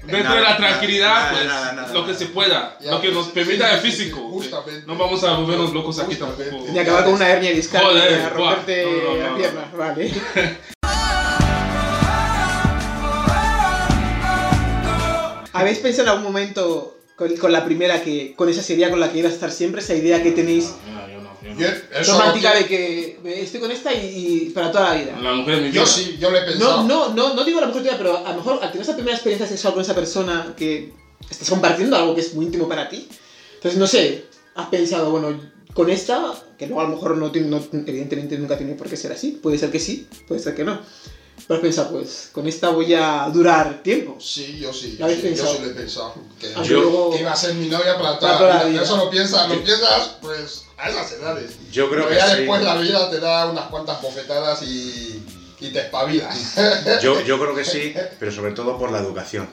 Dentro 0.04 0.34
de 0.34 0.40
la 0.40 0.50
Nada, 0.50 0.56
tranquilidad, 0.58 1.14
nada, 1.14 1.30
pues 1.32 1.46
nada, 1.46 1.72
nada, 1.72 1.88
lo 1.92 2.00
que 2.04 2.12
nada. 2.12 2.18
se 2.18 2.26
pueda, 2.26 2.78
Ya, 2.80 2.90
lo 2.90 3.00
que 3.00 3.08
nos 3.10 3.28
pues, 3.28 3.46
permita 3.46 3.72
el 3.74 3.80
sí, 3.80 3.90
físico. 3.90 4.18
justamente. 4.28 4.86
No 4.86 4.96
vamos 4.96 5.24
a 5.24 5.32
volvernos 5.34 5.72
locos 5.72 5.98
aquí 5.98 6.14
Justamente. 6.14 6.44
tampoco. 6.44 6.72
Ni 6.72 6.78
acabar 6.78 7.04
con 7.04 7.14
una 7.14 7.28
hernia 7.30 7.50
discal 7.52 7.82
Joder, 7.84 8.10
y 8.10 8.14
a 8.22 8.28
romperte 8.28 8.84
no, 8.84 8.90
no, 8.90 9.14
no, 9.14 9.16
la 9.22 9.30
no. 9.30 9.36
pierna. 9.36 9.64
Vale. 9.76 10.12
¿Habéis 15.54 15.78
pensado 15.78 16.04
en 16.04 16.08
algún 16.10 16.24
momento 16.24 16.98
con, 17.16 17.34
con 17.36 17.52
la 17.52 17.64
primera 17.64 18.02
que 18.02 18.34
con 18.36 18.48
esa 18.48 18.62
sería 18.62 18.90
con 18.90 19.00
la 19.00 19.10
que 19.12 19.18
ibas 19.20 19.32
a 19.32 19.34
estar 19.36 19.50
siempre? 19.52 19.80
Esa 19.80 19.94
idea 19.94 20.22
que 20.22 20.32
tenéis 20.32 20.72
No, 20.92 21.08
yo 21.08 21.20
no, 21.20 21.30
yo 21.42 21.54
no. 21.54 21.60
Yo, 21.60 21.66
eso 22.00 22.12
romántica 22.12 22.52
no 22.52 22.58
de 22.60 22.66
que 22.66 23.18
estoy 23.42 23.60
con 23.60 23.70
esta 23.70 23.92
y, 23.94 24.46
y 24.46 24.50
para 24.50 24.70
toda 24.72 24.90
la 24.94 25.00
vida. 25.00 25.18
La 25.20 25.32
mujer 25.34 25.56
de 25.56 25.60
mi 25.62 25.68
vida. 25.70 25.80
Yo 25.80 25.86
sí, 25.86 26.16
yo 26.20 26.30
le 26.30 26.40
he 26.40 26.42
pensado. 26.42 26.82
No, 26.82 27.08
no, 27.08 27.14
no, 27.14 27.34
no 27.34 27.44
digo 27.44 27.58
a 27.58 27.62
lo 27.62 27.68
mejor 27.68 27.82
tuya, 27.82 27.96
pero 27.96 28.18
a 28.26 28.30
lo 28.30 28.36
mejor 28.36 28.58
al 28.62 28.70
tener 28.72 28.82
esa 28.82 28.94
primera 28.96 29.16
experiencia 29.16 29.46
sexual 29.46 29.74
con 29.74 29.82
esa 29.82 29.94
persona 29.94 30.54
que 30.56 30.92
estás 31.30 31.48
compartiendo 31.48 31.96
algo 31.96 32.14
que 32.14 32.20
es 32.20 32.34
muy 32.34 32.46
íntimo 32.46 32.68
para 32.68 32.88
ti. 32.88 33.08
Entonces, 33.54 33.78
no 33.78 33.86
sé, 33.86 34.24
has 34.56 34.66
pensado, 34.68 35.10
bueno, 35.10 35.40
con 35.72 35.88
esta, 35.90 36.34
que 36.58 36.66
luego 36.66 36.80
a 36.80 36.84
lo 36.84 36.90
mejor 36.90 37.16
no, 37.16 37.30
tiene- 37.32 37.48
no- 37.48 37.64
evidentemente 37.86 38.36
nunca 38.38 38.56
tiene 38.58 38.74
por 38.74 38.88
qué 38.88 38.96
ser 38.96 39.12
así, 39.12 39.38
puede 39.42 39.56
ser 39.58 39.70
que 39.70 39.80
sí, 39.80 40.06
puede 40.28 40.40
ser 40.40 40.54
que 40.54 40.64
no. 40.64 40.80
Pero 41.46 41.60
pensado, 41.60 41.90
pues, 41.90 42.30
con 42.32 42.48
esta 42.48 42.70
voy 42.70 42.94
a 42.94 43.28
durar 43.32 43.82
tiempo. 43.82 44.16
Sí, 44.18 44.58
yo 44.58 44.72
sí. 44.72 44.92
¿Lo 44.92 44.98
Yo 45.00 45.04
habéis 45.04 45.20
sí, 45.20 45.34
yo 45.34 45.46
sí 45.54 45.58
lo 45.62 45.66
he 45.70 45.74
pensado. 45.74 46.14
Que, 46.40 46.54
yo- 46.64 46.80
luego- 46.80 47.10
que 47.12 47.20
iba 47.20 47.32
a 47.32 47.36
ser 47.36 47.54
mi 47.54 47.68
novia 47.68 47.96
para 47.98 48.18
Para 48.18 48.18
toda, 48.18 48.38
toda 48.38 48.54
la 48.54 48.64
vida. 48.64 48.82
Eso 48.82 48.96
lo 48.96 49.10
piensas, 49.10 49.48
lo 49.50 49.62
piensas, 49.62 50.16
pues, 50.22 50.64
a 50.78 50.88
esas 50.88 51.12
edades. 51.12 51.50
Yo 51.70 51.90
creo 51.90 52.04
Pero 52.06 52.08
que 52.08 52.16
ya 52.16 52.30
sí. 52.30 52.36
después 52.38 52.62
la 52.62 52.76
vida 52.76 53.10
te 53.10 53.20
da 53.20 53.50
unas 53.50 53.66
cuantas 53.66 54.00
bofetadas 54.00 54.62
y, 54.62 55.22
y 55.60 55.68
te 55.70 55.80
espabilas. 55.80 56.54
Yo, 57.02 57.20
yo 57.20 57.38
creo 57.38 57.54
que 57.54 57.64
sí, 57.64 57.94
pero 58.18 58.32
sobre 58.32 58.52
todo 58.52 58.78
por 58.78 58.90
la 58.90 58.98
educación. 59.00 59.46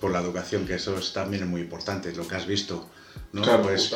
Por 0.00 0.12
la 0.12 0.20
educación, 0.20 0.66
que 0.66 0.74
eso 0.76 0.96
es 0.96 1.12
también 1.12 1.46
muy 1.46 1.60
importante, 1.60 2.10
lo 2.14 2.26
que 2.26 2.34
has 2.36 2.46
visto. 2.46 2.88
¿no? 3.32 3.42
Claro, 3.42 3.62
Pues, 3.64 3.94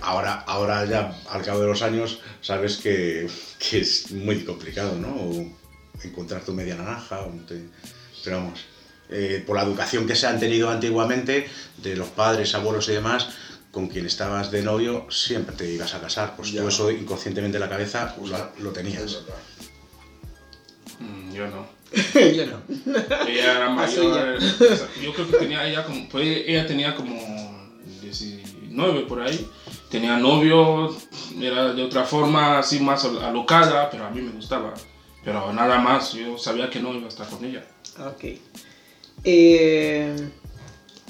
ahora, 0.00 0.40
ahora 0.46 0.84
ya, 0.86 1.14
al 1.30 1.42
cabo 1.44 1.60
de 1.60 1.66
los 1.66 1.82
años, 1.82 2.20
sabes 2.40 2.78
que, 2.78 3.28
que 3.58 3.80
es 3.80 4.10
muy 4.12 4.44
complicado, 4.44 4.94
¿no? 4.96 5.08
O 5.08 5.61
encontrar 6.02 6.42
tu 6.44 6.52
media 6.52 6.74
naranja, 6.74 7.20
o 7.20 7.30
te- 7.46 7.68
pero 8.24 8.36
vamos, 8.38 8.60
eh, 9.10 9.42
por 9.46 9.56
la 9.56 9.62
educación 9.62 10.06
que 10.06 10.14
se 10.16 10.26
han 10.26 10.38
tenido 10.40 10.70
antiguamente, 10.70 11.48
de 11.78 11.96
los 11.96 12.08
padres, 12.08 12.54
abuelos 12.54 12.88
y 12.88 12.92
demás, 12.92 13.28
con 13.70 13.88
quien 13.88 14.06
estabas 14.06 14.50
de 14.50 14.62
novio, 14.62 15.06
siempre 15.10 15.54
te 15.56 15.70
ibas 15.70 15.94
a 15.94 16.00
casar. 16.00 16.34
Pues 16.36 16.52
Ya. 16.52 16.60
tú 16.62 16.68
eso 16.68 16.90
inconscientemente 16.90 17.56
en 17.56 17.62
la 17.62 17.68
cabeza 17.68 18.14
pues, 18.18 18.32
lo, 18.58 18.70
tenías. 18.70 19.22
Mm, 21.00 21.32
yo 21.32 21.46
no. 21.48 21.66
Yo 22.14 22.46
no. 22.46 22.62
Ella 23.28 23.56
era 23.56 23.68
mayor. 23.68 24.36
o 24.38 24.40
sea, 24.40 24.88
yo 25.02 25.12
creo 25.12 25.30
que 25.30 25.36
tenía 25.36 25.66
ella 25.68 25.84
como. 25.84 26.08
Pues 26.08 26.26
ella 26.46 26.66
tenía 26.66 26.94
como 26.94 27.14
19 28.00 29.00
por 29.02 29.20
ahí. 29.20 29.46
Tenía 29.90 30.16
novio, 30.16 30.96
era 31.38 31.74
de 31.74 31.82
otra 31.82 32.04
forma, 32.04 32.58
así 32.58 32.80
más 32.80 33.04
al- 33.04 33.22
alocada, 33.22 33.90
pero 33.90 34.06
a 34.06 34.10
mí 34.10 34.22
me 34.22 34.30
gustaba. 34.32 34.72
Pero 35.24 35.52
nada 35.52 35.78
más, 35.78 36.12
yo 36.14 36.36
sabía 36.36 36.68
que 36.68 36.80
no 36.80 36.94
iba 36.94 37.06
a 37.06 37.08
estar 37.08 37.28
con 37.28 37.44
ella. 37.44 37.64
Ok. 38.00 38.24
Eh, 39.24 40.16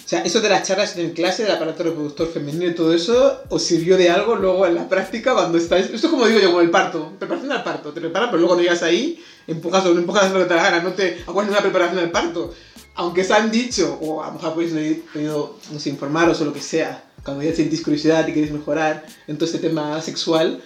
o 0.05 0.09
sea, 0.09 0.23
eso 0.23 0.41
de 0.41 0.49
las 0.49 0.67
charlas 0.67 0.97
en 0.99 1.13
clase, 1.13 1.45
del 1.45 1.53
aparato 1.53 1.85
reproductor 1.85 2.29
femenino 2.29 2.67
y 2.67 2.75
todo 2.75 2.93
eso, 2.93 3.43
¿os 3.49 3.63
sirvió 3.63 3.97
de 3.97 4.11
algo 4.11 4.35
luego 4.35 4.67
en 4.67 4.75
la 4.75 4.89
práctica 4.89 5.33
cuando 5.33 5.57
estáis? 5.57 5.87
Esto 5.87 6.07
es 6.07 6.11
como 6.11 6.27
digo 6.27 6.41
yo, 6.41 6.49
como 6.49 6.61
el 6.61 6.71
parto. 6.71 7.13
Preparación 7.19 7.53
al 7.53 7.63
parto. 7.63 7.93
Te 7.93 8.01
preparan, 8.01 8.29
pero 8.31 8.41
luego 8.41 8.57
no 8.57 8.63
llegas 8.63 8.83
ahí, 8.83 9.23
empujas 9.47 9.87
o 9.87 9.95
no 9.95 10.01
empujas 10.01 10.31
lo 10.33 10.41
que 10.41 10.47
te 10.47 10.55
la 10.55 10.63
gana, 10.63 10.83
no 10.83 10.93
te 10.93 11.23
acuerdas 11.23 11.47
de 11.47 11.53
una 11.53 11.63
preparación 11.63 11.99
al 12.01 12.11
parto. 12.11 12.53
Aunque 12.95 13.25
se 13.25 13.33
han 13.33 13.51
dicho, 13.51 13.99
o 14.03 14.23
a 14.23 14.27
lo 14.27 14.33
mejor 14.35 14.53
habéis 14.53 14.99
podido 15.13 15.57
no 15.73 15.79
sé, 15.79 15.89
informaros 15.89 16.41
o 16.43 16.45
lo 16.45 16.53
que 16.53 16.61
sea, 16.61 17.05
cuando 17.25 17.43
ya 17.43 17.55
sentís 17.55 17.83
curiosidad 17.83 18.27
y 18.27 18.35
queréis 18.35 18.53
mejorar 18.53 19.07
en 19.27 19.37
todo 19.37 19.47
este 19.47 19.59
tema 19.59 20.03
sexual, 20.03 20.61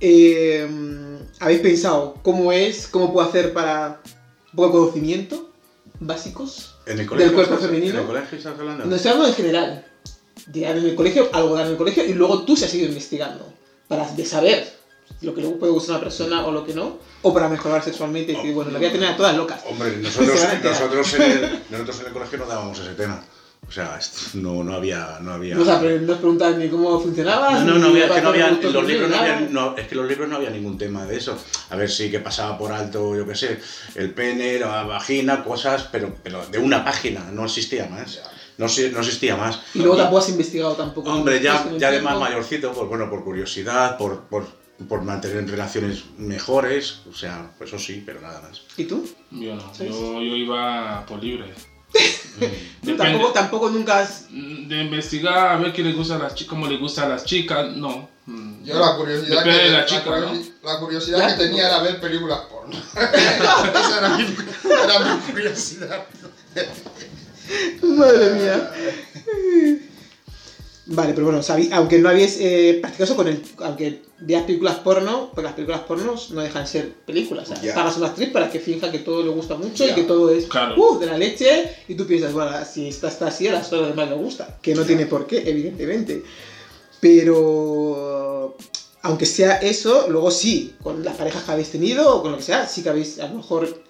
eh, 0.00 0.68
¿habéis 1.40 1.60
pensado 1.60 2.14
cómo 2.22 2.52
es, 2.52 2.86
cómo 2.88 3.12
puedo 3.12 3.26
hacer 3.28 3.52
para 3.52 4.00
un 4.52 4.56
poco 4.56 4.66
de 4.68 4.72
conocimiento 4.80 5.50
básicos? 6.00 6.76
¿En 6.86 6.92
el 7.00 7.08
¿Del 7.08 7.32
cuerpo 7.32 7.42
estás- 7.42 7.60
femenino? 7.60 7.94
¿En 7.94 8.00
el 8.00 8.06
colegio 8.06 8.38
estás 8.38 8.58
hablando? 8.58 8.84
No 8.86 8.96
estoy 8.96 9.10
hablando 9.10 9.28
en 9.30 9.34
general. 9.34 9.84
De 10.46 10.64
en 10.64 10.78
el 10.78 10.94
colegio, 10.94 11.28
algo 11.32 11.54
dar 11.56 11.66
en 11.66 11.72
el 11.72 11.76
colegio 11.78 12.04
y 12.06 12.14
luego 12.14 12.42
tú 12.44 12.56
se 12.56 12.64
has 12.64 12.74
ido 12.74 12.86
investigando 12.86 13.52
para 13.86 14.10
de 14.10 14.24
saber 14.24 14.72
lo 15.20 15.34
que 15.34 15.42
le 15.42 15.48
puede 15.50 15.72
gustar 15.72 15.96
a 15.96 15.98
una 15.98 16.04
persona 16.04 16.46
o 16.46 16.52
lo 16.52 16.64
que 16.64 16.72
no, 16.74 16.98
o 17.22 17.34
para 17.34 17.48
mejorar 17.48 17.82
sexualmente 17.82 18.32
y 18.32 18.36
decir, 18.36 18.54
bueno, 18.54 18.70
la 18.70 18.78
voy 18.78 18.86
a 18.86 18.92
tener 18.92 19.08
a 19.08 19.16
todas 19.16 19.36
locas. 19.36 19.62
Hombre, 19.68 19.96
nosotros, 19.96 20.40
nosotros, 20.62 21.14
en 21.14 21.22
el, 21.22 21.62
nosotros 21.70 22.00
en 22.00 22.06
el 22.06 22.12
colegio 22.12 22.38
no 22.38 22.46
dábamos 22.46 22.78
ese 22.78 22.94
tema. 22.94 23.22
O 23.68 23.70
sea, 23.70 23.98
esto 23.98 24.38
no, 24.38 24.64
no 24.64 24.72
había... 24.74 25.18
No 25.20 25.32
había... 25.34 25.54
No 25.54 25.60
os, 25.60 25.68
apre- 25.68 26.00
no 26.00 26.12
os 26.14 26.18
preguntaban 26.18 26.58
ni 26.58 26.68
cómo 26.70 26.98
funcionaba. 26.98 27.62
No, 27.64 27.74
no, 27.78 27.88
había, 27.88 28.06
es 28.06 28.12
que 28.12 28.22
no 28.22 28.28
había, 28.30 28.50
los 28.50 28.86
libros 28.86 29.10
no 29.10 29.16
había, 29.16 29.40
no, 29.40 29.76
es 29.76 29.86
que 29.86 29.94
los 29.94 30.08
libros 30.08 30.26
no 30.26 30.36
había 30.36 30.48
ningún 30.48 30.78
tema 30.78 31.04
de 31.04 31.18
eso. 31.18 31.36
A 31.68 31.76
ver 31.76 31.90
si 31.90 32.10
que 32.10 32.18
pasaba 32.20 32.56
por 32.56 32.72
alto, 32.72 33.14
yo 33.14 33.26
qué 33.26 33.34
sé, 33.34 33.60
el 33.94 34.14
pene, 34.14 34.58
la 34.58 34.84
vagina, 34.84 35.44
cosas, 35.44 35.86
pero, 35.92 36.14
pero 36.22 36.46
de 36.46 36.58
una 36.58 36.82
página, 36.82 37.30
no 37.30 37.44
existía 37.44 37.86
más. 37.90 38.20
No, 38.56 38.66
no 38.66 38.98
existía 39.00 39.36
más. 39.36 39.60
Y 39.74 39.80
luego 39.80 39.96
tampoco 39.96 40.18
has 40.18 40.28
investigado 40.30 40.72
tampoco. 40.74 41.12
Hombre, 41.12 41.40
ya, 41.42 41.70
ya 41.76 41.90
de 41.90 42.00
más 42.00 42.18
mayorcito, 42.18 42.72
pues 42.72 42.88
bueno, 42.88 43.08
por 43.10 43.22
curiosidad, 43.22 43.98
por, 43.98 44.22
por, 44.22 44.46
por 44.88 45.02
mantener 45.02 45.48
relaciones 45.48 46.04
mejores, 46.16 47.00
o 47.08 47.12
sea, 47.14 47.52
pues 47.58 47.68
eso 47.72 47.78
sí, 47.78 48.02
pero 48.04 48.20
nada 48.22 48.40
más. 48.40 48.62
¿Y 48.78 48.84
tú? 48.84 49.06
Yo 49.30 49.54
no, 49.54 49.74
¿Sí? 49.74 49.86
yo, 49.88 50.14
yo 50.22 50.34
iba 50.36 51.04
por 51.06 51.22
libre. 51.22 51.52
Depende. 52.82 52.96
tampoco, 52.96 53.32
tampoco 53.32 53.70
nunca 53.70 53.98
has... 54.00 54.26
De 54.30 54.82
investigar, 54.82 55.48
a 55.48 55.56
ver 55.56 55.72
qué 55.72 55.82
le 55.82 55.92
gusta 55.92 56.16
a 56.16 56.18
las 56.18 56.34
chicas, 56.34 56.50
cómo 56.50 56.66
le 56.66 56.76
gusta 56.78 57.04
a 57.04 57.08
las 57.08 57.24
chicas, 57.24 57.74
no. 57.76 58.08
Mm, 58.26 58.62
Yo 58.64 58.78
la 58.78 58.96
curiosidad, 58.96 59.38
Depende 59.38 59.58
que, 59.58 59.64
de 59.64 59.70
la 59.70 59.78
la 59.78 59.86
chica, 59.86 60.04
curiosi- 60.04 60.52
la 60.62 60.78
curiosidad 60.78 61.28
que 61.36 61.44
tenía 61.44 61.66
era 61.66 61.80
ver 61.80 62.00
películas 62.00 62.40
porno. 62.50 62.76
Esa 62.94 63.98
era 63.98 64.08
mi, 64.16 64.24
era 64.24 65.14
mi 65.16 65.20
curiosidad. 65.32 66.04
Madre 67.82 68.30
mía. 68.34 68.70
Vale, 70.90 71.12
pero 71.12 71.26
bueno, 71.26 71.42
sabí- 71.42 71.68
aunque 71.72 71.98
no 71.98 72.08
habéis 72.08 72.38
eh, 72.40 72.78
practicado 72.80 73.04
eso 73.04 73.16
con 73.16 73.28
el. 73.28 73.42
Aunque 73.58 74.00
veas 74.20 74.44
películas 74.44 74.76
porno, 74.76 75.28
porque 75.34 75.42
las 75.42 75.52
películas 75.52 75.80
pornos 75.82 76.30
no 76.30 76.40
dejan 76.40 76.62
de 76.64 76.68
ser 76.68 76.92
películas. 77.06 77.50
O 77.50 77.56
sea, 77.56 77.74
pagas 77.74 77.96
a 77.96 77.98
una 77.98 78.06
actriz 78.08 78.30
para 78.30 78.50
que 78.50 78.58
finja 78.58 78.90
que 78.90 79.00
todo 79.00 79.22
le 79.22 79.28
gusta 79.28 79.54
mucho 79.54 79.86
y 79.86 79.92
que 79.92 80.04
todo 80.04 80.30
es 80.30 80.46
Claro. 80.46 80.74
uh, 80.80 80.98
de 80.98 81.04
la 81.06 81.18
leche. 81.18 81.70
Y 81.88 81.94
tú 81.94 82.06
piensas, 82.06 82.32
bueno, 82.32 82.50
si 82.64 82.88
esta 82.88 83.08
está 83.08 83.26
así, 83.26 83.46
a 83.48 83.52
las 83.52 83.70
otras 83.70 83.90
demás 83.90 84.08
le 84.08 84.16
gusta. 84.16 84.58
Que 84.62 84.74
no 84.74 84.82
tiene 84.84 85.04
por 85.04 85.26
qué, 85.26 85.42
evidentemente. 85.48 86.22
Pero. 87.00 88.56
Aunque 89.02 89.26
sea 89.26 89.58
eso, 89.58 90.06
luego 90.08 90.30
sí, 90.30 90.74
con 90.82 91.04
las 91.04 91.16
parejas 91.16 91.44
que 91.44 91.52
habéis 91.52 91.70
tenido 91.70 92.16
o 92.16 92.20
con 92.22 92.32
lo 92.32 92.38
que 92.38 92.42
sea, 92.42 92.66
sí 92.66 92.82
que 92.82 92.88
habéis 92.88 93.20
a 93.20 93.28
lo 93.28 93.34
mejor. 93.36 93.82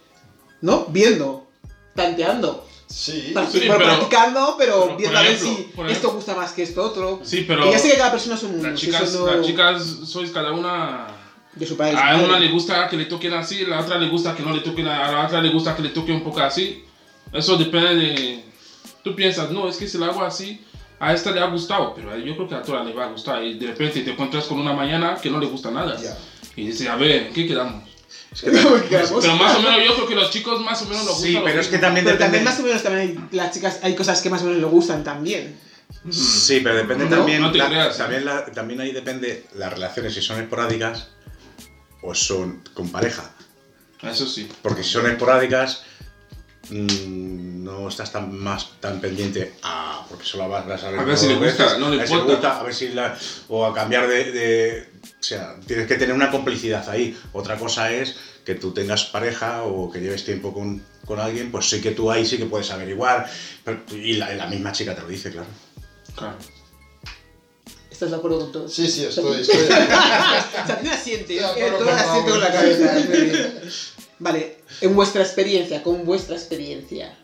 ¿No? 0.60 0.86
Viendo, 0.90 1.46
tanteando. 1.94 2.66
Sí. 2.88 3.32
Pra- 3.34 3.46
Sí, 3.50 3.60
pero- 3.66 3.76
practicando, 3.76 4.54
pero, 4.58 4.84
a 4.92 5.22
ver 5.22 5.38
si 5.38 5.70
esto 5.90 6.10
gusta 6.12 6.34
más 6.34 6.52
que 6.52 6.62
esto 6.62 6.82
otro. 6.82 7.20
Sí, 7.22 7.44
pero 7.46 7.64
Que 7.64 7.72
ya 7.72 7.78
sé 7.78 7.90
que 7.90 7.96
cada 7.98 8.10
persona 8.12 8.34
es 8.36 8.42
un 8.44 8.52
mundo. 8.52 8.68
las 8.70 8.80
chicas, 8.80 9.02
eso 9.02 9.26
no- 9.26 9.36
las 9.36 9.46
chicas 9.46 9.82
sois 10.06 10.30
cada 10.30 10.52
una 10.52 11.06
de 11.54 11.66
su 11.66 11.76
país. 11.76 11.96
A 12.00 12.16
una 12.16 12.38
le 12.38 12.48
gusta 12.50 12.88
que 12.88 12.96
le 12.96 13.04
toquen 13.04 13.34
así, 13.34 13.62
a 13.64 13.68
la 13.68 13.80
otra 13.80 13.98
le 13.98 14.08
gusta 14.08 14.34
que 14.34 14.42
no 14.42 14.52
le 14.54 14.60
toquen, 14.60 14.86
a 14.88 15.10
la 15.12 15.26
otra 15.26 15.40
le 15.42 15.50
gusta 15.50 15.76
que 15.76 15.82
le 15.82 15.90
toquen 15.90 16.16
un 16.16 16.24
poco 16.24 16.40
así. 16.40 16.82
Eso 17.32 17.56
depende 17.56 17.94
de... 17.94 18.44
Tú 19.04 19.14
piensas, 19.14 19.50
no, 19.50 19.68
es 19.68 19.76
que 19.76 19.86
si 19.86 19.98
lo 19.98 20.06
hago 20.06 20.22
así, 20.24 20.64
a 20.98 21.12
esta 21.12 21.30
le 21.30 21.40
ha 21.40 21.46
gustado, 21.46 21.94
pero 21.94 22.16
yo 22.18 22.34
creo 22.36 22.48
que 22.48 22.54
a 22.54 22.62
todas 22.62 22.86
le 22.86 22.92
va 22.94 23.04
a 23.04 23.08
gustar. 23.10 23.42
Y 23.44 23.54
de 23.54 23.66
repente 23.66 24.00
te 24.00 24.12
encuentras 24.12 24.44
con 24.46 24.58
una 24.58 24.72
mañana 24.72 25.16
que 25.22 25.28
no 25.30 25.38
le 25.38 25.46
gusta 25.46 25.70
nada. 25.70 25.96
Y 26.56 26.66
dice, 26.66 26.88
a 26.88 26.96
ver, 26.96 27.26
¿en 27.28 27.32
qué 27.34 27.46
quedamos? 27.46 27.84
Es 28.32 28.42
que 28.42 28.50
Pero 28.50 29.36
más 29.36 29.56
o 29.56 29.60
menos 29.62 29.84
yo 29.86 29.94
creo 29.94 30.06
que 30.08 30.14
los 30.14 30.30
chicos 30.30 30.60
más 30.60 30.80
o 30.82 30.86
menos 30.86 31.04
nos 31.06 31.16
Sí, 31.20 31.28
gusta 31.32 31.38
lo 31.40 31.44
pero 31.46 31.60
es 31.60 31.68
que 31.68 31.78
también 31.78 32.04
Pero 32.04 32.16
depende. 32.18 32.38
también 32.38 32.44
más 32.44 32.60
o 32.60 32.62
menos 32.62 32.82
también 32.82 33.08
hay, 33.32 33.36
las 33.36 33.52
chicas 33.54 33.78
hay 33.82 33.94
cosas 33.96 34.20
que 34.20 34.30
más 34.30 34.42
o 34.42 34.44
menos 34.46 34.60
le 34.60 34.66
gustan 34.66 35.02
también. 35.04 35.58
Sí, 36.10 36.60
pero 36.62 36.76
depende 36.76 37.04
No, 37.06 37.16
también. 37.16 37.40
no 37.40 37.50
te 37.50 37.58
la- 37.58 37.66
creas, 37.68 37.94
¿eh? 37.94 37.98
también, 37.98 38.24
la- 38.24 38.44
también 38.46 38.80
ahí 38.80 38.92
depende 38.92 39.46
las 39.56 39.72
relaciones, 39.72 40.12
si 40.14 40.20
son 40.20 40.38
esporádicas 40.40 41.08
o 42.02 42.14
son 42.14 42.62
con 42.74 42.90
pareja. 42.90 43.30
Eso 44.02 44.26
sí. 44.26 44.46
Porque 44.62 44.84
si 44.84 44.90
son 44.90 45.06
esporádicas, 45.10 45.82
mm, 46.70 47.64
no 47.64 47.88
estás 47.88 48.12
tan 48.12 48.36
más 48.38 48.72
tan 48.80 49.00
pendiente 49.00 49.54
a. 49.62 50.04
Porque 50.08 50.24
solo 50.24 50.48
vas, 50.48 50.66
vas 50.66 50.84
a 50.84 50.90
ver. 50.90 51.00
A 51.00 51.04
ver 51.04 51.16
si 51.18 51.26
le 51.28 51.36
gusta, 51.36 51.78
no 51.78 51.88
le 51.90 51.96
a 51.96 51.98
ver 52.00 52.08
si 52.08 52.14
importa. 52.14 52.32
gusta, 52.34 52.60
a 52.60 52.62
ver 52.62 52.74
si 52.74 52.88
la- 52.90 53.18
o 53.48 53.64
a 53.66 53.74
cambiar 53.74 54.06
de, 54.08 54.32
de- 54.32 54.87
O 55.18 55.22
sea, 55.22 55.56
tienes 55.66 55.86
que 55.86 55.96
tener 55.96 56.14
una 56.14 56.30
complicidad 56.30 56.88
ahí. 56.88 57.16
Otra 57.32 57.56
cosa 57.58 57.90
es 57.92 58.16
que 58.44 58.54
tú 58.54 58.72
tengas 58.72 59.04
pareja 59.04 59.62
o 59.64 59.90
que 59.90 60.00
lleves 60.00 60.24
tiempo 60.24 60.52
con, 60.54 60.82
con 61.04 61.18
alguien, 61.20 61.50
pues 61.50 61.68
sí 61.68 61.80
que 61.80 61.90
tú 61.90 62.10
ahí 62.10 62.24
sí 62.24 62.38
que 62.38 62.46
puedes 62.46 62.70
averiguar. 62.70 63.28
pero- 63.64 63.82
y 63.92 64.14
la, 64.14 64.32
la 64.34 64.46
misma 64.46 64.72
chica 64.72 64.94
te 64.94 65.02
lo 65.02 65.08
dice, 65.08 65.30
claro. 65.30 65.48
Claro. 66.16 66.36
¿Estás 67.90 68.10
de 68.10 68.16
acuerdo 68.16 68.38
con 68.38 68.52
todo? 68.52 68.68
Sí, 68.68 68.88
sí, 68.88 69.04
estoy. 69.04 69.40
estoy... 69.40 69.56
Estoy 69.56 69.66
de 70.84 71.36
eh, 71.36 71.72
con 72.24 72.40
la 72.40 72.52
cabeza. 72.52 72.94
bien. 72.94 73.60
Vale, 74.20 74.58
en 74.80 74.94
vuestra 74.94 75.22
experiencia, 75.22 75.82
con 75.82 76.04
vuestra 76.04 76.36
experiencia, 76.36 77.16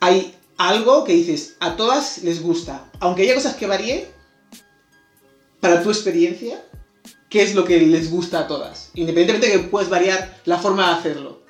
¿hay 0.00 0.34
algo 0.56 1.04
que 1.04 1.12
dices, 1.12 1.56
a 1.60 1.76
todas 1.76 2.18
les 2.18 2.42
gusta? 2.42 2.90
Aunque 3.00 3.22
haya 3.22 3.34
cosas 3.34 3.56
que 3.56 3.66
varíen, 3.66 4.04
para 5.60 5.82
tu 5.82 5.90
experiencia, 5.90 6.62
¿qué 7.28 7.42
es 7.42 7.54
lo 7.54 7.64
que 7.64 7.80
les 7.80 8.10
gusta 8.10 8.40
a 8.40 8.46
todas? 8.46 8.90
Independientemente 8.94 9.46
de 9.56 9.62
que 9.62 9.68
puedes 9.68 9.88
variar 9.88 10.40
la 10.44 10.58
forma 10.58 10.88
de 10.88 10.94
hacerlo. 10.94 11.42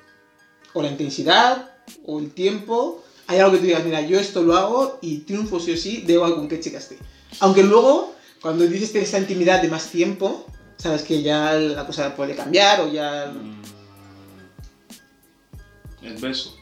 O 0.73 0.81
la 0.81 0.89
intensidad, 0.89 1.71
o 2.05 2.19
el 2.19 2.31
tiempo. 2.31 3.03
Hay 3.27 3.39
algo 3.39 3.51
que 3.53 3.57
tú 3.59 3.65
digas, 3.65 3.83
mira, 3.85 4.01
yo 4.01 4.19
esto 4.19 4.41
lo 4.43 4.55
hago 4.57 4.99
y 5.01 5.19
triunfo 5.19 5.59
sí 5.59 5.71
o 5.73 5.77
sí, 5.77 6.03
da 6.05 6.13
igual 6.13 6.35
con 6.35 6.47
qué 6.47 6.59
chica 6.59 6.79
esté. 6.79 6.97
Aunque 7.39 7.63
luego, 7.63 8.15
cuando 8.41 8.65
dices 8.65 8.91
tener 8.91 9.07
esa 9.07 9.19
intimidad 9.19 9.61
de 9.61 9.67
más 9.67 9.89
tiempo, 9.89 10.45
sabes 10.77 11.03
que 11.03 11.21
ya 11.21 11.53
la 11.53 11.85
cosa 11.85 12.15
puede 12.15 12.35
cambiar 12.35 12.81
o 12.81 12.91
ya... 12.91 13.31
El 16.01 16.13
beso. 16.15 16.55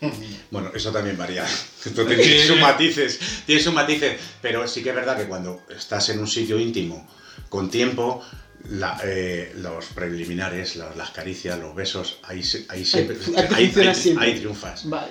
Bueno, 0.50 0.70
eso 0.74 0.92
también 0.92 1.16
varía. 1.18 1.44
Tiene 1.94 2.16
que- 2.16 2.46
sus 2.46 2.60
matices, 2.60 3.18
tiene 3.46 3.60
sus 3.60 3.74
matices, 3.74 4.18
pero 4.40 4.66
sí 4.68 4.82
que 4.82 4.90
es 4.90 4.94
verdad 4.94 5.16
que 5.16 5.24
cuando 5.24 5.62
estás 5.76 6.08
en 6.10 6.20
un 6.20 6.28
sitio 6.28 6.58
íntimo, 6.58 7.06
con 7.48 7.70
tiempo, 7.70 8.22
la- 8.70 9.00
eh, 9.04 9.52
los 9.56 9.86
preliminares, 9.86 10.76
la- 10.76 10.94
las 10.94 11.10
caricias, 11.10 11.58
los 11.58 11.74
besos, 11.74 12.18
ahí, 12.24 12.42
ahí 12.68 12.84
siempre, 12.84 13.16
ahí 13.36 13.72
ahí, 13.86 13.94
siempre. 13.94 14.24
ahí 14.26 14.38
triunfas. 14.38 14.88
Vale. 14.88 15.08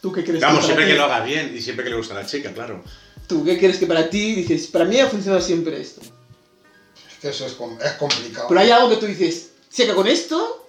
¿Tú 0.00 0.12
qué 0.12 0.24
crees? 0.24 0.40
Vamos, 0.40 0.60
que 0.60 0.66
siempre 0.66 0.84
para 0.86 0.94
que 0.94 0.98
lo 0.98 1.06
ti- 1.06 1.12
haga 1.12 1.24
bien 1.24 1.54
y 1.56 1.60
siempre 1.60 1.84
que 1.84 1.90
le 1.90 1.96
gusta 1.96 2.14
a 2.14 2.22
la 2.22 2.26
chica, 2.26 2.52
claro. 2.52 2.82
¿Tú 3.26 3.44
qué 3.44 3.58
crees 3.58 3.76
que 3.78 3.86
para 3.86 4.08
ti 4.08 4.34
dices, 4.36 4.66
para 4.68 4.84
mí 4.84 4.98
ha 4.98 5.06
funcionado 5.08 5.42
siempre 5.42 5.80
esto? 5.80 6.00
Es 6.00 7.18
que 7.20 7.28
eso 7.28 7.46
es, 7.46 7.52
es 7.84 7.92
complicado. 7.92 8.46
Pero 8.48 8.60
hay 8.60 8.70
algo 8.70 8.88
que 8.90 8.96
tú 8.96 9.06
dices, 9.06 9.50
que 9.74 9.86
con 9.94 10.06
esto, 10.08 10.66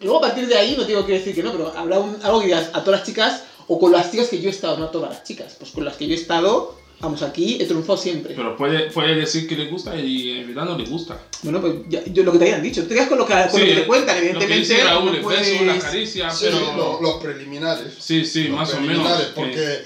luego 0.00 0.18
a 0.18 0.20
partir 0.28 0.46
de 0.46 0.54
ahí 0.56 0.74
no 0.76 0.86
tengo 0.86 1.04
que 1.06 1.12
decir 1.14 1.34
que 1.34 1.42
no, 1.42 1.50
pero 1.52 1.76
habrá 1.76 1.98
un- 1.98 2.18
algo 2.22 2.40
que 2.40 2.46
digas 2.46 2.68
a 2.74 2.84
todas 2.84 3.00
las 3.00 3.06
chicas 3.08 3.42
o 3.66 3.78
con 3.78 3.90
las 3.92 4.10
chicas 4.10 4.28
que 4.28 4.40
yo 4.40 4.48
he 4.48 4.52
estado, 4.52 4.76
no 4.78 4.84
a 4.86 4.90
todas 4.92 5.10
las 5.10 5.24
chicas, 5.24 5.56
pues 5.58 5.70
con 5.70 5.84
las 5.84 5.96
que 5.96 6.06
yo 6.06 6.12
he 6.14 6.18
estado, 6.18 6.78
vamos 7.00 7.22
aquí, 7.22 7.58
he 7.60 7.66
triunfado 7.66 7.96
siempre. 7.98 8.34
Pero 8.34 8.56
puede, 8.56 8.90
puede 8.90 9.14
decir 9.14 9.46
que 9.48 9.56
le 9.56 9.66
gusta 9.66 9.94
y 9.96 10.38
en 10.40 10.48
verdad 10.48 10.64
no 10.64 10.78
le 10.78 10.84
gusta. 10.88 11.18
Bueno, 11.42 11.60
pues 11.60 11.74
ya- 11.88 12.02
yo, 12.06 12.22
lo 12.22 12.32
que 12.32 12.38
te 12.38 12.44
hayan 12.46 12.62
dicho, 12.62 12.82
tú 12.82 12.88
te 12.88 12.94
quedas 12.94 13.08
con 13.08 13.18
lo 13.18 13.26
que, 13.26 13.34
con 13.34 13.50
Sí, 13.50 13.58
lo 13.60 13.64
que 13.66 13.80
te 13.82 13.86
cuentan, 13.86 14.16
Lo 14.16 14.20
que 14.22 14.28
evidentemente. 14.30 14.74
dice 14.74 14.84
Raúl, 14.84 15.04
no 15.06 15.14
el 15.14 15.20
puedes- 15.22 15.40
beso, 15.52 15.64
la 15.64 15.78
caricia, 15.78 16.30
Sí, 16.30 16.44
pero... 16.46 16.76
lo- 16.76 17.00
los 17.02 17.14
preliminares. 17.22 17.94
Sí, 17.98 18.24
sí, 18.24 18.44
Los 18.48 18.56
más 18.58 18.74
o 18.74 18.80
menos. 18.80 19.18
que- 19.18 19.24
Porque 19.34 19.84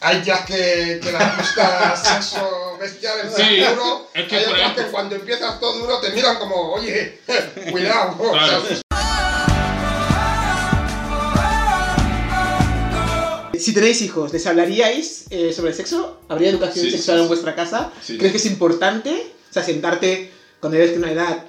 hay 0.00 0.22
ya 0.24 0.44
que, 0.44 1.00
que 1.02 1.12
les 1.12 1.36
gusta 1.36 1.96
sexo 1.96 2.76
bestial 2.80 3.18
en 3.24 3.30
Sí, 3.32 3.58
duro. 3.60 4.08
es 4.14 4.28
que, 4.28 4.36
hay 4.36 4.44
por 4.46 4.58
ejemplo- 4.58 4.84
que 4.84 4.90
cuando 4.90 5.14
empiezas 5.16 5.60
todo 5.60 5.78
duro 5.78 5.98
te 6.00 6.10
miran 6.10 6.36
como, 6.38 6.72
oye, 6.74 7.20
cuidado. 7.70 8.16
Claro. 8.18 8.62
o 8.62 8.66
sea, 8.66 8.80
Si 13.58 13.72
tenéis 13.72 14.00
hijos, 14.02 14.32
¿les 14.32 14.46
hablaríais 14.46 15.24
eh, 15.30 15.52
sobre 15.52 15.70
el 15.70 15.76
sexo? 15.76 16.20
¿Habría 16.28 16.50
educación 16.50 16.84
Sí, 16.84 16.90
sexual 16.92 17.16
sí, 17.18 17.20
en 17.22 17.24
sí. 17.24 17.28
vuestra 17.28 17.54
casa? 17.54 17.92
¿Crees 18.06 18.32
que 18.32 18.38
es 18.38 18.46
importante? 18.46 19.32
O 19.50 19.52
sea, 19.52 19.62
sentarte 19.62 20.32
cuando 20.60 20.76
eres 20.78 20.92
de 20.92 20.98
una 20.98 21.12
edad. 21.12 21.44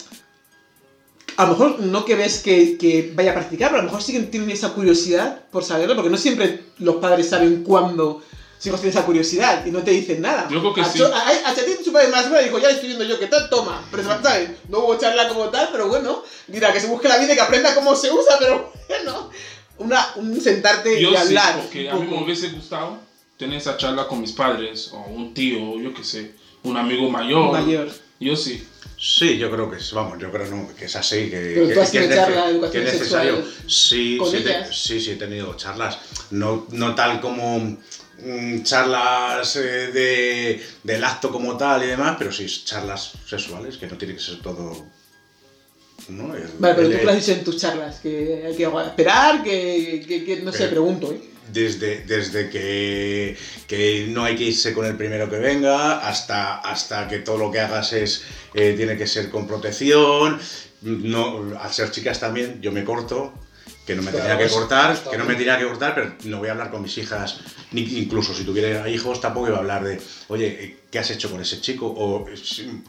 A 1.37 1.45
lo 1.45 1.51
mejor 1.51 1.79
no 1.79 2.03
que 2.05 2.15
ves 2.15 2.39
que, 2.39 2.77
que 2.77 3.11
vaya 3.15 3.31
a 3.31 3.33
practicar, 3.33 3.69
pero 3.69 3.79
a 3.81 3.83
lo 3.85 3.89
mejor 3.89 4.03
sí 4.03 4.11
que 4.11 4.19
tienen 4.19 4.49
esa 4.49 4.73
curiosidad 4.73 5.41
por 5.51 5.63
saberlo, 5.63 5.95
porque 5.95 6.09
no 6.09 6.17
siempre 6.17 6.63
los 6.79 6.95
padres 6.97 7.29
saben 7.29 7.63
cuándo 7.63 8.21
sus 8.57 8.67
hijos 8.67 8.81
tienen 8.81 8.97
esa 8.97 9.05
curiosidad 9.05 9.65
y 9.65 9.71
no 9.71 9.81
te 9.83 9.91
dicen 9.91 10.21
nada. 10.21 10.49
Yo 10.51 10.59
creo 10.59 10.73
que 10.73 10.81
a 10.81 10.85
sí. 10.85 11.01
A, 11.01 11.49
a 11.49 11.55
Chatín 11.55 11.77
su 11.83 11.93
padre 11.93 12.09
más 12.09 12.25
y 12.25 12.43
dijo, 12.43 12.59
ya 12.59 12.69
estoy 12.69 12.87
viendo 12.87 13.05
yo, 13.05 13.17
¿qué 13.17 13.27
tal? 13.27 13.49
Toma. 13.49 13.87
Pero 13.89 14.03
¿sabes? 14.03 14.49
No 14.67 14.79
hubo 14.79 14.97
charla 14.97 15.29
como 15.29 15.47
tal, 15.47 15.69
pero 15.71 15.87
bueno, 15.87 16.23
dirá 16.47 16.73
que 16.73 16.81
se 16.81 16.87
busque 16.87 17.07
la 17.07 17.17
vida 17.19 17.31
y 17.31 17.35
que 17.37 17.41
aprenda 17.41 17.73
cómo 17.73 17.95
se 17.95 18.11
usa, 18.11 18.35
pero 18.37 18.73
bueno. 18.89 19.29
Una, 19.79 20.05
un 20.15 20.39
sentarte 20.39 21.01
Yo 21.01 21.09
y 21.09 21.11
sí, 21.11 21.17
hablar. 21.17 21.61
porque 21.61 21.89
un 21.89 21.89
a 21.89 21.95
mí 21.95 22.07
me 22.07 22.23
hubiese 22.23 22.49
gustado 22.49 22.99
tener 23.37 23.57
esa 23.57 23.77
charla 23.77 24.07
con 24.07 24.19
mis 24.21 24.33
padres, 24.33 24.89
o 24.93 24.99
un 25.07 25.33
tío, 25.33 25.79
yo 25.79 25.93
qué 25.93 26.03
sé, 26.03 26.31
un 26.63 26.75
amigo 26.77 27.09
mayor. 27.09 27.51
Mayor. 27.53 27.89
Yo 28.19 28.35
sí. 28.35 28.67
Sí, 29.01 29.37
yo 29.37 29.49
creo 29.49 29.71
que 29.71 29.77
es, 29.77 29.93
vamos, 29.93 30.19
yo 30.19 30.29
creo 30.29 30.45
no, 30.47 30.75
que 30.75 30.83
es 30.85 30.95
así, 30.97 31.29
que, 31.29 31.51
Pero 31.55 31.67
que- 31.69 31.73
tú 31.73 31.79
has 31.81 31.89
que 31.91 31.99
es, 31.99 32.09
nece- 32.09 32.69
que 32.71 32.77
es 32.79 32.93
necesario. 32.93 33.45
Sí, 33.65 34.17
con 34.17 34.29
sí, 34.29 34.39
te- 34.43 34.73
sí, 34.73 34.99
sí, 34.99 35.11
he 35.11 35.15
tenido 35.15 35.53
charlas, 35.55 35.97
no, 36.31 36.67
no 36.71 36.93
tal 36.95 37.21
como 37.21 37.59
mm, 37.59 38.63
charlas 38.63 39.55
eh, 39.55 39.59
de, 39.93 40.61
del 40.83 41.01
acto 41.05 41.31
como 41.31 41.55
tal 41.55 41.81
y 41.83 41.87
demás, 41.87 42.17
pero 42.19 42.29
sí 42.33 42.45
charlas 42.65 43.13
sexuales, 43.25 43.77
que 43.77 43.87
no 43.87 43.97
tiene 43.97 44.15
que 44.15 44.19
ser 44.21 44.41
todo... 44.41 44.85
¿no? 46.09 46.35
El- 46.35 46.43
Vale, 46.59 46.75
pero 46.75 46.87
el- 46.87 46.93
tú 46.99 47.05
qué 47.05 47.09
has 47.11 47.15
dicho 47.25 47.31
en 47.37 47.43
tus 47.43 47.57
charlas, 47.57 47.99
que 47.99 48.43
hay 48.47 48.55
que 48.55 48.63
esperar, 48.63 49.43
que, 49.43 50.05
que- 50.07 50.23
que- 50.25 50.41
no 50.41 50.51
sé, 50.51 50.59
Pero- 50.59 50.71
pregunto, 50.71 51.11
¿eh? 51.11 51.21
Desde, 51.51 52.01
desde 52.01 52.47
que, 52.47 53.35
que 53.67 54.05
no 54.09 54.23
hay 54.23 54.35
que 54.35 54.43
irse 54.43 54.71
con 54.71 54.85
el 54.85 54.95
primero 54.95 55.27
que 55.31 55.37
venga, 55.37 56.07
hasta, 56.07 56.59
hasta 56.59 57.07
que 57.07 57.19
todo 57.19 57.39
lo 57.39 57.51
que 57.51 57.59
hagas 57.59 57.91
es 57.93 58.21
eh, 58.53 58.75
tiene 58.77 58.95
que 58.95 59.07
ser 59.07 59.29
con 59.31 59.47
protección. 59.47 60.39
No, 60.83 61.57
al 61.59 61.73
ser 61.73 61.89
chicas 61.89 62.19
también, 62.19 62.61
yo 62.61 62.71
me 62.71 62.83
corto, 62.85 63.33
que 63.87 63.95
no 63.95 64.03
me 64.03 64.11
tenía 64.11 64.37
que 64.37 64.47
cortar, 64.47 64.95
que 65.09 65.17
no 65.17 65.25
me 65.25 65.33
tenía 65.33 65.57
que 65.57 65.65
cortar, 65.65 65.95
pero 65.95 66.13
no 66.25 66.37
voy 66.37 66.49
a 66.49 66.51
hablar 66.51 66.69
con 66.69 66.83
mis 66.83 66.95
hijas, 66.99 67.39
ni 67.71 67.81
incluso 67.97 68.35
si 68.35 68.43
tuviera 68.43 68.87
hijos, 68.87 69.19
tampoco 69.19 69.47
iba 69.47 69.57
a 69.57 69.61
hablar 69.61 69.83
de, 69.83 69.99
oye, 70.27 70.77
¿qué 70.91 70.99
has 70.99 71.09
hecho 71.11 71.29
con 71.29 71.39
ese 71.41 71.61
chico? 71.61 71.85
O 71.87 72.25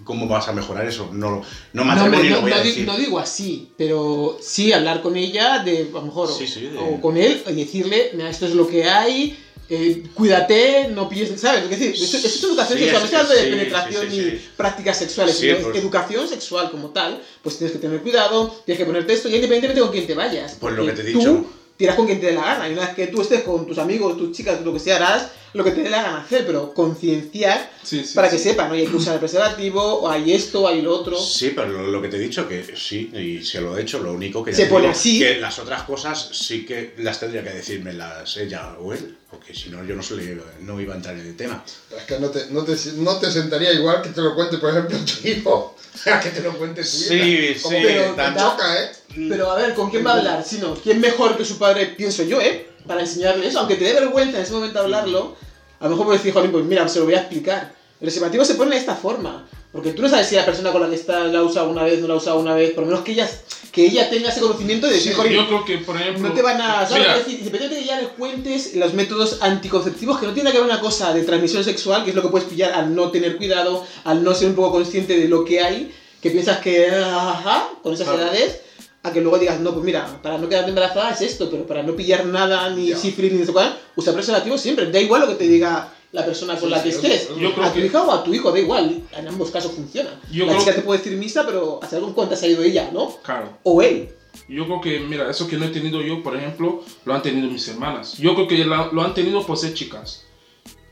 ¿cómo 0.05 0.27
vas 0.27 0.49
a 0.49 0.53
mejorar 0.53 0.87
eso? 0.87 1.11
No, 1.13 1.43
no 1.73 1.85
me 1.85 1.95
No, 1.95 2.09
ni 2.09 2.29
no, 2.31 2.37
lo 2.37 2.43
voy 2.43 2.53
a 2.53 2.63
decir. 2.63 2.87
no 2.87 2.97
digo 2.97 3.19
así, 3.19 3.71
pero 3.77 4.39
sí 4.43 4.73
hablar 4.73 5.03
con 5.03 5.17
ella, 5.17 5.59
de, 5.63 5.89
a 5.91 5.97
lo 5.97 6.03
mejor, 6.03 6.31
o- 6.31 6.35
Sí, 6.35 6.47
sí, 6.47 6.63
de- 6.63 6.79
o 6.79 7.01
con 7.01 7.17
él, 7.17 7.43
y 7.49 7.53
decirle, 7.53 8.11
mira, 8.15 8.31
esto 8.31 8.47
es 8.47 8.55
lo 8.55 8.67
que 8.67 8.85
hay, 8.85 9.39
eh, 9.69 10.03
cuídate, 10.15 10.89
no 10.91 11.09
pilles, 11.09 11.39
¿sabes? 11.41 11.65
Es 11.65 11.71
decir, 11.71 11.95
eso, 11.95 12.17
eso 12.17 12.27
es 12.27 12.43
educación 12.43 12.79
Sí, 12.79 12.85
sexual, 12.87 13.27
no 13.29 13.33
es- 13.35 13.43
de 13.45 13.51
penetración 13.51 14.11
sí. 14.11 14.41
prácticas 14.57 14.99
sexuales, 14.99 15.37
sino 15.37 15.57
es 15.59 15.65
pues- 15.65 15.77
educación 15.77 16.27
sexual 16.29 16.71
como 16.71 16.91
tal, 16.91 17.23
pues 17.43 17.59
tienes 17.59 17.73
que 17.77 17.79
tener 17.81 18.01
cuidado, 18.01 18.49
tienes 18.65 18.79
que 18.79 18.87
ponerte 18.87 19.13
esto, 19.13 19.29
y 19.29 19.35
independientemente 19.35 19.81
con 19.83 19.91
quién 19.93 20.07
te 20.07 20.15
vayas. 20.15 20.57
Pues 20.59 20.75
lo 20.75 20.87
que 20.87 20.93
te 20.93 21.03
he 21.03 21.13
Tú 21.13 21.19
dicho. 21.19 21.47
Tiras 21.81 21.97
con 21.97 22.07
quien 22.07 22.21
te 22.21 22.27
dé 22.27 22.33
la 22.35 22.43
gana, 22.43 22.69
y 22.69 22.73
una 22.75 22.83
vez 22.87 22.95
que 22.95 23.07
tú 23.09 23.23
estés 23.23 23.43
con 23.43 23.67
tus 23.67 23.79
amigos, 23.79 24.17
tus 24.19 24.37
chicas, 24.37 24.61
lo 24.63 24.73
que 24.73 24.79
sea, 24.79 24.97
harás 24.97 25.29
lo 25.55 25.65
que 25.65 25.73
te 25.73 25.83
dé 25.83 25.91
la 25.91 26.03
gana 26.03 26.21
hacer, 26.21 26.47
pero 26.47 26.73
concienciar 26.75 27.71
Sí, 27.83 28.05
sí, 28.05 28.15
para 28.15 28.31
sí. 28.31 28.37
que 28.37 28.43
sepan, 28.43 28.71
oye, 28.71 28.83
hay 28.83 28.87
que 28.87 28.95
usar 28.97 29.15
el 29.15 29.19
preservativo, 29.19 29.83
o 29.83 30.09
hay 30.09 30.33
esto, 30.33 30.69
hay 30.69 30.83
lo 30.83 30.95
otro. 30.95 31.19
Sí, 31.19 31.53
pero 31.57 31.67
lo, 31.69 31.87
lo 31.89 32.01
que 32.03 32.09
te 32.09 32.19
he 32.19 32.21
dicho, 32.21 32.47
que 32.47 32.77
sí, 32.77 33.11
y 33.15 33.43
se 33.45 33.61
lo 33.61 33.77
he 33.77 33.83
hecho, 33.83 33.99
lo 34.01 34.13
único 34.13 34.45
que 34.45 34.53
Se 34.53 34.67
pone 34.67 34.83
digo, 34.83 34.93
así. 34.93 35.19
Que 35.19 35.41
las 35.41 35.59
otras 35.59 35.83
cosas 35.85 36.29
sí 36.33 36.65
que 36.67 36.95
las 36.99 37.19
tendría 37.19 37.43
que 37.43 37.51
decírmelas 37.51 38.37
ella 38.37 38.77
o 38.79 38.93
él, 38.93 39.17
porque 39.31 39.53
si 39.55 39.71
no 39.71 39.83
yo 39.85 39.97
no, 39.97 40.03
se 40.05 40.15
le- 40.17 40.39
no 40.61 40.81
iba 40.81 40.93
a 40.95 40.99
entrar 40.99 41.17
en 41.17 41.27
el 41.27 41.37
tema. 41.37 41.65
Es 41.97 42.05
que 42.05 42.21
no 42.21 42.29
te, 42.29 42.47
no, 42.51 42.63
te, 42.63 42.77
no 42.99 43.17
te 43.17 43.31
sentaría 43.33 43.73
igual 43.73 44.03
que 44.03 44.11
te 44.11 44.21
lo 44.21 44.35
cuente, 44.37 44.59
por 44.59 44.71
ejemplo, 44.71 44.99
tu 44.99 45.27
hijo, 45.27 45.77
que 46.23 46.29
te 46.31 46.43
lo 46.43 46.57
cuente 46.59 46.83
tu 46.83 46.87
Sí, 46.87 47.15
hija. 47.15 47.63
Como 47.63 47.77
sí, 47.77 47.83
que 47.87 48.13
tan- 48.15 48.35
te 48.35 48.41
choca, 48.41 48.83
¿eh? 48.85 48.91
Pero 49.15 49.51
a 49.51 49.57
ver, 49.57 49.75
¿con 49.75 49.91
quién 49.91 50.07
va 50.07 50.13
a 50.13 50.17
hablar? 50.19 50.45
Si 50.45 50.59
no, 50.59 50.75
¿quién 50.75 51.01
mejor 51.01 51.37
que 51.37 51.45
su 51.45 51.59
padre, 51.59 51.87
pienso 51.97 52.23
yo, 52.23 52.41
eh? 52.41 52.69
Para 52.87 53.01
enseñarle 53.01 53.47
eso, 53.49 53.59
aunque 53.59 53.77
te 53.77 53.85
dé 53.85 53.95
vergüenza 53.95 54.39
en 54.39 54.43
ese 54.45 54.53
momento 54.53 54.79
hablarlo, 54.81 55.37
a 55.81 55.85
lo 55.85 55.91
mejor 55.91 56.07
puedes 56.07 56.23
decir, 56.23 56.33
jolín, 56.35 56.53
pues 56.53 56.65
mira, 56.65 56.87
se 56.89 56.99
lo 57.01 57.05
voy 57.07 57.15
a 57.15 57.19
explicar. 57.21 57.73
El 58.01 58.07
preservativo 58.07 58.45
se 58.45 58.55
pone 58.55 58.71
de 58.73 58.79
esta 58.81 58.95
forma, 58.95 59.47
porque 59.73 59.93
tú 59.93 60.03
no 60.03 60.09
sabes 60.09 60.27
si 60.29 60.37
la 60.37 60.45
persona 60.47 60.73
con 60.73 60.81
la 60.81 60.89
que 60.89 60.95
está 60.95 61.25
la 61.25 61.41
ha 61.41 61.43
usado 61.43 61.69
una 61.71 61.85
vez, 61.85 62.01
no 62.01 62.09
la 62.09 62.15
ha 62.15 62.17
usado 62.17 62.39
una 62.39 62.55
vez, 62.55 62.71
por 62.73 62.85
lo 62.85 62.91
menos 62.91 63.05
que 63.05 63.13
ella, 63.13 63.29
que 63.73 63.85
ella 63.85 64.09
tenga 64.09 64.31
ese 64.31 64.41
conocimiento 64.41 64.87
de 64.87 64.95
decir, 64.95 65.13
Sí, 65.13 65.35
Yo 65.35 65.47
creo 65.47 65.65
que, 65.65 65.79
por 65.79 65.97
ejemplo. 65.97 66.29
no 66.29 66.35
te 66.35 66.43
van 66.43 66.61
a... 66.61 66.87
¿sabes? 66.87 67.03
Mira, 67.03 67.17
Es 67.19 67.27
decir, 67.27 67.51
de 67.53 67.69
que 67.77 67.85
ya 67.85 68.01
le 68.01 68.09
cuentes 68.09 68.75
los 68.77 68.95
métodos 68.95 69.39
anticonceptivos, 69.43 70.19
que 70.19 70.27
no 70.27 70.33
tiene 70.33 70.51
que 70.53 70.59
ver 70.59 70.67
una 70.67 70.81
cosa 70.81 71.13
de 71.13 71.23
transmisión 71.25 71.63
sexual, 71.63 72.05
que 72.05 72.11
es 72.11 72.17
lo 72.17 72.23
que 72.23 72.29
puedes 72.29 72.49
pillar 72.49 72.73
al 72.73 72.95
no 72.95 73.11
tener 73.11 73.37
cuidado, 73.37 73.85
al 74.05 74.25
no 74.25 74.35
ser 74.35 74.49
un 74.49 74.55
poco 74.55 74.73
consciente 74.73 75.19
de 75.19 75.29
lo 75.29 75.45
que 75.45 75.61
hay, 75.61 75.95
que 76.23 76.31
piensas 76.31 76.59
que, 76.59 76.89
ajá, 76.91 77.69
con 77.83 77.93
esas 77.95 78.09
Claro. 78.09 78.23
edades, 78.23 78.61
a 79.03 79.13
que 79.13 79.21
luego 79.21 79.39
digas, 79.39 79.61
no, 79.61 79.73
pues 79.73 79.85
mira, 79.85 80.19
para 80.23 80.37
no 80.39 80.49
quedarte 80.49 80.69
embarazada 80.71 81.11
es 81.11 81.23
esto, 81.23 81.51
pero 81.51 81.67
para 81.67 81.83
no 81.83 81.95
pillar 81.97 82.27
nada, 82.27 82.69
ni 82.71 82.89
Ya. 82.89 82.97
sífilis, 82.97 83.33
ni 83.33 83.43
eso 83.43 83.53
cual, 83.53 83.79
usa 83.97 84.13
preservativo 84.13 84.59
siempre. 84.59 84.91
Da 84.91 85.01
igual 85.01 85.23
lo 85.23 85.29
que 85.29 85.35
te 85.37 85.49
diga 85.49 85.93
la 86.13 86.25
persona 86.25 86.55
con 86.55 86.69
Sí, 86.69 86.75
la 86.75 86.83
que 86.83 86.89
estés. 86.91 87.29
yo 87.39 87.55
creo 87.55 87.65
a 87.67 87.73
tu 87.73 87.81
que- 87.81 87.87
hija 87.87 88.03
o 88.03 88.11
a 88.13 88.23
tu 88.25 88.35
hijo, 88.35 88.53
da 88.53 88.59
igual. 88.59 89.03
En 89.17 89.29
ambos 89.29 89.51
casos 89.51 89.73
funciona. 89.73 90.11
Yo 90.31 90.45
la 90.47 90.59
chica 90.59 90.73
que- 90.73 90.81
te 90.81 90.83
puede 90.83 90.99
decir 90.99 91.17
misa, 91.17 91.47
pero 91.47 91.81
a 91.83 91.87
saber 91.89 92.05
con 92.05 92.13
cuántas 92.15 92.43
ha 92.43 92.47
ido 92.47 92.63
ella, 92.63 92.91
¿no? 92.93 93.17
Claro. 93.23 93.59
O 93.63 93.81
él. 93.81 94.11
Yo 94.49 94.65
creo 94.67 94.81
que, 94.81 95.01
mira, 95.01 95.31
eso 95.31 95.47
que 95.49 95.57
no 95.57 95.65
he 95.65 95.69
tenido 95.71 96.03
yo, 96.03 96.23
por 96.23 96.37
ejemplo, 96.37 96.83
lo 97.05 97.15
han 97.15 97.23
tenido 97.23 97.49
mis 97.49 97.67
hermanas. 97.69 98.19
Yo 98.19 98.35
creo 98.35 98.49
que 98.49 98.59
lo 98.65 99.03
han 99.03 99.15
tenido 99.15 99.45
por 99.47 99.57
ser 99.57 99.73
chicas. 99.75 100.25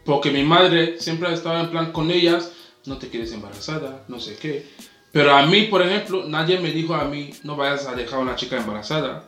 Porque 0.04 0.30
mi 0.30 0.42
madre 0.44 0.98
siempre 1.00 1.32
estaba 1.34 1.60
en 1.60 1.70
plan 1.70 1.92
con 1.92 2.10
ellas, 2.10 2.50
no 2.86 2.96
te 2.98 3.08
quedes 3.08 3.32
embarazada, 3.32 4.04
no 4.08 4.18
sé 4.20 4.36
qué. 4.36 4.64
Pero 5.12 5.34
a 5.34 5.46
mí, 5.46 5.62
por 5.62 5.82
ejemplo, 5.82 6.24
nadie 6.26 6.58
me 6.60 6.70
dijo 6.70 6.94
a 6.94 7.04
mí, 7.04 7.30
no 7.42 7.56
vayas 7.56 7.86
a 7.86 7.94
dejar 7.94 8.18
a 8.18 8.22
una 8.22 8.36
chica 8.36 8.56
embarazada. 8.56 9.24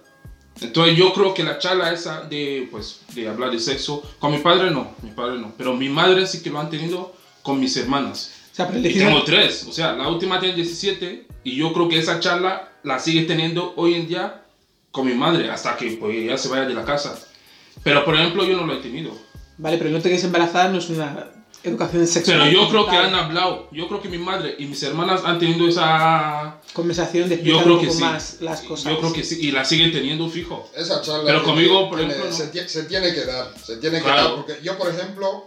Entonces 0.60 0.96
yo 0.96 1.12
creo 1.14 1.32
que 1.32 1.42
la 1.42 1.58
charla 1.58 1.92
esa 1.92 2.22
de, 2.22 2.68
pues, 2.70 3.00
de 3.14 3.28
hablar 3.28 3.50
de 3.50 3.58
sexo, 3.58 4.02
con 4.18 4.32
mi 4.32 4.38
padre 4.38 4.70
no, 4.70 4.94
mi 5.02 5.10
padre 5.10 5.38
no. 5.38 5.52
Pero 5.56 5.74
mi 5.74 5.88
madre 5.88 6.26
sí 6.26 6.42
que 6.42 6.50
lo 6.50 6.60
han 6.60 6.68
tenido 6.68 7.14
con 7.42 7.58
mis 7.58 7.76
hermanas. 7.76 8.32
O 8.52 8.54
sea, 8.54 8.70
Y 8.76 8.92
tengo 8.92 9.22
tres, 9.24 9.64
o 9.68 9.72
sea, 9.72 9.94
la 9.94 10.08
última 10.08 10.38
tiene 10.38 10.56
17 10.56 11.26
y 11.44 11.56
yo 11.56 11.72
creo 11.72 11.88
que 11.88 11.98
esa 11.98 12.20
charla 12.20 12.72
la 12.82 12.98
sigue 12.98 13.22
teniendo 13.22 13.72
hoy 13.76 13.94
en 13.94 14.08
día 14.08 14.42
con 14.90 15.06
mi 15.06 15.14
madre 15.14 15.50
hasta 15.50 15.76
que 15.76 15.92
pues, 15.92 16.16
ella 16.16 16.36
se 16.36 16.48
vaya 16.48 16.66
de 16.66 16.74
la 16.74 16.84
casa. 16.84 17.18
Pero 17.82 18.04
por 18.04 18.14
ejemplo 18.14 18.44
yo 18.44 18.56
no 18.56 18.66
lo 18.66 18.74
he 18.74 18.82
tenido. 18.82 19.16
Vale, 19.56 19.78
pero 19.78 19.90
no 19.90 20.00
te 20.00 20.08
quedes 20.08 20.24
embarazada 20.24 20.68
no 20.68 20.78
es 20.78 20.90
una 20.90 21.39
educación 21.62 22.06
sexual. 22.06 22.38
Pero 22.40 22.50
yo 22.50 22.68
creo 22.70 22.86
que 22.88 22.96
han 22.96 23.14
hablado, 23.14 23.68
yo 23.72 23.86
creo 23.88 24.00
que 24.00 24.08
mi 24.08 24.18
madre 24.18 24.54
y 24.58 24.66
mis 24.66 24.82
hermanas 24.82 25.22
han 25.24 25.38
tenido 25.38 25.68
esa... 25.68 26.56
Conversación 26.72 27.28
de 27.28 27.36
Yo 27.36 27.58
explicar 27.58 27.62
creo 27.64 27.74
un 27.74 27.80
que 27.80 27.86
poco 27.88 27.98
sí. 27.98 28.04
más 28.04 28.36
las 28.40 28.60
cosas. 28.62 28.92
Yo 28.92 28.98
creo 29.00 29.12
que 29.12 29.24
sí, 29.24 29.38
y 29.40 29.50
la 29.50 29.64
siguen 29.64 29.92
teniendo 29.92 30.28
fijo. 30.28 30.68
Esa 30.76 31.02
charla. 31.02 31.24
Pero 31.24 31.42
conmigo, 31.42 31.88
por 31.88 31.98
tiene- 31.98 32.14
ejemplo, 32.14 32.30
no. 32.30 32.36
se, 32.36 32.52
tie- 32.52 32.66
se 32.68 32.84
tiene 32.84 33.12
que 33.12 33.24
dar. 33.24 33.52
Se 33.64 33.76
tiene 33.78 33.98
que 33.98 34.04
Claro. 34.04 34.22
dar. 34.24 34.34
Porque 34.36 34.58
yo, 34.62 34.78
por 34.78 34.88
ejemplo, 34.88 35.46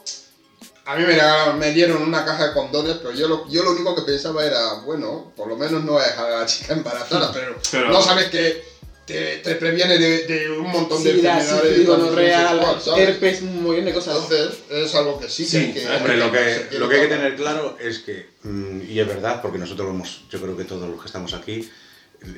a 0.86 0.95
mí 0.97 1.04
me, 1.06 1.54
me 1.60 1.71
dieron 1.71 2.04
una 2.04 2.26
caja 2.26 2.47
de 2.47 2.54
condones, 2.54 2.97
pero 2.97 3.13
yo 3.13 3.28
lo, 3.30 3.49
yo 3.49 3.63
lo 3.63 3.71
único 3.71 3.95
que 3.95 4.02
pensaba 4.02 4.45
era, 4.45 4.73
bueno, 4.86 5.32
por 5.36 5.47
lo 5.47 5.56
menos 5.56 5.84
no 5.84 5.93
voy 5.93 6.02
a 6.04 6.08
dejar 6.08 6.32
a 6.32 6.39
la 6.41 6.45
chica 6.45 6.73
embarazada, 6.78 7.32
pero, 7.32 7.56
Pero- 7.71 7.89
no 7.89 8.02
sabes 8.02 8.28
que 8.30 8.73
te, 9.06 9.38
te 9.38 9.56
previene 9.56 9.98
de, 9.98 10.26
de 10.28 10.50
un 10.52 10.70
montón 10.72 11.04
de 11.04 11.12
Sí, 11.12 11.20
enfermedades. 11.20 11.50
de 11.52 11.68
sífilis, 11.70 11.86
transmisión 11.86 11.98
gonorrea, 12.00 12.52
herpes, 12.98 13.42
un 13.42 13.63
montón 13.63 13.86
de 13.86 13.94
cosas. 13.94 14.16
Entonces, 14.24 14.60
es 14.70 14.96
algo 14.96 15.20
que 15.20 15.30
sí, 15.30 15.44
que 15.44 15.50
Sí, 15.50 15.58
hay 15.58 15.74
que. 15.74 15.88
Hombre, 15.88 16.18
lo 16.18 16.26
se 16.32 16.68
que, 16.70 16.80
lo 16.80 16.89
que 16.89 16.96
hay 16.96 17.02
que 17.02 17.08
tener 17.08 17.36
claro 17.36 17.78
es 17.82 18.00
que, 18.00 18.28
mm, 18.44 18.82
y 18.89 19.00
es 19.00 19.08
verdad, 19.08 19.42
porque 19.42 19.58
nosotros 19.58 19.88
lo 19.88 19.94
hemos, 19.94 20.24
yo 20.30 20.39
creo 20.42 20.56
que 20.56 20.63
todos 20.63 20.89
los 20.89 21.00
que 21.02 21.08
estamos 21.08 21.34
aquí, 21.34 21.70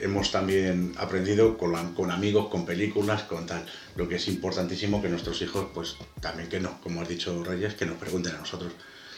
hemos 0.01 0.31
también 0.31 0.93
aprendido 0.97 1.57
con, 1.59 1.71
la- 1.71 1.91
con 1.95 2.09
amigos, 2.09 2.47
con 2.49 2.65
películas, 2.65 3.21
con 3.23 3.45
tal. 3.45 3.63
Lo 3.95 4.09
que 4.09 4.15
es 4.15 4.27
importantísimo 4.27 4.99
que 5.01 5.09
nuestros 5.09 5.39
hijos, 5.43 5.67
pues 5.73 5.95
también 6.21 6.49
que 6.49 6.59
no, 6.59 6.81
como 6.81 7.01
has 7.01 7.07
dicho 7.07 7.43
Reyes, 7.43 7.75
que 7.75 7.85
nos 7.85 7.97
pregunten 7.97 8.33
a 8.33 8.39
nosotros. 8.39 8.71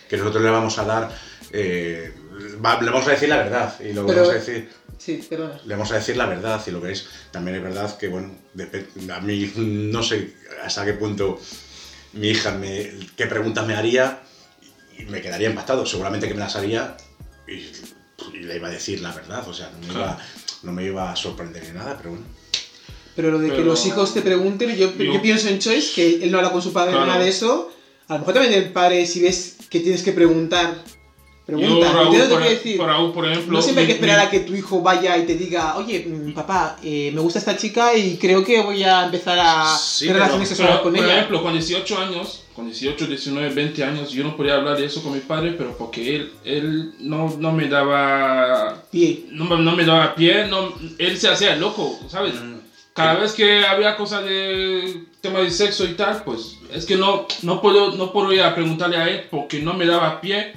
Que 0.10 0.18
nosotros 0.18 0.44
le 0.44 0.50
vamos 0.50 0.78
a 0.78 0.84
dar, 0.86 1.10
eh, 1.54 2.12
va- 2.64 2.82
le 2.82 2.90
vamos 2.92 3.08
a 3.08 3.12
decir 3.12 3.30
la 3.30 3.38
verdad 3.38 3.80
y 3.80 3.94
lo 3.94 4.06
que 4.06 4.12
Pero- 4.14 4.22
vamos 4.28 4.30
a 4.30 4.40
decir 4.40 4.70
Sí, 4.98 5.26
perdona. 5.30 5.60
le 5.66 5.74
vamos 5.76 5.92
a 5.92 5.96
decir 5.96 6.18
la 6.18 6.26
verdad 6.26 6.62
y 6.68 6.72
lo 6.72 6.82
que 6.82 6.92
es 6.92 7.08
también 7.32 7.58
es 7.58 7.64
verdad 7.64 7.98
que 7.98 8.08
bueno 8.08 8.32
a 9.14 9.20
mí 9.22 9.52
no 9.56 10.02
sé 10.04 10.34
hasta 10.64 10.86
qué 10.86 10.94
punto 10.94 11.40
mi 12.14 12.30
hija 12.30 12.52
me 12.54 12.92
qué 13.16 13.28
preguntas 13.28 13.66
me 13.68 13.76
haría 13.76 14.22
y 14.98 15.04
me 15.06 15.22
quedaría 15.22 15.50
impactado 15.50 15.86
seguramente 15.86 16.28
que 16.28 16.34
me 16.34 16.40
las 16.40 16.56
haría 16.56 16.98
y, 17.48 17.54
y 18.36 18.40
le 18.42 18.56
iba 18.58 18.68
a 18.68 18.72
decir 18.72 19.02
la 19.02 19.14
verdad 19.14 19.48
o 19.48 19.54
sea 19.54 19.70
no 19.72 19.80
me, 19.88 19.94
Claro. 19.94 20.00
iba, 20.00 20.20
no 20.64 20.72
me 20.72 20.84
iba 20.86 21.12
a 21.12 21.16
sorprender 21.16 21.64
ni 21.64 21.72
nada 21.78 21.96
pero 21.98 22.10
bueno 22.12 22.26
Pero 23.16 23.32
lo 23.32 23.40
de 23.40 23.48
que 23.50 23.54
Pero- 23.58 23.66
los 23.66 23.86
hijos 23.86 24.14
te 24.14 24.22
pregunten, 24.22 24.76
yo, 24.76 24.94
yo... 24.96 25.14
Yo- 25.14 25.22
pienso 25.22 25.48
en 25.50 25.58
Choice, 25.60 25.94
que 25.96 26.24
él 26.24 26.32
no 26.32 26.38
habla 26.40 26.52
con 26.52 26.62
su 26.62 26.72
padre 26.74 26.92
Claro. 26.92 27.08
nada 27.08 27.20
de 27.24 27.30
eso. 27.30 27.72
A 28.08 28.14
lo 28.14 28.20
mejor 28.20 28.36
también 28.36 28.54
el 28.54 28.72
padre, 28.72 29.06
si 29.08 29.22
ves 29.22 29.56
que 29.72 29.80
tienes 29.80 30.04
que 30.04 30.12
preguntar, 30.14 30.76
pregunta. 31.48 31.88
Yo, 31.88 31.94
Raúl, 31.94 32.06
¿Entiendes 32.08 32.30
lo 32.30 32.36
por, 32.36 32.44
que 32.44 32.48
quiero 32.50 32.64
decir? 32.64 32.78
por 32.78 32.88
Raúl, 32.88 33.12
por 33.14 33.26
ejemplo... 33.28 33.54
No 33.54 33.62
siempre 33.64 33.82
hay 33.82 33.88
que 33.88 33.94
esperar 33.94 34.20
mi- 34.20 34.26
a 34.26 34.30
que 34.30 34.40
tu 34.42 34.54
hijo 34.54 34.82
vaya 34.82 35.18
y 35.18 35.26
te 35.26 35.34
diga, 35.36 35.78
oye, 35.78 36.06
mm, 36.08 36.34
papá, 36.34 36.78
eh, 36.84 37.12
me 37.16 37.22
gusta 37.22 37.40
esta 37.40 37.58
chica 37.58 37.96
y 37.98 38.18
creo 38.18 38.44
que 38.44 38.62
voy 38.62 38.84
a 38.84 39.06
empezar 39.06 39.40
a 39.40 39.76
Sí, 39.78 40.06
tener 40.06 40.14
pero- 40.14 40.26
relaciones 40.26 40.50
sexuales 40.50 40.76
Pero, 40.76 40.84
con 40.84 40.94
por 40.94 41.04
ella. 41.04 41.16
ejemplo, 41.16 41.42
con 41.44 41.54
18 41.54 41.98
años, 42.00 42.44
con 42.56 42.66
18, 42.66 43.08
19, 43.08 43.50
20 43.54 43.84
años, 43.84 44.12
yo 44.12 44.24
no 44.24 44.36
podía 44.36 44.56
hablar 44.56 44.78
de 44.78 44.86
eso 44.86 45.02
con 45.02 45.14
mi 45.14 45.20
padre, 45.22 45.54
pero 45.58 45.78
porque 45.78 46.16
él, 46.18 46.32
él 46.44 46.94
no, 47.00 47.34
no 47.40 47.52
me 47.54 47.68
daba... 47.70 48.84
Pie. 48.92 49.26
No, 49.32 49.46
no 49.58 49.72
me 49.76 49.86
daba 49.86 50.16
pie, 50.16 50.46
no, 50.48 50.74
él 50.98 51.18
se 51.18 51.30
hacía 51.30 51.56
loco, 51.56 52.00
¿sabes? 52.10 52.34
Cada 52.94 53.14
vez 53.20 53.34
que 53.34 53.64
había 53.64 53.96
cosas 53.96 54.26
de 54.26 55.04
tema 55.22 55.40
de 55.40 55.52
sexo 55.52 55.86
y 55.86 55.94
tal, 55.94 56.24
pues 56.24 56.58
es 56.74 56.84
que 56.86 56.96
no, 56.96 57.28
no, 57.44 57.62
puedo, 57.62 57.92
no 57.96 58.12
puedo 58.12 58.34
ir 58.34 58.42
a 58.42 58.56
preguntarle 58.56 58.98
a 58.98 59.08
él 59.08 59.28
porque 59.30 59.60
no 59.60 59.76
me 59.76 59.86
daba 59.86 60.20
pie 60.20 60.54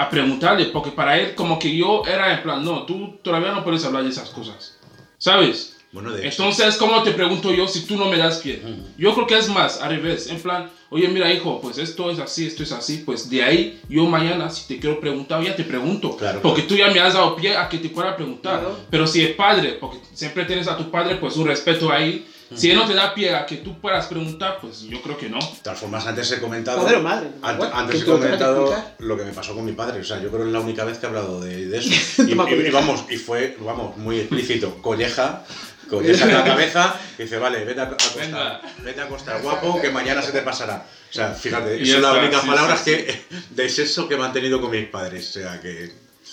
a 0.00 0.08
preguntarle, 0.08 0.66
porque 0.66 0.90
para 0.90 1.18
él 1.18 1.34
como 1.34 1.58
que 1.58 1.76
yo 1.76 2.02
era 2.06 2.32
en 2.32 2.42
plan, 2.42 2.64
no, 2.64 2.84
tú 2.84 3.18
todavía 3.22 3.52
no 3.52 3.62
puedes 3.62 3.84
hablar 3.84 4.02
de 4.02 4.08
esas 4.08 4.30
cosas, 4.30 4.78
¿sabes? 5.18 5.76
bueno 5.92 6.12
de 6.12 6.26
Entonces, 6.26 6.76
¿cómo 6.78 7.02
te 7.02 7.10
pregunto 7.10 7.52
yo 7.52 7.68
si 7.68 7.84
tú 7.84 7.96
no 7.96 8.06
me 8.06 8.16
das 8.16 8.38
pie? 8.38 8.62
Yo 8.96 9.12
creo 9.12 9.26
que 9.26 9.36
es 9.36 9.50
más 9.50 9.78
al 9.82 9.90
revés, 9.90 10.28
en 10.28 10.40
plan, 10.40 10.70
oye, 10.88 11.06
mira, 11.08 11.30
hijo, 11.30 11.60
pues 11.60 11.76
esto 11.76 12.10
es 12.10 12.18
así, 12.18 12.46
esto 12.46 12.62
es 12.62 12.72
así, 12.72 13.02
pues 13.04 13.28
de 13.28 13.42
ahí 13.42 13.80
yo 13.90 14.06
mañana, 14.06 14.48
si 14.48 14.66
te 14.68 14.80
quiero 14.80 14.98
preguntar, 15.00 15.42
ya 15.44 15.54
te 15.54 15.64
pregunto. 15.64 16.16
Claro, 16.16 16.40
porque 16.40 16.62
tú 16.62 16.76
ya 16.76 16.90
me 16.90 17.00
has 17.00 17.12
dado 17.12 17.36
pie 17.36 17.58
a 17.58 17.68
que 17.68 17.76
te 17.76 17.90
pueda 17.90 18.16
preguntar. 18.16 18.60
Claro. 18.60 18.78
Pero 18.88 19.06
si 19.06 19.22
es 19.22 19.34
padre, 19.34 19.76
porque 19.78 19.98
siempre 20.14 20.46
tienes 20.46 20.66
a 20.66 20.78
tu 20.78 20.90
padre, 20.90 21.16
pues 21.16 21.36
un 21.36 21.46
respeto 21.46 21.92
ahí. 21.92 22.26
Si 22.54 22.70
él 22.70 22.76
no 22.76 22.86
te 22.86 22.94
da 22.94 23.14
pie 23.14 23.34
a 23.34 23.46
que 23.46 23.58
tú 23.58 23.80
puedas 23.80 24.06
preguntar, 24.06 24.58
pues 24.60 24.80
yo 24.82 25.00
creo 25.02 25.16
que 25.16 25.28
no. 25.28 25.38
de 25.38 25.46
todas 25.62 25.78
formas 25.78 26.06
antes 26.06 26.30
he 26.32 26.40
comentado 26.40 26.82
Padre 26.82 26.96
o 26.96 27.02
madre, 27.02 27.28
igual, 27.54 27.70
antes 27.72 28.02
he 28.02 28.04
comentado 28.04 28.74
lo 28.98 29.16
que 29.16 29.24
me 29.24 29.32
pasó 29.32 29.54
con 29.54 29.64
mi 29.64 29.72
padre. 29.72 30.00
O 30.00 30.04
sea 30.04 30.20
yo 30.20 30.28
creo 30.30 30.42
que 30.42 30.46
es 30.48 30.52
la 30.52 30.60
única 30.60 30.84
vez 30.84 30.98
que 30.98 31.06
he 31.06 31.08
hablado 31.08 31.40
de, 31.40 31.66
de 31.66 31.78
eso. 31.78 31.90
Y, 32.22 32.30
y- 32.30 32.32
y 32.32 32.36
colleja. 32.36 32.80
vamos 32.80 33.04
y 33.08 33.16
fue 33.16 33.56
vamos 33.60 33.96
muy 33.96 34.18
explícito. 34.20 34.74
Colleja 34.82 35.44
colleja 35.88 36.24
en 36.24 36.34
la 36.34 36.44
cabeza 36.44 36.94
y 37.18 37.22
dice 37.22 37.38
vale 37.38 37.64
vete 37.64 37.80
a, 37.80 37.84
acostar. 37.84 38.22
Venga. 38.24 38.60
vete 38.84 39.00
a 39.00 39.04
acostar 39.04 39.42
guapo 39.42 39.80
que 39.80 39.90
mañana 39.90 40.22
se 40.22 40.30
te 40.30 40.40
pasará 40.42 40.86
o 41.10 41.12
sea 41.12 41.30
fíjate 41.34 41.80
Y 41.80 41.86
son 41.86 42.02
las 42.02 42.16
únicas 42.16 42.42
sí, 42.42 42.46
palabras 42.46 42.80
sí, 42.84 42.90
que 42.92 43.22
de 43.50 43.68
sexo 43.68 44.06
que 44.08 44.14
he 44.14 44.18
mantenido 44.18 44.60
con 44.60 44.70
mis 44.70 44.86
padres. 44.86 45.28
O 45.30 45.40
sea 45.40 45.60
que 45.60 45.90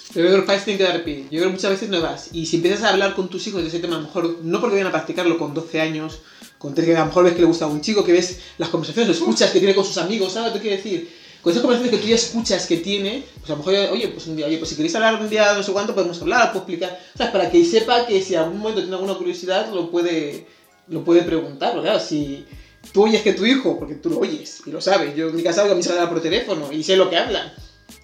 Yo 0.08 0.22
creo 0.22 0.32
que 0.32 0.38
los 0.38 0.46
padres 0.46 0.64
tienen 0.64 0.78
que 0.78 0.92
dar 0.92 1.04
pie. 1.04 1.24
Yo 1.24 1.40
creo 1.40 1.44
que 1.44 1.56
muchas 1.56 1.72
veces 1.72 1.90
no 1.90 2.02
vas. 2.02 2.30
Y 2.32 2.46
si 2.46 2.58
empiezas 2.58 2.84
a 2.84 2.90
hablar 2.90 3.14
con 3.14 3.30
tus 3.30 3.46
hijos 3.48 3.62
de 3.62 3.68
ese 3.68 3.80
tema, 3.80 3.98
a 3.98 4.00
lo 4.00 4.06
mejor 4.06 4.40
no 4.42 4.62
porque 4.62 4.76
vayan 4.76 4.88
a 4.88 4.92
practicarlo 4.92 5.38
con 5.38 5.54
12 5.54 5.82
años, 5.82 6.20
con 6.58 6.74
13, 6.74 6.92
que 6.92 6.98
a 6.98 7.02
lo 7.02 7.08
mejor 7.08 7.26
ves 7.26 7.34
que 7.34 7.42
le 7.42 7.46
gusta 7.46 7.66
a 7.66 7.68
un 7.68 7.82
chico, 7.82 8.04
que 8.04 8.14
ves 8.14 8.40
las 8.58 8.70
conversaciones, 8.70 9.08
lo 9.08 9.14
escuchas 9.14 9.52
que 9.52 9.60
tiene 9.60 9.76
con 9.76 9.86
sus 9.86 9.98
amigos, 9.98 10.34
¿sabes 10.34 10.54
que 10.54 10.60
quiero 10.60 10.78
decir? 10.78 11.10
Con 11.42 11.52
esas 11.52 11.62
conversaciones 11.62 12.00
que 12.00 12.04
tú 12.04 12.10
ya 12.10 12.16
escuchas 12.16 12.66
que 12.66 12.78
tiene, 12.78 13.24
pues 13.40 13.50
a 13.50 13.54
lo 13.54 13.58
mejor, 13.58 13.76
oye, 13.92 14.08
pues 14.08 14.28
un 14.28 14.36
día, 14.36 14.48
oye, 14.48 14.58
pues 14.58 14.70
si 14.70 14.76
queréis 14.76 14.96
hablar 14.96 15.22
un 15.22 15.30
día 15.30 15.54
no 15.54 15.62
sé 15.62 15.72
cuánto, 15.72 15.94
podemos 15.94 16.20
hablar, 16.22 16.52
puedo 16.52 16.66
explicar, 16.66 17.00
¿sabes? 17.16 17.32
Para 17.32 17.52
que 17.52 17.64
sepa 17.64 18.08
que 18.08 18.22
si 18.22 18.34
en 18.34 18.40
algún 18.40 18.60
momento 18.60 18.82
tiene 18.82 18.96
alguna 18.96 19.16
curiosidad, 19.16 19.72
lo 19.74 19.92
puede, 19.92 20.48
lo 20.88 21.04
puede 21.04 21.22
preguntar, 21.22 21.74
porque 21.74 21.90
claro, 21.90 22.04
si 22.04 22.46
tú 22.92 23.04
oyes 23.04 23.22
que 23.22 23.34
tu 23.34 23.46
hijo, 23.46 23.78
porque 23.78 23.96
tú 23.96 24.10
lo 24.10 24.20
oyes 24.20 24.62
y 24.66 24.72
lo 24.72 24.82
sabes, 24.82 25.16
yo 25.16 25.30
en 25.30 25.36
mi 25.36 25.44
casa 25.44 25.62
a 25.64 25.76
mis 25.76 25.86
hijas 25.86 25.98
hablar 25.98 26.14
por 26.14 26.22
teléfono 26.22 26.72
y 26.72 26.84
sé 26.84 26.96
lo 26.96 27.10
que 27.10 27.18
hablan. 27.18 27.54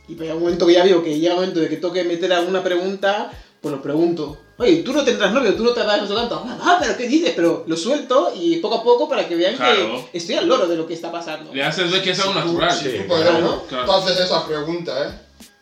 Y 0.07 0.15
pues, 0.15 0.21
llega 0.27 0.35
un 0.35 0.41
momento 0.43 0.67
que 0.67 0.73
ya 0.73 0.83
veo 0.83 1.03
que 1.03 1.17
llega 1.19 1.33
un 1.35 1.39
momento 1.41 1.59
de 1.59 1.69
que 1.69 1.77
tengo 1.77 1.93
que 1.93 2.03
meter 2.03 2.31
alguna 2.33 2.61
pregunta, 2.63 3.31
pues 3.61 3.73
lo 3.73 3.81
pregunto. 3.81 4.37
Oye, 4.57 4.77
tú 4.83 4.93
no 4.93 5.03
tendrás 5.03 5.33
novio, 5.33 5.55
tú 5.55 5.63
no 5.63 5.71
te 5.71 5.81
vas 5.81 6.01
no 6.01 6.07
sé 6.07 6.13
tanto. 6.13 6.43
Ah, 6.45 6.77
pero 6.79 6.95
¿qué 6.95 7.07
dices? 7.07 7.31
Pero 7.35 7.63
lo 7.67 7.75
suelto 7.77 8.31
y 8.35 8.57
poco 8.57 8.75
a 8.75 8.83
poco 8.83 9.09
para 9.09 9.27
que 9.27 9.35
vean 9.35 9.55
Claro. 9.55 10.07
que 10.11 10.17
estoy 10.17 10.35
al 10.35 10.47
loro 10.47 10.67
de 10.67 10.75
lo 10.75 10.85
que 10.85 10.93
está 10.93 11.11
pasando. 11.11 11.53
Le 11.53 11.63
haces 11.63 11.89
ver 11.91 12.01
que 12.03 12.11
es 12.11 12.19
algo 12.19 12.33
natural. 12.35 12.71
Si 12.77 12.83
Sí, 12.83 12.89
ejemplo, 12.89 13.63
claro. 13.67 13.85
tú 13.85 13.91
haces 13.91 14.19
esa 14.19 14.45
pregunta, 14.45 15.07
¿eh? 15.07 15.19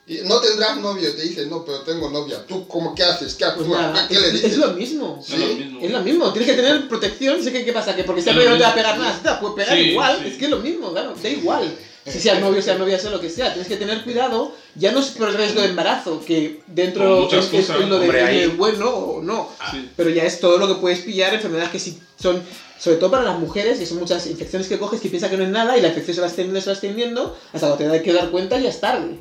Y 0.08 0.28
no 0.28 0.42
tendrás 0.42 0.78
novio, 0.78 1.16
te 1.16 1.22
dice, 1.22 1.46
no, 1.46 1.64
pero 1.64 1.82
tengo 1.84 2.10
novia. 2.10 2.46
¿Tú 2.46 2.68
cómo 2.68 2.94
qué 2.94 3.04
haces? 3.04 3.34
¿Qué 3.36 3.46
Pues 3.46 3.60
actúas? 3.68 3.82
nada, 3.82 4.08
¿Qué, 4.10 4.16
qué 4.16 4.20
le 4.20 4.28
es, 4.28 4.34
dices? 4.34 4.52
es 4.54 4.58
lo 4.58 4.72
mismo. 4.74 5.24
Sí. 5.26 5.34
Es 5.36 5.40
lo 5.40 5.56
mismo. 5.56 5.80
Es 5.82 5.92
lo 5.92 6.00
mismo, 6.02 6.34
tienes 6.34 6.50
que 6.50 6.62
tener 6.62 6.88
protección. 6.90 7.42
Sé 7.42 7.52
que 7.54 7.64
qué 7.64 7.72
pasa, 7.72 7.96
que 7.96 8.04
porque 8.04 8.20
Es 8.20 8.26
novio 8.28 8.50
no 8.50 8.58
te 8.58 8.64
va 8.64 8.70
a 8.72 8.76
pegar 8.76 8.98
nada, 9.00 9.20
te 9.24 9.42
puede 9.42 9.56
pegar 9.64 9.78
Sí, 9.78 9.84
igual, 9.92 10.20
sí. 10.22 10.28
es 10.30 10.38
que 10.38 10.46
es 10.46 10.52
lo 10.52 10.58
mismo, 10.60 10.92
claro, 10.92 11.14
da 11.22 11.30
igual. 11.30 11.78
Si 12.06 12.20
sea 12.20 12.40
novio, 12.40 12.62
sea 12.64 12.78
novia, 12.80 12.98
sea 12.98 13.12
lo 13.12 13.20
que 13.22 13.30
sea, 13.30 13.54
tienes 13.54 13.68
que 13.68 13.78
tener 13.78 14.04
cuidado, 14.04 14.56
ya 14.76 14.92
no 14.92 15.00
es 15.02 15.08
por 15.10 15.30
el 15.30 15.36
riesgo 15.36 15.62
de 15.62 15.68
embarazo, 15.68 16.24
que 16.26 16.62
dentro 16.68 17.28
es, 17.28 17.34
es- 17.34 17.46
cosas. 17.68 17.82
es 17.82 17.90
lo 17.90 18.00
de 18.00 18.06
Hombre, 18.08 18.20
que 18.20 18.26
ahí- 18.26 18.40
es 18.40 18.58
bueno 18.58 18.90
o 18.90 19.22
no. 19.22 19.50
Sí. 19.72 19.88
Pero 19.96 20.10
ya 20.10 20.24
es 20.24 20.40
todo 20.40 20.58
lo 20.58 20.68
que 20.68 20.76
puedes 20.82 21.00
pillar, 21.02 21.34
enfermedades 21.34 21.70
que 21.70 21.78
sí 21.80 22.00
son, 22.20 22.42
sobre 22.80 22.98
todo 22.98 23.12
para 23.12 23.24
las 23.24 23.38
mujeres, 23.38 23.78
que 23.78 23.86
son 23.86 24.00
muchas 24.00 24.26
infecciones 24.26 24.68
que 24.68 24.80
coges 24.80 25.00
que 25.00 25.10
piensas 25.10 25.30
que 25.30 25.38
no 25.38 25.44
es 25.44 25.50
nada 25.50 25.78
y 25.78 25.82
la 25.82 25.90
infección 25.90 26.16
se 26.16 26.22
va 26.22 26.28
extendiendo, 26.28 26.60
se 26.62 26.68
va 26.68 26.74
extendiendo, 26.74 27.38
hasta 27.54 27.68
cuando 27.68 27.78
te 27.78 27.88
das 27.88 28.02
que 28.02 28.14
dar 28.14 28.32
cuenta 28.32 28.60
ya 28.60 28.70
es 28.70 28.80
tarde. 28.80 29.20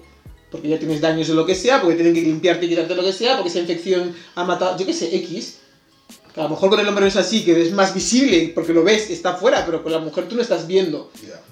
Porque 0.50 0.68
ya 0.68 0.78
tienes 0.78 1.00
daños 1.02 1.28
o 1.28 1.34
lo 1.34 1.44
que 1.46 1.54
sea, 1.54 1.80
porque 1.82 1.96
tienen 1.96 2.14
que 2.14 2.22
limpiarte 2.22 2.64
y 2.64 2.70
quitarte 2.70 2.94
lo 2.94 3.02
que 3.04 3.12
sea, 3.12 3.34
porque 3.36 3.50
esa 3.50 3.60
infección 3.60 4.14
ha 4.34 4.44
matado, 4.44 4.78
yo 4.78 4.86
qué 4.86 4.94
sé, 4.94 5.14
X. 5.16 5.58
Que 6.34 6.40
a 6.40 6.44
lo 6.44 6.50
mejor 6.50 6.70
con 6.70 6.80
el 6.80 6.88
hombre 6.88 7.02
no 7.02 7.08
es 7.08 7.16
así, 7.16 7.44
que 7.44 7.60
es 7.60 7.72
más 7.72 7.92
visible, 7.94 8.52
porque 8.54 8.72
lo 8.72 8.82
ves, 8.82 9.10
está 9.10 9.30
afuera, 9.30 9.64
pero 9.66 9.82
con 9.82 9.92
la 9.92 9.98
mujer 9.98 10.28
tú 10.28 10.36
no 10.36 10.42
estás 10.42 10.66
viendo. 10.66 11.10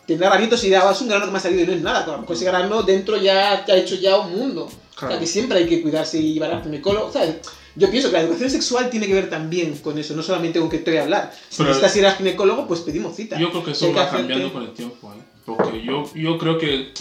Ya. 0.09 0.15
Tendrá 0.15 0.31
granitos 0.31 0.65
y 0.65 0.71
da, 0.71 0.91
es 0.91 1.01
un 1.03 1.09
grano 1.09 1.27
que 1.27 1.31
me 1.33 1.39
ha 1.39 1.41
salido 1.41 1.63
y 1.63 1.67
no 1.67 1.73
es 1.75 1.83
nada, 1.83 2.05
que 2.05 2.11
a 2.11 2.15
lo 2.15 2.21
mejor 2.23 2.35
ese 2.37 2.45
grano 2.47 2.83
dentro 2.83 3.17
ya 3.17 3.65
te 3.65 3.73
ha 3.73 3.77
hecho 3.77 3.95
ya 3.97 4.17
un 4.17 4.33
mundo. 4.37 4.65
O 4.65 4.71
sea, 4.99 5.09
Claro. 5.09 5.21
que 5.21 5.27
siempre 5.27 5.59
hay 5.59 5.67
que 5.69 5.81
cuidarse 5.83 6.19
y 6.19 6.35
llevar 6.35 6.51
al 6.53 6.63
ginecólogo, 6.63 7.13
¿sabes? 7.13 7.37
Yo 7.77 7.89
pienso 7.91 8.09
que 8.11 8.15
la 8.17 8.23
educación 8.23 8.51
sexual 8.51 8.91
tiene 8.91 9.07
que 9.07 9.15
ver 9.15 9.31
también 9.31 9.77
con 9.79 9.97
eso, 9.99 10.17
no 10.17 10.23
solamente 10.25 10.59
con 10.59 10.69
que 10.69 10.79
te 10.79 10.91
voy 10.91 10.99
a 10.99 11.03
hablar. 11.05 11.33
Si 11.49 11.59
Pero- 11.59 11.69
necesitas 11.69 11.97
ir 11.97 12.07
al 12.07 12.17
ginecólogo, 12.17 12.67
pues 12.67 12.81
pedimos 12.81 13.15
cita. 13.15 13.39
Yo 13.39 13.51
creo 13.51 13.63
que 13.65 13.75
Si 13.75 13.85
eso 13.85 13.95
va 13.95 14.03
hacerte- 14.05 14.17
cambiando 14.19 14.53
con 14.53 14.63
el 14.65 14.73
tiempo, 14.73 15.13
¿eh? 15.13 15.23
Porque 15.47 15.83
yo, 15.85 16.11
yo 16.15 16.37
creo 16.39 16.59
que 16.59 16.93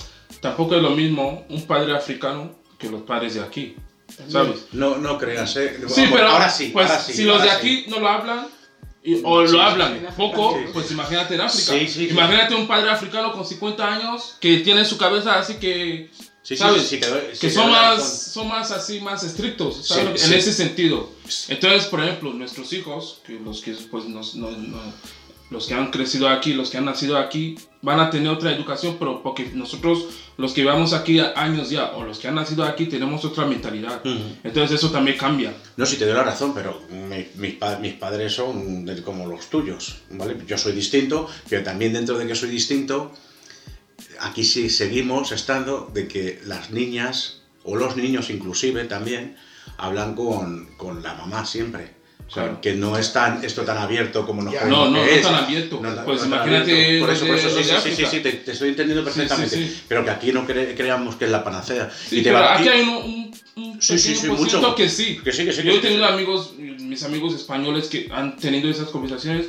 tampoco 0.41 0.76
es 0.76 0.82
lo 0.84 0.91
mismo 0.91 1.46
un 1.50 1.62
padre 1.65 1.96
africano 1.96 2.52
que 2.78 2.89
los 2.89 3.02
padres 3.02 3.34
de 3.34 3.41
aquí, 3.41 3.76
¿sabes? 4.30 4.65
No, 4.74 4.98
no 4.98 5.17
creas, 5.17 5.56
¿eh? 5.58 5.78
Sí, 5.88 6.02
Vamos, 6.02 6.10
pero 6.13 6.28
ahora 6.28 6.50
sí, 6.50 6.70
pues, 6.72 6.88
ahora 6.89 7.02
sí, 7.02 7.13
si 7.13 7.24
los 7.24 7.41
de 7.41 7.50
ahora 7.50 7.62
sí. 7.62 7.67
aquí 7.84 7.89
no 7.89 8.00
lo 8.00 8.08
hablan, 8.08 8.48
y- 9.12 9.22
o 9.24 9.41
lo 9.43 9.62
hablan 9.62 10.08
poco, 10.17 10.54
pues 10.74 10.91
imagínate 10.91 11.36
en 11.36 11.41
África. 11.41 11.72
Imagínate 12.12 12.56
un 12.56 12.67
padre 12.67 12.89
africano 12.91 13.32
con 13.34 13.46
50 13.46 13.88
años 13.93 14.36
que 14.39 14.58
tiene 14.58 14.84
su 14.86 14.98
cabeza 14.98 15.39
así 15.39 15.56
que, 15.56 16.12
¿sabes? 16.58 16.84
que 17.39 17.50
son 17.50 17.72
más, 17.72 18.24
son 18.34 18.48
más 18.48 18.72
así, 18.72 19.00
más 19.02 19.24
estrictos. 19.24 19.88
En 20.26 20.34
ese 20.34 20.54
sentido. 20.54 21.10
Entonces, 21.50 21.86
por 21.86 22.02
ejemplo, 22.04 22.34
nuestros 22.34 22.72
hijos, 22.74 23.20
que 23.26 23.34
los 23.34 23.62
que 23.62 23.72
pues 23.91 24.06
nos, 24.06 24.36
no- 24.36 24.52
no- 24.52 24.93
los 25.49 25.65
que 25.67 25.73
han 25.73 25.91
crecido 25.91 26.27
aquí, 26.27 26.53
los 26.53 26.69
que 26.69 26.77
han 26.77 26.86
nacido 26.86 27.17
aquí, 27.17 27.55
van 27.81 27.99
a 28.01 28.10
tener 28.10 28.27
otra 28.29 28.51
educación, 28.51 28.97
pero 28.99 29.23
porque 29.23 29.49
nosotros, 29.53 30.07
los 30.38 30.51
que 30.53 30.62
llevamos 30.62 30.91
aquí 30.93 31.19
años 31.19 31.69
ya, 31.69 31.91
o 31.93 32.03
los 32.03 32.19
que 32.19 32.27
han 32.27 32.36
nacido 32.36 32.65
aquí, 32.65 32.88
tenemos 32.88 33.23
otra 33.23 33.45
mentalidad. 33.45 34.01
Entonces 34.43 34.77
eso 34.79 34.91
también 34.91 35.17
cambia. 35.17 35.53
No, 35.77 35.86
sí 35.86 35.95
te 35.97 36.05
doy 36.05 36.15
la 36.15 36.23
razón, 36.23 36.53
pero 36.53 36.81
mi- 36.91 37.27
mis, 37.36 37.53
pa- 37.53 37.79
mis 37.79 37.93
padres 37.93 38.33
son 38.33 38.86
como 39.05 39.25
los 39.27 39.49
tuyos, 39.49 39.99
¿vale? 40.12 40.36
Yo 40.45 40.57
soy 40.57 40.73
distinto, 40.73 41.29
pero 41.49 41.63
también 41.63 41.93
dentro 41.93 42.17
de 42.17 42.27
que 42.27 42.36
soy 42.36 42.49
distinto, 42.49 43.13
aquí 44.19 44.43
sí 44.43 44.69
seguimos 44.69 45.31
estando 45.31 45.89
de 45.93 46.07
que 46.07 46.41
las 46.45 46.71
niñas, 46.71 47.41
o 47.63 47.75
los 47.75 47.95
niños 47.95 48.29
inclusive 48.29 48.83
también, 48.86 49.38
hablan 49.77 50.15
con, 50.15 50.75
con 50.77 51.03
la 51.03 51.13
mamá 51.13 51.45
siempre. 51.45 51.96
O 52.27 52.29
sea, 52.29 52.43
Claro. 52.43 52.61
que 52.61 52.73
no 52.75 52.97
es 52.97 53.13
tan, 53.13 53.43
esto 53.45 53.61
tan 53.63 53.77
abierto 53.77 54.25
como 54.25 54.41
nos 54.41 54.53
No, 54.53 54.59
no, 54.67 54.85
que 54.85 54.91
no 54.91 55.05
es. 55.05 55.21
tan 55.21 55.35
abierto. 55.35 55.79
No, 55.81 56.03
pues 56.03 56.21
no 56.21 56.27
imagínate. 56.27 56.99
Por 56.99 57.09
eso, 57.09 57.25
por 57.25 57.35
eso, 57.37 57.49
sí, 57.49 57.55
de 57.55 57.63
sí, 57.63 57.91
sí, 57.95 58.05
sí, 58.05 58.19
te, 58.19 58.31
te 58.33 58.51
estoy 58.51 58.69
entendiendo 58.69 59.03
Sí, 59.05 59.09
sí, 59.11 59.19
perfectamente. 59.19 59.55
sí. 59.55 59.81
Pero 59.87 60.03
que 60.03 60.11
aquí 60.11 60.31
no 60.33 60.45
cre- 60.45 60.75
creamos 60.75 61.15
que 61.15 61.25
es 61.25 61.31
la 61.31 61.43
panacea. 61.43 61.89
Y 62.11 62.17
te 62.17 62.23
pero 62.23 62.35
va- 62.39 62.57
aquí 62.57 62.67
hay 62.67 62.81
un, 62.81 62.89
un, 62.89 63.31
un 63.63 63.81
Sí, 63.81 63.97
sí, 63.97 64.13
sí, 64.15 64.27
mucho. 64.27 64.75
que 64.75 64.89
sí. 64.89 65.19
Que 65.23 65.31
sí, 65.31 65.45
que 65.45 65.53
sí, 65.53 65.63
Yo 65.63 65.71
he 65.71 65.79
tenido 65.79 66.05
amigos, 66.05 66.53
mis 66.57 67.01
amigos 67.03 67.33
españoles 67.33 67.87
que 67.87 68.09
han 68.13 68.35
tenido 68.35 68.69
esas 68.69 68.89
conversaciones. 68.89 69.45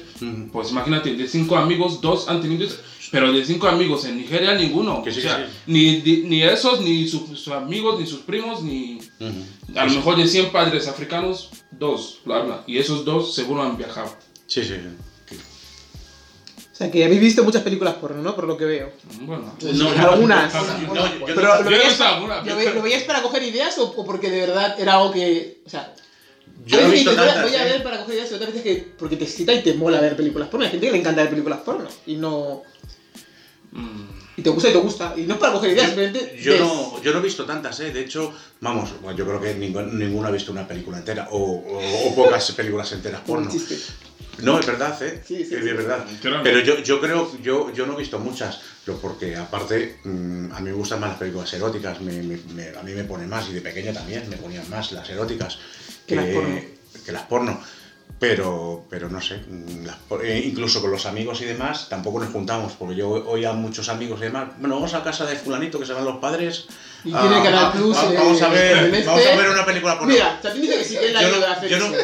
Pues 0.53 0.71
imagínate, 0.71 1.15
de 1.15 1.27
cinco 1.27 1.57
amigos, 1.57 2.01
dos 2.01 2.29
han 2.29 2.41
tenido 2.41 2.65
eso. 2.65 2.79
Pero 3.11 3.33
de 3.33 3.45
cinco 3.45 3.69
amigos 3.69 4.05
en 4.05 4.17
Nigeria, 4.19 4.55
ninguno. 4.55 5.03
Que 5.03 5.11
sí, 5.13 5.21
o 5.21 5.23
sea, 5.23 5.47
sí. 5.47 5.53
Ni, 5.67 6.01
ni 6.29 6.43
esos, 6.43 6.81
ni 6.83 7.09
sus, 7.09 7.29
sus 7.39 7.49
amigos, 7.49 7.99
ni 7.99 8.07
sus 8.07 8.21
primos, 8.21 8.63
ni... 8.63 8.99
Ujú. 9.21 9.79
A 9.79 9.85
lo 9.87 9.93
mejor 9.93 10.17
de 10.17 10.27
100 10.27 10.51
padres 10.51 10.89
africanos, 10.89 11.51
dos 11.71 12.21
lo 12.27 12.35
hablan. 12.35 12.61
Y 12.67 12.79
esos 12.79 13.05
dos 13.05 13.35
seguro 13.35 13.63
han 13.63 13.77
viajado. 13.79 14.15
Sí, 14.47 14.63
sí. 14.63 14.75
sí. 15.29 15.37
O 16.73 16.77
sea, 16.79 16.91
que 16.91 17.05
habéis 17.05 17.21
visto 17.21 17.43
muchas 17.45 17.63
películas 17.63 17.95
porno, 17.95 18.23
¿no? 18.23 18.37
Por 18.37 18.47
lo 18.47 18.57
que 18.57 18.65
veo. 18.65 18.93
Bueno. 19.23 19.53
No, 19.75 19.89
Algunas. 19.91 20.55
No, 20.55 20.95
yo- 20.95 21.19
yo 21.19 21.27
Pero 21.27 21.43
no- 21.57 21.63
lo 21.63 21.71
veías, 21.71 21.89
visto 21.89 22.05
alguna, 22.05 22.43
¿lo, 22.45 22.57
ve- 22.57 22.73
lo 22.75 22.83
veías 22.83 23.03
para 23.03 23.21
coger 23.23 23.43
ideas 23.43 23.77
o, 23.79 23.85
o 23.91 24.05
porque 24.07 24.31
de 24.31 24.41
verdad 24.41 24.77
era 24.79 24.95
algo 24.95 25.11
que. 25.13 25.61
O 25.67 25.71
sea, 25.71 25.93
yo 26.67 26.77
he 26.79 26.83
veces 26.85 26.93
visto 27.01 27.15
tantas, 27.17 27.43
voy 27.43 27.55
a 27.57 27.67
¿eh? 27.67 27.73
ver 27.73 27.83
para 27.83 27.99
coger 28.01 28.15
ideas 28.17 28.31
y 28.31 28.35
otras 28.35 28.51
veces 28.53 28.63
que 28.63 28.93
porque 28.97 29.17
te 29.17 29.25
excita 29.25 29.53
y 29.55 29.63
te 29.63 29.75
mola 29.75 30.01
ver 30.01 30.15
películas 30.17 30.49
porno. 30.49 30.65
Hay 30.67 30.71
gente 30.71 30.87
que 30.87 30.93
le 30.93 30.99
encanta 30.99 31.23
ver 31.23 31.31
películas 31.31 31.61
porno 31.65 31.89
y 32.07 32.15
no. 32.15 32.63
Y 34.37 34.43
te 34.43 34.51
gusta 34.51 34.69
y 34.69 34.73
te 34.73 34.79
gusta. 34.79 35.15
Y 35.17 35.23
no 35.23 35.35
es 35.35 35.41
para 35.41 35.53
coger 35.53 35.71
ideas, 35.73 35.87
simplemente. 35.87 36.39
Yo 36.41 36.57
no, 36.59 37.03
yo 37.03 37.13
no 37.13 37.19
he 37.19 37.23
visto 37.23 37.45
tantas, 37.45 37.81
¿eh? 37.81 37.91
De 37.93 38.01
hecho, 38.03 38.33
vamos, 38.61 38.91
bueno, 39.03 39.19
yo 39.19 39.27
creo 39.27 39.41
que 39.41 39.55
ningún- 39.55 39.99
ninguno 39.99 40.29
ha 40.29 40.31
visto 40.31 40.53
una 40.53 40.67
película 40.69 40.99
entera 40.99 41.29
o, 41.33 41.39
o- 41.39 42.09
o 42.09 42.15
pocas 42.15 42.53
películas 42.57 42.91
enteras 42.93 43.21
porno. 43.23 43.51
No, 44.41 44.61
es 44.61 44.67
verdad, 44.67 45.03
¿eh? 45.03 45.21
Sí, 45.27 45.39
sí, 45.45 45.55
es 45.57 45.65
sí. 45.65 45.73
verdad. 45.73 46.05
Pero 46.45 46.61
yo, 46.61 46.79
yo 46.85 47.01
creo, 47.01 47.37
yo, 47.43 47.73
yo 47.73 47.87
no 47.87 47.95
he 47.95 47.97
visto 47.97 48.21
muchas, 48.21 48.61
pero 48.85 48.99
porque 48.99 49.35
aparte 49.35 49.99
mm, 50.05 50.53
a 50.53 50.61
mí 50.61 50.71
me 50.71 50.73
gustan 50.73 51.01
más 51.01 51.11
las 51.11 51.19
películas 51.19 51.53
eróticas, 51.55 52.01
me- 52.01 52.23
me- 52.23 52.39
me- 52.55 52.69
a 52.79 52.83
mí 52.85 52.93
me 52.93 53.03
pone 53.03 53.27
más 53.27 53.49
y 53.49 53.55
de 53.55 53.61
pequeña 53.61 53.93
también 53.93 54.31
me 54.31 54.37
ponían 54.37 54.71
más 54.71 54.93
las 54.93 55.11
eróticas 55.11 55.59
Que 56.07 56.15
las 56.15 56.27
porno. 56.27 56.61
que 57.05 57.11
las 57.13 57.23
porno. 57.23 57.61
Pero, 58.21 58.85
pero 58.91 59.09
no 59.09 59.21
sé, 59.21 59.41
por- 60.09 60.25
eh, 60.27 60.41
incluso 60.45 60.81
con 60.81 60.91
los 60.91 61.07
amigos 61.07 61.41
y 61.41 61.45
demás 61.45 61.89
tampoco 61.89 62.19
nos 62.19 62.31
juntamos, 62.31 62.73
porque 62.73 62.97
yo 62.97 63.09
oía 63.11 63.51
a 63.51 63.53
muchos 63.53 63.89
amigos 63.89 64.19
y 64.21 64.25
demás, 64.25 64.49
bueno, 64.59 64.75
vamos 64.75 64.93
a 64.95 65.05
casa 65.05 65.25
de 65.25 65.37
fulanito 65.37 65.79
que 65.79 65.87
se 65.87 65.93
van 65.93 66.05
los 66.05 66.17
padres. 66.17 66.67
Y 67.05 67.13
tiene 67.13 67.43
Canal 67.45 67.71
Plus, 67.73 67.97
ah, 67.97 68.09
eh, 68.11 68.15
vamos, 68.19 68.43
a 68.43 68.49
ver, 68.49 69.05
vamos 69.07 69.25
a 69.25 69.37
ver 69.37 69.51
una 69.51 69.65
película 69.65 69.97
porno. 69.99 70.13
Mira, 70.13 70.41
dice 70.53 70.99
que 70.99 71.07
él 71.07 71.13
la 71.15 71.23
Yo 71.23 71.29
a 71.29 71.31
no, 71.31 71.69
yo, 71.69 71.79
no, 71.79 71.97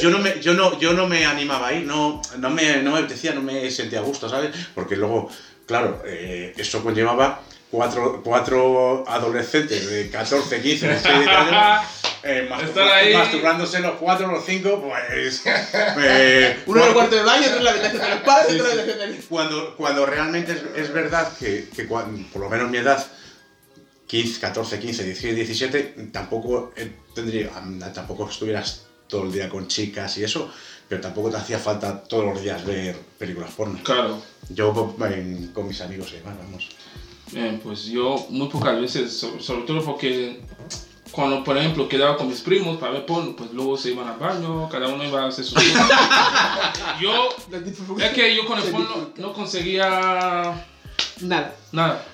yo, 0.00 0.10
no 0.10 0.18
me, 0.20 0.40
yo, 0.40 0.54
no, 0.54 0.78
yo 0.78 0.92
no 0.92 1.08
me 1.08 1.26
animaba 1.26 1.68
ahí, 1.68 1.82
no, 1.84 2.22
no, 2.38 2.50
me, 2.50 2.80
no 2.82 2.92
me 2.92 2.98
apetecía, 2.98 3.34
no 3.34 3.42
me 3.42 3.68
sentía 3.72 3.98
a 3.98 4.02
gusto, 4.02 4.28
¿sabes? 4.28 4.54
Porque 4.76 4.94
luego, 4.94 5.28
claro, 5.66 6.02
eh, 6.06 6.54
eso 6.56 6.84
conllevaba 6.84 7.40
cuatro, 7.68 8.20
cuatro 8.22 9.02
adolescentes 9.08 9.90
de 9.90 10.08
14, 10.08 10.62
15, 10.62 10.88
16 10.88 11.26
años 11.28 11.82
eh, 12.24 12.46
mastur- 12.50 12.64
Estar 12.68 12.88
ahí. 12.92 13.14
masturbándose 13.14 13.80
los 13.80 13.96
cuatro, 13.96 14.30
los 14.30 14.44
cinco, 14.44 14.80
pues... 14.82 15.42
eh, 15.46 16.62
Uno 16.66 16.82
en 16.82 16.88
el 16.88 16.92
cuando- 16.92 16.94
cuarto 16.94 17.16
de 17.16 17.22
baño, 17.22 17.42
otro 17.46 17.58
en 17.58 17.64
la 17.64 17.70
habitación 17.70 18.02
de 18.02 18.08
los 18.10 18.18
padres, 18.20 18.52
Sí, 18.52 18.60
otro 18.60 18.70
en 18.70 18.76
la 18.76 18.82
habitación 18.82 19.10
de 19.20 19.26
cuando, 19.28 19.76
cuando 19.76 20.06
realmente 20.06 20.52
es, 20.52 20.62
es 20.76 20.92
verdad 20.92 21.32
que, 21.38 21.68
que 21.74 21.86
cuan- 21.88 22.24
por 22.32 22.42
lo 22.42 22.48
menos 22.50 22.70
mi 22.70 22.78
edad, 22.78 23.04
15, 24.06 24.40
14, 24.40 24.78
15, 24.78 25.04
16, 25.04 25.34
17, 25.36 25.82
tampoco 26.12 26.72
eh, 26.76 26.92
tendría, 27.14 27.50
tampoco 27.94 28.28
estuvieras 28.28 28.84
todo 29.08 29.24
el 29.24 29.32
día 29.32 29.48
con 29.48 29.68
chicas 29.68 30.16
y 30.18 30.24
eso, 30.24 30.52
pero 30.88 31.00
tampoco 31.00 31.30
te 31.30 31.38
hacía 31.38 31.58
falta 31.58 32.02
todos 32.04 32.24
los 32.26 32.42
días 32.42 32.64
ver 32.66 32.94
películas 33.18 33.50
porno. 33.56 33.78
claro. 33.82 34.22
Yo 34.50 34.94
pues, 34.98 35.12
en- 35.12 35.48
con 35.54 35.66
mis 35.68 35.80
amigos 35.80 36.10
y 36.12 36.16
demás, 36.16 36.34
vamos. 36.36 36.68
Eh, 37.34 37.58
pues 37.62 37.84
yo 37.86 38.26
muy 38.28 38.48
pocas 38.48 38.78
veces, 38.78 39.10
so- 39.16 39.40
sobre, 39.40 39.62
todo 39.62 39.82
porque 39.82 40.40
cuando, 41.12 41.44
por 41.44 41.56
ejemplo, 41.58 41.88
quedaba 41.88 42.16
con 42.16 42.28
mis 42.28 42.40
primos 42.40 42.78
para 42.78 42.92
ver 42.92 43.06
porno, 43.06 43.36
pues 43.36 43.52
luego 43.52 43.76
se 43.76 43.90
iban 43.92 44.08
al 44.08 44.18
baño, 44.18 44.68
cada 44.70 44.88
uno 44.88 45.04
iba 45.04 45.22
a 45.22 45.28
hacer 45.28 45.44
su. 45.44 45.54
Yo, 47.00 47.28
es 47.98 48.10
que 48.12 48.34
yo 48.34 48.46
con 48.46 48.58
el 48.58 48.64
porno 48.70 49.10
no 49.16 49.32
conseguía 49.32 50.66
Nada. 51.20 51.54
nada, 51.72 52.04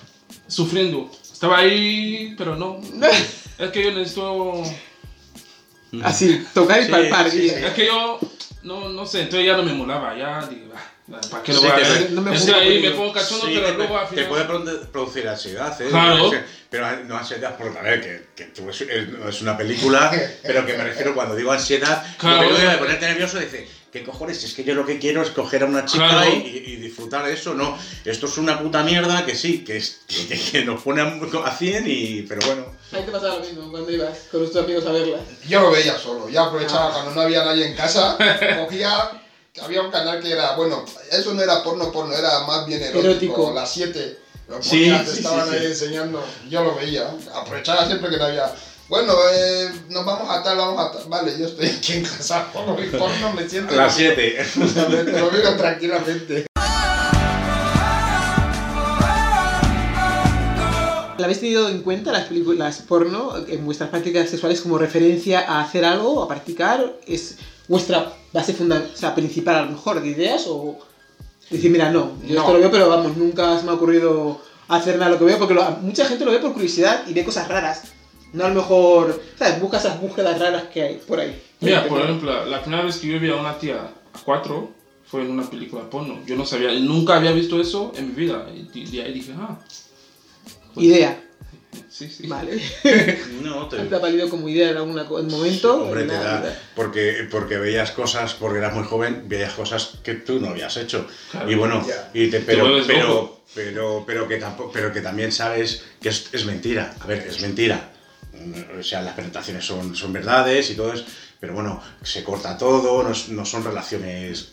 sufriendo. 0.47 1.09
Estaba 1.31 1.59
ahí, 1.59 2.35
pero 2.37 2.55
no. 2.55 2.79
Es 3.59 3.71
que 3.71 3.83
yo 3.83 3.91
necesito... 3.91 4.63
Así, 6.03 6.45
tocar 6.53 6.79
y 6.81 6.85
Sí, 6.85 6.91
palpar. 6.91 7.29
sí, 7.29 7.37
y- 7.45 7.49
sí. 7.49 7.55
Es 7.55 7.73
que 7.73 7.87
yo, 7.87 8.19
no, 8.63 8.87
no 8.89 9.05
sé, 9.05 9.23
entonces 9.23 9.45
ya 9.47 9.57
no 9.57 9.63
me 9.63 9.73
molaba, 9.73 10.15
ya 10.17 10.45
digo, 10.47 10.71
ah, 10.75 10.79
¿para 11.09 11.43
qué 11.43 11.53
lo 11.53 11.59
Sí, 11.59 11.65
voy 11.67 11.71
a 11.71 11.75
te- 11.83 11.89
ver? 11.89 12.11
no 12.11 12.21
me 12.21 12.35
es 12.35 12.43
que 12.43 12.53
ahí 12.53 12.81
me 12.81 12.91
pongo 12.91 13.13
cachondo, 13.13 13.45
Sí, 13.47 13.53
pero 13.55 13.67
te, 13.67 13.73
luego 13.77 13.97
al 13.97 14.07
te 14.09 14.23
puede 14.25 14.47
produ- 14.47 14.87
producir 14.87 15.27
ansiedad, 15.27 15.81
¿eh? 15.81 15.87
Claro. 15.89 16.31
Pero 16.69 17.03
no 17.05 17.17
ansiedad, 17.17 17.55
porque 17.57 17.79
a 17.79 17.81
ver, 17.81 18.01
que, 18.01 18.27
que 18.35 18.43
tú 18.51 18.69
es, 18.69 19.41
una 19.41 19.57
película, 19.57 20.11
pero 20.43 20.65
que 20.65 20.77
me 20.77 20.83
refiero 20.83 21.15
cuando 21.15 21.35
digo 21.35 21.51
ansiedad, 21.51 22.03
Claro. 22.17 22.43
lo 22.43 22.49
que 22.55 22.59
digo 22.61 22.71
de 22.71 22.77
ponerte 22.77 23.07
nervioso, 23.07 23.39
dice, 23.39 23.67
¿qué 23.91 24.03
cojones? 24.03 24.43
Es 24.43 24.53
que 24.53 24.63
yo 24.63 24.75
lo 24.75 24.85
que 24.85 24.99
quiero 24.99 25.23
es 25.23 25.31
coger 25.31 25.63
a 25.63 25.65
una 25.65 25.85
chica 25.85 26.07
Claro. 26.07 26.29
y, 26.31 26.75
disfrutar 26.75 27.25
de 27.25 27.33
eso, 27.33 27.55
no. 27.55 27.75
Esto 28.05 28.27
es 28.27 28.37
una 28.37 28.59
puta 28.59 28.83
mierda 28.83 29.25
que 29.25 29.35
sí, 29.35 29.63
que, 29.63 29.77
es, 29.77 30.01
que, 30.07 30.27
que- 30.27 30.39
que 30.51 30.65
nos 30.65 30.81
pone 30.83 31.01
a, 31.01 31.19
a 31.45 31.51
100 31.55 31.83
y... 31.87 32.21
Pero 32.23 32.45
bueno. 32.45 32.65
Ahí 32.91 33.03
te 33.03 33.11
pasaba 33.11 33.35
lo 33.37 33.41
mismo 33.41 33.69
cuando 33.71 33.91
ibas 33.91 34.17
con 34.31 34.41
nuestros 34.41 34.63
amigos 34.63 34.85
a 34.85 34.91
verla. 34.91 35.17
Yo 35.47 35.61
lo 35.61 35.71
veía 35.71 35.97
solo, 35.97 36.29
ya 36.29 36.45
aprovechaba 36.45 36.89
Ah. 36.89 36.91
cuando 36.93 37.11
no 37.15 37.21
había 37.21 37.43
nadie 37.45 37.65
en 37.67 37.75
casa, 37.75 38.15
cogía, 38.63 39.09
había 39.61 39.81
un 39.81 39.91
canal 39.91 40.21
que 40.21 40.31
era, 40.31 40.55
bueno, 40.55 40.85
eso 41.11 41.33
no 41.33 41.41
era 41.41 41.63
porno 41.63 41.91
porno, 41.91 42.13
era 42.13 42.43
más 42.45 42.65
bien 42.65 42.81
erótico, 42.81 43.07
Erótico. 43.09 43.51
las 43.53 43.71
7, 43.71 44.17
lo 44.47 44.61
Sí, 44.61 44.85
sí, 44.85 45.17
estaban 45.17 45.47
sí, 45.49 45.55
ahí 45.55 45.59
sí. 45.61 45.65
enseñando, 45.67 46.23
yo 46.49 46.63
lo 46.63 46.75
veía, 46.75 47.09
aprovechaba 47.33 47.85
siempre 47.85 48.09
que 48.09 48.17
no 48.17 48.25
había, 48.25 48.53
bueno, 48.87 49.13
eh, 49.33 49.69
nos 49.89 50.05
vamos 50.05 50.29
a 50.29 50.41
tal, 50.43 50.57
vamos 50.57 50.79
a 50.79 50.91
tal, 50.91 51.03
vale, 51.09 51.37
yo 51.37 51.47
estoy 51.47 51.67
aquí 51.67 51.93
en 51.93 52.03
casa, 52.03 52.47
mi 52.77 52.87
porno, 52.87 53.33
me 53.33 53.47
siento... 53.49 53.75
Las 53.75 53.95
7. 53.95 54.45
Justamente, 54.55 55.11
lo 55.19 55.31
miro 55.31 55.55
tranquilamente. 55.57 56.45
¿La 61.17 61.25
habéis 61.25 61.41
tenido 61.41 61.67
en 61.67 61.81
cuenta 61.81 62.13
las 62.13 62.27
películas 62.27 62.81
porno 62.87 63.33
en 63.45 63.65
vuestras 63.65 63.89
prácticas 63.89 64.29
sexuales 64.29 64.61
como 64.61 64.77
referencia 64.77 65.41
a 65.41 65.59
hacer 65.61 65.83
algo, 65.83 66.23
a 66.23 66.29
practicar? 66.29 66.93
¿Es 67.05 67.35
vuestra 67.69 68.11
base 68.33 68.53
fundamental, 68.53 68.93
o 68.93 68.97
sea, 68.97 69.15
principal 69.15 69.55
a 69.55 69.61
lo 69.61 69.71
mejor 69.71 70.01
de 70.01 70.09
ideas? 70.09 70.45
¿O 70.47 70.77
decir, 71.49 71.71
mira, 71.71 71.89
no, 71.91 72.11
yo 72.27 72.35
No. 72.35 72.41
esto 72.41 72.53
lo 72.53 72.59
veo, 72.59 72.71
pero 72.71 72.89
vamos, 72.89 73.15
nunca 73.15 73.57
se 73.57 73.63
me 73.65 73.71
ha 73.71 73.75
ocurrido 73.75 74.41
hacer 74.67 74.97
nada 74.97 75.11
lo 75.11 75.17
que 75.19 75.25
veo? 75.25 75.37
Porque 75.39 75.53
lo- 75.53 75.71
mucha 75.81 76.03
gente 76.05 76.25
lo 76.25 76.31
ve 76.31 76.39
por 76.39 76.51
curiosidad 76.53 77.03
y 77.07 77.13
ve 77.13 77.23
cosas 77.23 77.47
raras. 77.47 77.83
No 78.33 78.43
a 78.45 78.49
lo 78.49 78.55
mejor, 78.55 79.19
¿sabes? 79.39 79.59
Busca 79.61 79.77
esas 79.77 79.99
búsquedas 80.01 80.37
raras 80.39 80.63
que 80.73 80.83
hay 80.83 80.95
por 80.97 81.19
ahí. 81.19 81.41
Mira, 81.61 81.87
por 81.87 82.01
ejemplo, 82.01 82.31
la- 82.31 82.45
la 82.45 82.61
primera 82.61 82.83
vez 82.83 82.97
que 82.97 83.07
yo 83.07 83.19
vi 83.19 83.29
a 83.31 83.35
una 83.37 83.57
tía 83.57 83.77
a 84.13 84.19
cuatro 84.23 84.69
fue 85.05 85.21
en 85.21 85.31
una 85.31 85.49
película 85.49 85.89
porno. 85.89 86.19
Yo 86.27 86.35
no 86.35 86.45
sabía, 86.45 86.71
nunca 86.79 87.15
había 87.15 87.31
visto 87.31 87.59
eso 87.59 87.91
en 87.95 88.09
mi 88.09 88.13
vida. 88.13 88.45
Y 88.73 88.85
de 88.85 89.03
ahí 89.03 89.13
dije, 89.13 89.33
ah, 89.37 89.57
pues, 90.75 90.85
Idea. 90.85 91.19
Sí, 91.89 92.09
sí. 92.09 92.27
Vale. 92.27 92.59
No, 93.43 93.67
te, 93.67 93.77
¿Te 93.77 93.95
ha 93.95 93.99
valido 93.99 94.29
como 94.29 94.47
idea 94.49 94.71
en 94.71 94.77
algún 94.77 94.95
momento? 95.29 95.83
Hombre, 95.83 96.01
te 96.01 96.07
Nada, 96.13 96.41
da, 96.41 96.59
porque, 96.75 97.27
porque 97.31 97.57
veías 97.57 97.91
cosas, 97.91 98.33
porque 98.33 98.57
eras 98.59 98.73
muy 98.73 98.83
joven, 98.83 99.23
veías 99.27 99.53
cosas 99.53 99.93
que 100.03 100.15
tú 100.15 100.39
no 100.39 100.49
habías 100.49 100.75
hecho. 100.77 101.07
Claro. 101.31 101.49
Y 101.51 101.55
bueno, 101.55 101.85
Ya. 101.87 102.09
y 102.13 102.29
te, 102.29 102.39
pero, 102.41 102.63
vuelves 102.65 102.85
pero, 102.87 103.41
pero, 103.55 104.03
pero, 104.05 104.27
que 104.27 104.37
tampoco, 104.37 104.71
pero 104.71 104.91
que 104.93 105.01
también 105.01 105.31
sabes 105.31 105.83
que 106.01 106.09
es, 106.09 106.29
es 106.33 106.45
mentira. 106.45 106.93
A 106.99 107.07
ver, 107.07 107.19
es 107.27 107.41
mentira. 107.41 107.91
O 108.77 108.83
sea, 108.83 109.01
las 109.01 109.15
penetraciones 109.15 109.65
son, 109.65 109.95
son 109.95 110.13
verdades 110.13 110.69
y 110.71 110.75
todo 110.75 110.93
eso, 110.93 111.05
pero 111.39 111.53
bueno, 111.53 111.81
se 112.03 112.23
corta 112.23 112.57
todo, 112.57 113.03
no, 113.03 113.11
es- 113.11 113.29
no 113.29 113.45
son 113.45 113.63
relaciones 113.63 114.49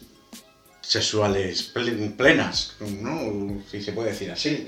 sexuales 0.81 1.75
ple- 1.75 2.17
plenas, 2.17 2.75
¿no? 2.81 3.63
Si 3.71 3.83
se 3.83 3.93
puede 3.93 4.11
decir 4.11 4.31
así. 4.31 4.67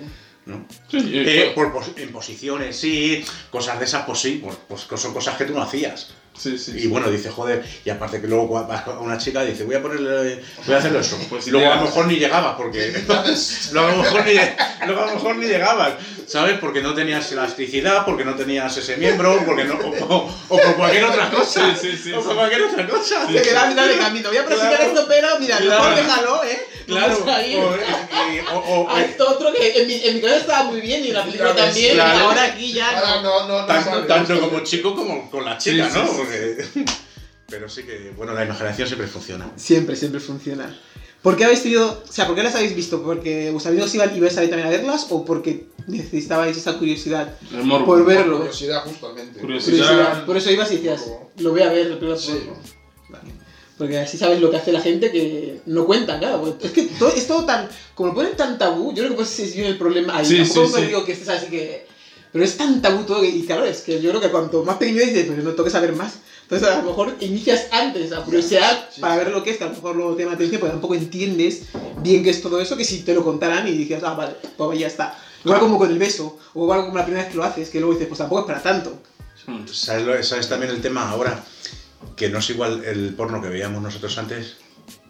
Eh, 0.93 1.53
por 1.55 1.73
pos- 1.73 1.91
en 1.97 2.11
posiciones, 2.11 2.77
sí, 2.77 3.25
cosas 3.51 3.79
de 3.79 3.85
esas, 3.85 4.05
pues 4.05 4.19
sí, 4.19 4.41
pues, 4.43 4.57
pues 4.89 5.01
son 5.01 5.13
cosas 5.13 5.37
que 5.37 5.45
tú 5.45 5.53
no 5.55 5.63
hacías. 5.63 6.11
Sí, 6.39 6.59
sí, 6.59 6.73
Y 6.77 6.81
sí. 6.83 6.87
bueno, 6.89 7.11
dice, 7.11 7.31
joder, 7.31 7.65
y 7.85 7.91
aparte 7.91 8.21
que 8.21 8.27
luego 8.27 8.49
vas 8.49 8.87
a 8.87 8.91
una 8.99 9.19
chica 9.19 9.43
dice, 9.45 9.65
voy 9.65 9.75
a 9.77 9.83
ponerle, 9.83 10.43
voy 10.67 10.75
a 10.75 10.79
hacerle 10.79 11.01
eso. 11.01 11.19
Pues 11.29 11.47
y 11.47 11.51
luego 11.51 11.71
a 11.73 11.77
lo 11.77 11.83
mejor 11.83 12.07
ni 12.07 12.17
llegabas, 12.17 12.55
porque 12.57 12.93
luego 13.73 13.89
a, 13.89 13.91
lo 13.93 14.03
mejor 14.03 14.25
ni, 14.27 14.33
luego 14.87 15.03
a 15.03 15.07
lo 15.07 15.15
mejor 15.15 15.37
ni 15.37 15.47
llegabas, 15.47 15.93
¿sabes? 16.27 16.59
Porque 16.59 16.81
no 16.83 16.95
tenías 16.95 17.31
elasticidad, 17.33 18.05
porque 18.05 18.25
no 18.25 18.35
tenías 18.35 18.77
ese 18.77 18.97
miembro, 18.97 19.43
porque 19.47 19.65
no, 19.65 19.75
o, 19.75 20.15
o- 20.15 20.31
o 20.49 20.59
por 20.61 20.77
cualquier 20.77 21.05
otra 21.05 21.31
cosa. 21.31 21.75
Sí, 21.75 21.91
sí, 21.93 21.97
sí, 22.05 22.13
o 22.13 22.23
por 22.23 22.35
cualquier 22.37 22.63
otra 22.63 22.87
cosa. 22.87 23.27
Te 23.27 23.43
queda 23.43 23.65
a 23.65 23.67
mitad 23.71 23.87
de 23.87 23.97
camino. 23.99 24.29
Voy 24.29 24.39
a 24.39 24.45
practicar 24.47 24.77
Claro. 24.77 24.85
esto, 24.93 25.05
pero 25.09 25.29
mira, 25.41 25.57
Claro. 25.59 25.83
mejor 25.83 25.97
déjalo, 25.97 26.45
¿eh? 26.45 26.59
Claro, 26.87 27.27
ir 27.47 27.59
o, 28.55 28.87
a 28.91 29.03
esto 29.03 29.29
otro 29.29 29.53
que 29.53 29.79
en 29.83 29.87
mi, 29.87 29.95
en 30.03 30.15
mi 30.15 30.21
cabeza 30.23 30.39
estaba 30.41 30.65
muy 30.65 30.81
bien 30.81 31.05
y 31.05 31.09
en 31.09 31.15
la 31.15 31.25
película 31.25 31.55
también, 31.55 31.95
claro. 31.95 32.19
y 32.19 32.23
ahora 32.23 32.43
aquí 32.45 32.73
ya 32.73 32.89
Ahora 32.99 33.23
no. 33.23 33.41
no, 33.41 33.49
no, 33.49 33.61
no 33.61 33.67
tanto, 33.67 34.07
tanto 34.07 34.41
como 34.41 34.61
chico 34.61 34.95
como 34.95 35.31
con 35.31 35.45
la 35.45 35.59
chica, 35.59 35.85
Sí, 35.85 35.91
sí, 35.93 35.99
¿no? 35.99 36.07
Porque- 36.29 36.85
pero 37.51 37.69
sí 37.69 37.83
que, 37.85 38.13
bueno, 38.17 38.35
la 38.35 38.45
imaginación 38.45 38.87
siempre 38.89 39.07
funciona. 39.07 39.51
Siempre, 39.57 39.97
siempre 39.97 40.21
funciona. 40.21 40.79
¿Por 41.23 41.37
qué 41.37 41.45
habéis 41.45 41.63
tenido, 41.63 42.05
o 42.09 42.13
sea, 42.13 42.27
por 42.27 42.37
qué 42.37 42.43
las 42.45 42.55
habéis 42.55 42.77
visto? 42.77 43.03
¿Porque 43.03 43.51
vuestros 43.51 43.73
amigos 43.73 43.93
iban 43.95 44.15
y 44.15 44.19
ibais 44.19 44.37
a 44.39 44.45
ir 44.45 44.51
también 44.51 44.69
a 44.69 44.71
verlas 44.71 45.07
o 45.11 45.25
porque 45.25 45.67
necesitabais 45.89 46.57
esa 46.57 46.79
curiosidad? 46.79 47.35
Morbo. 47.65 47.87
Por 47.87 47.97
ver- 48.05 48.05
Por 48.05 48.15
verlo. 48.25 48.37
curiosidad, 48.39 48.85
justamente. 48.85 49.41
Curiosidad. 49.41 49.87
Curiosidad. 49.89 50.27
Por 50.27 50.37
eso 50.37 50.51
ibas 50.53 50.71
y 50.71 50.77
decías, 50.77 51.05
lo 51.39 51.51
voy 51.51 51.63
a 51.63 51.71
ver, 51.71 51.87
lo 51.89 51.97
voy 51.99 52.07
a 52.07 52.11
ver. 52.11 52.19
Sí. 52.21 52.39
Vale. 53.09 53.31
Porque 53.77 53.99
así 53.99 54.17
sabes 54.19 54.41
lo 54.41 54.51
que 54.51 54.59
hace 54.59 54.71
la 54.73 54.81
gente 54.81 55.11
que 55.11 55.61
no 55.67 55.87
cuenta, 55.87 56.19
claro. 56.21 56.41
pues, 56.41 56.55
Es 56.65 56.71
que 56.73 56.83
todo, 56.99 57.09
es 57.13 57.27
todo 57.27 57.45
tan. 57.45 57.69
Como 57.97 58.11
lo 58.11 58.15
ponen 58.15 58.37
tan 58.37 58.57
tabú, 58.59 58.91
yo 58.91 58.99
creo 58.99 59.11
que 59.11 59.17
pues 59.17 59.33
ese 59.33 59.45
es 59.47 59.55
bien 59.57 59.67
el 59.67 59.79
problema 59.79 60.19
ahí. 60.19 60.27
Sí, 60.27 60.37
Tampoco 60.39 60.67
sí, 60.69 60.73
me 60.75 60.81
sí. 60.81 60.87
digo 60.87 61.05
que 61.05 61.13
estés 61.13 61.29
así 61.31 61.47
que. 61.47 61.87
Pero 62.33 62.45
es 62.45 62.57
tan 62.57 62.83
tabú 62.83 63.05
todo 63.05 63.21
que- 63.23 63.29
y 63.29 63.43
claro, 63.45 63.65
es 63.65 63.81
que 63.83 64.01
yo 64.01 64.11
creo 64.11 64.21
que 64.21 64.29
cuanto 64.31 64.63
más 64.65 64.77
pequeño 64.77 65.01
dices, 65.01 65.27
pues 65.27 65.39
no 65.43 65.51
tengo 65.53 65.65
que 65.65 65.71
saber 65.71 65.95
más. 65.95 66.15
Entonces 66.43 66.69
a 66.69 66.79
lo 66.79 66.83
mejor 66.91 67.15
inicias 67.21 67.67
antes 67.73 68.11
la 68.11 68.23
curiosidad 68.25 68.89
Sí, 68.95 69.01
para 69.03 69.17
ver 69.17 69.31
lo 69.31 69.43
que 69.43 69.51
es, 69.51 69.57
que 69.59 69.65
a 69.65 69.69
lo 69.69 69.75
mejor 69.75 69.97
luego 69.97 70.15
te 70.15 70.23
llama 70.23 70.33
la 70.33 70.37
atención, 70.37 70.61
porque 70.61 70.73
tampoco 70.73 70.95
entiendes 70.95 71.63
bien 72.03 72.23
qué 72.23 72.31
es 72.31 72.41
todo 72.43 72.61
eso, 72.61 72.77
que 72.77 72.85
si 72.85 73.01
te 73.03 73.15
lo 73.15 73.23
contaran 73.25 73.67
y 73.69 73.73
dices, 73.73 74.03
ah, 74.03 74.15
vale, 74.15 74.35
pues 74.57 74.79
ya 74.79 74.87
está. 74.87 75.19
Igual 75.45 75.61
como 75.61 75.79
con 75.79 75.91
el 75.91 75.99
beso, 75.99 76.39
o 76.55 76.63
igual 76.65 76.87
como 76.87 76.97
la 76.97 77.05
primera 77.05 77.25
vez 77.25 77.33
que 77.33 77.37
lo 77.39 77.45
haces, 77.45 77.69
que 77.71 77.79
luego 77.81 77.93
dices, 77.95 78.09
pues 78.09 78.19
tampoco 78.19 78.41
es 78.43 78.47
para 78.47 78.63
tanto. 78.63 78.99
¿Sabes, 79.73 80.05
lo- 80.05 80.23
sabes 80.23 80.49
también 80.49 80.73
el 80.73 80.81
tema 80.81 81.09
ahora? 81.11 81.45
Que 82.17 82.29
no 82.29 82.39
es 82.39 82.51
igual 82.51 82.83
el 82.85 83.15
porno 83.15 83.41
que 83.41 83.49
veíamos 83.49 83.83
nosotros 83.83 84.17
antes 84.19 84.57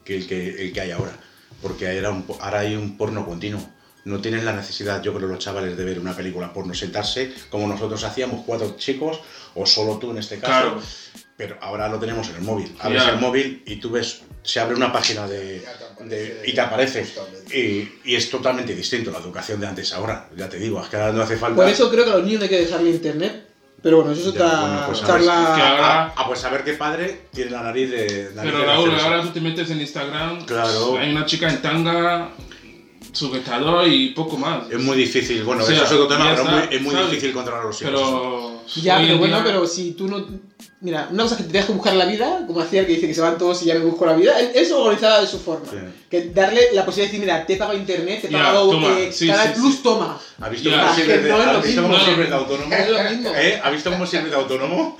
que 0.04 0.16
el 0.18 0.26
que, 0.26 0.62
el 0.66 0.72
que 0.72 0.80
hay 0.80 0.90
ahora. 0.90 1.18
Porque 1.62 1.86
era 1.86 2.10
un 2.10 2.24
ahora 2.40 2.60
hay 2.60 2.74
un 2.76 2.96
porno 2.96 3.24
continuo. 3.26 3.60
No 4.08 4.20
tienen 4.20 4.44
la 4.44 4.52
necesidad, 4.52 5.02
yo 5.02 5.12
creo, 5.12 5.28
los 5.28 5.38
chavales 5.38 5.76
de 5.76 5.84
ver 5.84 5.98
una 5.98 6.14
película 6.16 6.52
porno, 6.52 6.72
sentarse 6.74 7.32
como 7.50 7.66
nosotros 7.68 8.02
hacíamos, 8.04 8.42
cuatro 8.46 8.74
chicos, 8.76 9.20
o 9.54 9.66
solo 9.66 9.98
tú 9.98 10.10
en 10.12 10.18
este 10.18 10.38
caso. 10.38 10.50
Claro. 10.52 10.82
Pero 11.36 11.56
ahora 11.60 11.88
lo 11.88 11.98
tenemos 11.98 12.28
en 12.30 12.36
el 12.36 12.42
móvil. 12.42 12.74
Abres 12.80 13.04
el 13.06 13.18
móvil 13.18 13.62
y 13.66 13.76
tú 13.76 13.90
ves, 13.90 14.22
se 14.42 14.60
abre 14.60 14.74
una 14.74 14.90
página 14.92 15.28
de, 15.28 15.62
de- 16.06 16.42
y 16.46 16.52
te 16.54 16.60
aparece. 16.60 17.06
Y, 17.54 18.10
y 18.10 18.16
es 18.16 18.28
totalmente 18.30 18.74
distinto 18.74 19.10
la 19.10 19.18
educación 19.18 19.60
de 19.60 19.66
antes 19.66 19.92
a 19.92 19.96
ahora. 19.98 20.28
Ya 20.36 20.48
te 20.48 20.58
digo, 20.58 20.82
es 20.82 20.88
que 20.88 20.96
ahora 20.96 21.12
no 21.12 21.22
hace 21.22 21.36
falta. 21.36 21.56
Por 21.56 21.68
eso 21.68 21.90
creo 21.90 22.04
que 22.04 22.10
a 22.10 22.16
los 22.16 22.24
niños 22.24 22.42
hay 22.42 22.48
que 22.48 22.60
dejarle 22.60 22.90
internet. 22.90 23.44
Pero 23.80 23.98
bueno, 23.98 24.10
eso 24.10 24.22
es 24.22 24.26
otra 24.28 24.60
bueno, 24.60 24.82
pues 24.88 25.02
a 25.04 25.06
ver, 25.06 25.24
charla. 25.26 25.54
que 25.54 25.62
ahora- 25.62 26.04
Ah, 26.06 26.14
ah, 26.16 26.24
pues 26.26 26.44
a 26.44 26.48
ver 26.50 26.64
qué 26.64 26.72
padre 26.72 27.20
tiene 27.32 27.52
la 27.52 27.62
nariz 27.62 27.88
de. 27.90 28.30
nariz 28.34 28.50
Pero 28.52 28.58
de 28.58 28.66
Raúl, 28.66 28.90
ahora 29.00 29.22
tú 29.22 29.28
te 29.28 29.40
metes 29.40 29.70
en 29.70 29.80
Instagram. 29.80 30.44
Claro. 30.46 30.98
Hay 30.98 31.12
una 31.12 31.24
chica 31.26 31.48
en 31.48 31.62
tanga, 31.62 32.30
sujetador 33.12 33.88
y 33.88 34.10
poco 34.10 34.36
más. 34.36 34.70
Es 34.70 34.78
muy 34.80 34.96
difícil, 34.96 35.42
bueno, 35.44 35.62
O 35.62 35.66
sea, 35.66 35.76
eso 35.76 35.84
es 35.84 35.92
otro 35.92 36.06
tema, 36.08 36.30
pero 36.30 36.42
está, 36.42 36.54
muy- 36.66 36.76
es 36.76 36.82
muy 36.82 36.92
¿sabes? 36.94 37.10
difícil 37.10 37.32
controlar 37.32 37.64
los 37.64 37.80
hijos. 37.82 37.92
Pero. 37.94 38.62
Ya, 38.82 38.98
pero 38.98 39.12
en 39.14 39.18
bueno, 39.18 39.36
día- 39.36 39.44
pero 39.44 39.66
si 39.66 39.92
tú 39.92 40.08
no. 40.08 40.24
Mira, 40.80 41.08
una 41.10 41.24
cosa 41.24 41.34
es 41.34 41.40
que 41.40 41.46
te 41.48 41.52
dejas 41.54 41.66
que 41.66 41.72
buscar 41.72 41.96
la 41.96 42.04
vida, 42.04 42.44
como 42.46 42.60
hacía 42.60 42.80
el 42.82 42.86
que 42.86 42.92
dice 42.92 43.08
que 43.08 43.14
se 43.14 43.20
van 43.20 43.36
todos 43.36 43.60
y 43.62 43.66
ya 43.66 43.74
me 43.74 43.80
busco 43.80 44.06
la 44.06 44.12
vida, 44.12 44.36
se 44.38 44.72
organizaba 44.72 45.20
de 45.20 45.26
su 45.26 45.40
forma. 45.40 45.66
Sí. 45.68 45.76
Que 46.08 46.26
darle 46.30 46.68
la 46.72 46.84
posibilidad 46.84 47.10
de 47.10 47.18
decir, 47.18 47.20
mira, 47.20 47.44
te 47.46 47.54
he 47.54 47.56
pagado 47.56 47.76
internet, 47.76 48.20
te 48.20 48.28
he 48.28 48.30
pagado 48.30 48.70
toma, 48.70 48.96
eh, 49.00 49.10
sí, 49.12 49.26
Canal 49.26 49.48
sí, 49.54 49.60
Plus, 49.60 49.74
sí. 49.74 49.80
toma. 49.82 50.20
¿Has 50.40 50.50
visto 50.52 50.70
cómo 50.70 50.82
es 50.90 50.94
sirve 50.94 51.12
que 51.14 51.18
de, 51.18 52.34
autónomo? 52.34 52.74
¿Eh? 53.36 53.60
¿Has 53.64 53.72
visto 53.72 53.90
cómo 53.90 54.06
sirve 54.06 54.30
de 54.30 54.36
autónomo? 54.36 54.96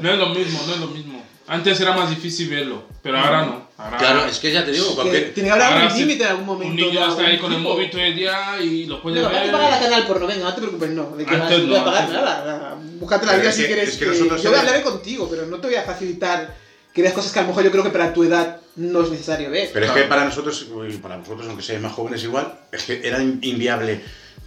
No 0.00 0.10
es 0.12 0.18
lo 0.18 0.28
mismo, 0.28 0.60
no 0.66 0.74
es 0.74 0.80
lo 0.80 0.86
mismo. 0.88 1.19
Antes 1.50 1.80
era 1.80 1.92
más 1.96 2.08
difícil 2.10 2.48
verlo, 2.48 2.84
pero 3.02 3.18
ahora 3.18 3.44
no. 3.44 3.68
Ahora, 3.76 3.96
Claro, 3.98 4.24
es 4.26 4.38
que 4.38 4.52
ya 4.52 4.64
te 4.64 4.70
digo, 4.72 4.88
Que 4.90 4.94
cualquier... 4.94 5.34
tiene 5.34 5.48
que 5.48 5.54
haber 5.62 5.90
sí, 5.90 5.98
límite 6.00 6.22
en 6.24 6.28
algún 6.30 6.46
momento. 6.46 6.70
Un 6.70 6.76
niño 6.92 7.08
está 7.10 7.26
ahí 7.26 7.38
con 7.38 7.52
el 7.52 7.60
móvil 7.60 7.90
todo 7.90 8.00
el 8.02 8.14
día 8.14 8.60
y 8.62 8.86
lo 8.86 9.02
puede 9.02 9.20
No, 9.20 9.28
ver. 9.30 9.38
no 9.40 9.46
te 9.46 9.52
pagar 9.52 9.70
la 9.72 9.80
canal 9.80 10.06
porno, 10.06 10.26
venga, 10.26 10.44
no 10.44 10.54
te 10.54 10.60
preocupes, 10.60 10.90
no. 10.90 11.16
De 11.16 11.24
que 11.24 11.34
Antes 11.34 11.50
vas, 11.50 11.58
no 11.60 11.66
voy 11.66 11.74
a 11.76 11.78
no, 11.80 11.84
pagar 11.84 12.08
nada. 12.10 12.78
Búscate 13.00 13.26
la 13.26 13.32
Pero 13.32 13.40
vida 13.42 13.50
es 13.50 13.56
si 13.56 13.62
que- 13.62 13.66
quieres. 13.68 13.88
es 13.88 13.96
que 13.96 14.04
que- 14.04 14.10
nosotros 14.12 14.42
Yo 14.42 14.50
somos- 14.50 14.58
hablaré 14.60 14.82
contigo, 14.82 15.28
pero 15.30 15.46
no 15.46 15.56
te 15.58 15.66
voy 15.66 15.76
a 15.76 15.82
facilitar 15.82 16.54
que 16.92 17.02
veas 17.02 17.14
cosas 17.14 17.32
que 17.32 17.38
a 17.38 17.42
lo 17.42 17.48
mejor 17.48 17.64
yo 17.64 17.70
creo 17.72 17.84
que 17.84 17.90
para 17.90 18.12
tu 18.12 18.22
edad 18.22 18.60
no 18.76 19.02
es 19.02 19.10
necesario 19.10 19.50
ver. 19.50 19.70
Pero 19.72 19.86
es 19.86 19.90
Claro. 19.92 20.04
que 20.04 20.08
para 20.08 20.24
nosotros, 20.24 20.66
para 21.02 21.16
vosotros, 21.16 21.46
aunque 21.48 21.62
seáis 21.64 21.80
más 21.82 21.92
jóvenes 21.92 22.22
igual, 22.22 22.60
es 22.70 22.82
que 22.84 23.00
era 23.02 23.20
in- 23.20 23.40
inviable. 23.42 24.00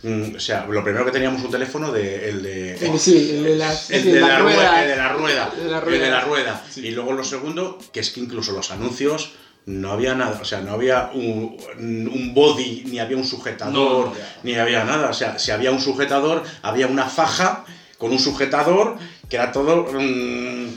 Mm, 0.03 0.35
O 0.35 0.39
sea, 0.39 0.65
lo 0.67 0.83
primero 0.83 1.05
que 1.05 1.11
teníamos 1.11 1.41
un 1.43 1.49
teléfono 1.51 1.91
de 1.91 2.29
el 2.29 2.43
de... 2.43 2.97
Sí, 2.99 3.31
el 3.31 3.43
de 3.43 3.51
El 3.53 3.59
la 3.59 4.27
la 4.27 4.39
rueda. 4.39 4.39
rueda, 4.39 4.83
el 4.83 4.89
de 4.89 4.95
la 4.97 5.09
rueda, 5.13 5.51
El 5.57 5.63
de 5.63 5.69
la 5.71 5.77
el 5.79 5.85
de 5.85 5.97
la 6.09 6.21
rueda. 6.21 6.21
rueda. 6.21 6.65
Sí. 6.69 6.81
Y 6.87 6.91
luego 6.91 7.13
lo 7.13 7.23
segundo, 7.23 7.79
que 7.93 8.01
es 8.01 8.09
que 8.11 8.19
incluso 8.19 8.51
los 8.51 8.69
anuncios 8.71 9.31
no 9.65 9.91
había 9.93 10.13
nada, 10.13 10.39
o 10.41 10.45
sea, 10.45 10.59
no 10.59 10.73
había 10.73 11.09
un, 11.13 11.57
un 11.79 12.33
body, 12.33 12.83
ni 12.87 12.99
había 12.99 13.15
un 13.15 13.23
sujetador, 13.23 14.07
No. 14.07 14.13
ni 14.43 14.55
había 14.55 14.83
nada. 14.83 15.09
O 15.09 15.13
sea, 15.13 15.39
si 15.39 15.51
había 15.51 15.71
un 15.71 15.79
sujetador, 15.79 16.43
había 16.63 16.87
una 16.87 17.05
faja 17.05 17.63
con 17.97 18.11
un 18.11 18.19
sujetador 18.19 18.97
que 19.29 19.37
era 19.37 19.51
todo. 19.53 19.87
mm, 19.93 20.75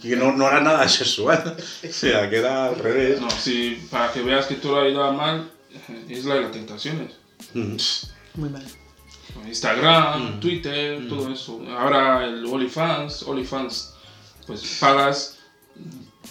que 0.00 0.16
no, 0.16 0.32
no 0.32 0.48
era 0.48 0.60
nada 0.62 0.88
sexual. 0.88 1.56
O 1.86 1.92
sea, 1.92 2.30
que 2.30 2.36
era 2.38 2.68
al 2.68 2.76
revés. 2.78 3.20
No, 3.20 3.28
si 3.30 3.86
para 3.90 4.10
que 4.12 4.22
veas 4.22 4.46
que 4.46 4.54
todo 4.54 4.80
ha 4.80 4.88
ido 4.88 5.04
a 5.04 5.12
mal, 5.12 5.50
es 6.08 6.24
la 6.24 6.36
de 6.36 6.40
las 6.40 6.52
tentaciones. 6.52 7.12
Mm. 7.52 7.76
Muy 8.34 8.48
mal. 8.48 8.64
Instagram, 9.46 10.36
Mm. 10.36 10.40
Twitter, 10.40 11.00
Mm. 11.00 11.08
todo 11.08 11.32
eso. 11.32 11.60
Ahora 11.78 12.24
el 12.26 12.44
OnlyFans, 12.44 13.22
OnlyFans, 13.22 13.94
pues 14.46 14.76
pagas, 14.80 15.38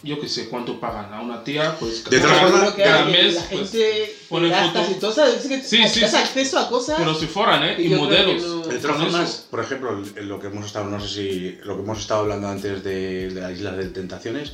yo 0.04 0.20
qué 0.20 0.28
sé 0.28 0.50
cuánto 0.50 0.80
pagan 0.80 1.14
a 1.14 1.22
una 1.22 1.44
tía, 1.44 1.76
pues 1.80 2.04
De 2.06 2.20
todas 2.20 2.38
cada, 2.52 2.76
cada 2.76 3.06
hay- 3.06 3.12
mes, 3.12 3.36
la 3.36 3.42
pues, 3.50 3.72
gente 3.72 4.16
fotos. 4.30 4.90
y 4.92 4.94
todo, 5.00 5.12
¿sabes? 5.14 5.36
Es 5.42 5.48
que 5.48 5.62
Sí, 5.64 5.88
sí, 5.88 6.04
acceso 6.04 6.60
a 6.60 6.70
cosas. 6.70 6.96
pero 6.98 7.14
si 7.16 7.28
fueran, 7.28 7.64
¿eh? 7.64 7.76
Y 7.82 7.90
modelos. 7.90 8.42
no- 8.44 8.62
De 8.68 8.78
todas 8.80 8.98
formas, 8.98 9.48
por 9.50 9.60
ejemplo, 9.62 10.02
lo 10.22 10.40
que 10.40 10.48
hemos 10.48 10.66
estado, 10.66 10.86
no 10.86 11.00
sé 11.00 11.08
si 11.08 11.58
lo 11.64 11.76
que 11.76 11.84
hemos 11.84 12.00
estado 12.00 12.22
hablando 12.22 12.48
antes 12.48 12.84
de, 12.84 13.30
de 13.30 13.42
las 13.42 13.52
Islas 13.52 13.78
de 13.78 13.86
Tentaciones, 13.90 14.54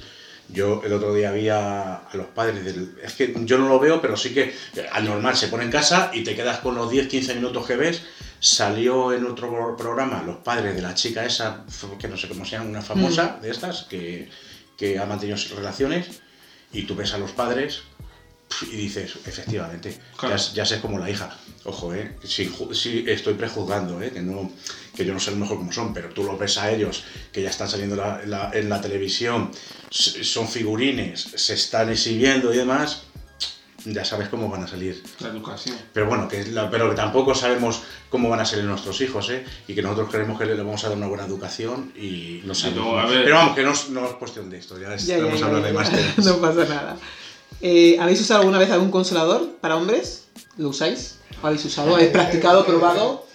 yo 0.49 0.81
el 0.85 0.93
otro 0.93 1.13
día 1.13 1.31
vi 1.31 1.49
a, 1.49 1.95
a 1.95 2.17
los 2.17 2.27
padres 2.27 2.63
del. 2.63 2.95
Es 3.03 3.13
que 3.13 3.33
yo 3.43 3.57
no 3.57 3.67
lo 3.67 3.79
veo, 3.79 4.01
pero 4.01 4.15
sí 4.15 4.33
que 4.33 4.43
eh, 4.75 4.85
al 4.91 5.05
normal 5.05 5.35
se 5.35 5.47
pone 5.47 5.63
en 5.65 5.71
casa 5.71 6.11
y 6.13 6.23
te 6.23 6.35
quedas 6.35 6.59
con 6.59 6.75
los 6.75 6.91
10-15 6.91 7.35
minutos 7.35 7.65
que 7.67 7.75
ves. 7.75 8.01
Salió 8.39 9.13
en 9.13 9.25
otro 9.25 9.75
programa 9.75 10.21
los 10.23 10.37
padres 10.37 10.75
de 10.75 10.81
la 10.81 10.93
chica 10.93 11.25
esa, 11.25 11.65
que 11.99 12.07
no 12.07 12.15
sé 12.17 12.27
cómo 12.27 12.45
se 12.45 12.51
llama, 12.51 12.69
una 12.69 12.81
famosa 12.83 13.39
de 13.41 13.49
estas, 13.49 13.83
que, 13.85 14.29
que 14.77 14.99
ha 14.99 15.05
mantenido 15.07 15.37
relaciones, 15.55 16.21
y 16.71 16.83
tú 16.83 16.95
ves 16.95 17.13
a 17.13 17.17
los 17.17 17.31
padres 17.31 17.81
y 18.71 18.75
dices, 18.77 19.15
efectivamente, 19.25 19.99
Claro. 20.17 20.37
ya, 20.37 20.53
ya 20.53 20.65
sé 20.65 20.79
como 20.79 20.99
la 20.99 21.09
hija. 21.09 21.35
Ojo, 21.65 21.93
eh, 21.95 22.15
si, 22.23 22.49
si 22.73 23.03
estoy 23.07 23.33
prejuzgando, 23.33 24.01
eh, 24.01 24.11
que, 24.11 24.21
no, 24.21 24.51
que 24.97 25.05
yo 25.05 25.13
no 25.13 25.19
sé 25.19 25.29
lo 25.31 25.37
mejor 25.37 25.57
como 25.57 25.71
son, 25.71 25.93
pero 25.93 26.09
tú 26.09 26.23
lo 26.23 26.35
ves 26.37 26.57
a 26.57 26.71
ellos, 26.71 27.03
que 27.31 27.41
ya 27.43 27.49
están 27.51 27.69
saliendo 27.69 27.95
la- 27.95 28.21
la- 28.25 28.49
en 28.53 28.67
la 28.67 28.81
televisión, 28.81 29.51
son 29.91 30.47
figurines, 30.47 31.21
se 31.35 31.53
están 31.53 31.89
exhibiendo 31.91 32.51
y 32.53 32.57
demás, 32.57 33.03
ya 33.85 34.03
sabes 34.03 34.27
cómo 34.27 34.49
van 34.49 34.63
a 34.63 34.67
salir. 34.67 35.01
La 35.19 35.29
educación. 35.29 35.77
Pero 35.93 36.07
bueno, 36.07 36.27
que 36.27 36.45
la- 36.47 36.69
pero 36.69 36.89
que 36.89 36.95
tampoco 36.95 37.33
sabemos 37.35 37.81
cómo 38.09 38.27
van 38.27 38.39
a 38.39 38.45
ser 38.45 38.63
nuestros 38.63 38.99
hijos, 39.01 39.29
¿eh? 39.29 39.45
Y 39.67 39.75
que 39.75 39.81
nosotros 39.83 40.09
creemos 40.11 40.37
que 40.39 40.45
le 40.47 40.55
vamos 40.55 40.83
a 40.83 40.89
dar 40.89 40.97
una 40.97 41.07
buena 41.07 41.25
educación 41.25 41.93
y 41.95 42.41
no 42.43 42.55
Sí, 42.55 42.63
sabemos. 42.63 43.03
no. 43.03 43.09
Pero 43.09 43.35
vamos, 43.35 43.55
que 43.55 43.63
no 43.63 43.71
es, 43.71 43.89
no 43.89 44.05
es 44.07 44.13
cuestión 44.15 44.49
de 44.49 44.57
esto, 44.57 44.79
ya, 44.79 44.95
es- 44.95 45.05
Ya, 45.05 45.17
ya, 45.19 45.25
vamos 45.25 45.39
ya, 45.39 45.45
a 45.45 45.49
hablar 45.49 45.63
de 45.63 45.73
más 45.73 45.89
temas. 45.91 46.17
No 46.25 46.37
pasa 46.41 46.65
nada. 46.65 46.97
Eh, 47.61 47.97
¿Habéis 47.99 48.19
usado 48.21 48.39
alguna 48.41 48.57
vez 48.57 48.71
algún 48.71 48.91
consolador 48.91 49.57
para 49.61 49.75
hombres? 49.77 50.25
¿Lo 50.57 50.69
usáis? 50.69 51.19
¿Lo 51.41 51.47
habéis 51.49 51.63
usado? 51.65 51.95
¿Habéis 51.95 52.09
practicado, 52.09 52.65
probado? 52.65 53.26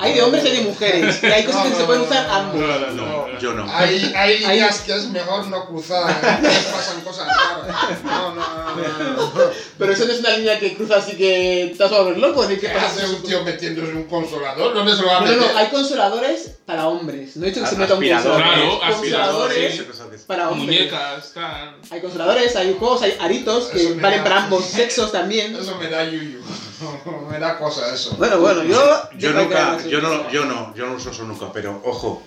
Hay 0.00 0.14
de 0.14 0.22
hombres 0.22 0.44
y 0.44 0.48
hay 0.48 0.56
de 0.58 0.62
mujeres. 0.62 1.18
Y 1.22 1.26
hay 1.26 1.44
cosas 1.44 1.64
No, 1.64 1.70
que 1.70 1.74
se 1.74 1.80
no, 1.80 1.86
pueden 1.86 2.02
no, 2.02 2.08
usar 2.08 2.28
ambos. 2.30 2.54
No, 2.60 2.66
no, 2.78 2.90
No, 3.32 3.38
yo 3.40 3.52
no. 3.52 3.66
Hay, 3.72 4.12
hay 4.14 4.14
Hay- 4.14 4.38
líneas 4.38 4.80
que 4.80 4.94
es 4.94 5.04
mejor 5.10 5.46
no 5.48 5.66
cruzar, 5.66 6.20
que 6.40 6.46
pasan 6.72 7.00
cosas 7.02 7.26
raras. 7.26 8.04
No, 8.04 8.34
no, 8.34 8.40
no, 8.40 8.74
no. 8.76 9.14
no. 9.14 9.32
Pero 9.78 9.92
eso 9.92 10.06
no 10.06 10.12
es 10.12 10.20
una 10.20 10.36
línea 10.36 10.58
que 10.58 10.74
cruza 10.76 10.96
así 10.96 11.16
que 11.16 11.74
te 11.76 11.82
vas 11.82 11.92
a 11.92 12.00
volver 12.02 12.18
loco. 12.18 12.46
¿de 12.46 12.54
¿Qué 12.58 12.68
qué 12.68 12.74
pasa? 12.74 12.86
hace 12.86 13.06
un 13.08 13.22
tío 13.22 13.42
metiéndose 13.44 13.92
un 13.92 14.04
consolador? 14.04 14.74
¿Dónde 14.74 14.94
se 14.94 15.02
lo 15.02 15.08
va 15.08 15.18
a 15.18 15.20
No, 15.22 15.32
no, 15.32 15.56
hay 15.56 15.66
consoladores 15.68 16.50
para 16.64 16.86
hombres. 16.88 17.36
No 17.36 17.46
he 17.46 17.50
dicho 17.50 17.62
que 17.62 17.66
se 17.68 17.76
meta 17.76 17.94
un 17.94 18.00
consolador. 18.08 18.42
Claro, 18.42 18.84
aspiradores. 18.84 19.80
Consoladores 19.82 20.20
para 20.22 20.50
hombres. 20.50 20.66
Muñecas, 20.78 21.32
tal. 21.34 21.76
Hay 21.90 22.00
consoladores, 22.00 22.54
hay 22.56 22.76
juegos, 22.78 23.02
hay 23.02 23.16
aritos 23.20 23.64
que 23.66 23.94
valen 23.94 24.18
da- 24.18 24.24
para 24.24 24.44
ambos 24.44 24.64
sexos 24.70 25.10
también. 25.12 25.56
Eso 25.56 25.76
me 25.76 25.88
da 25.88 26.04
yuyu. 26.04 26.40
me 27.30 27.38
da 27.38 27.58
cosa 27.58 27.92
eso. 27.94 28.14
Bueno, 28.16 28.38
bueno, 28.40 28.62
yo. 28.64 29.10
Yo 29.18 29.32
nunca, 29.32 29.78
yo 29.86 30.00
no, 30.00 30.30
yo 30.30 30.44
no, 30.44 30.74
yo 30.74 30.86
no 30.86 30.94
uso 30.94 31.10
eso 31.10 31.24
nunca, 31.24 31.52
pero 31.52 31.80
ojo, 31.84 32.22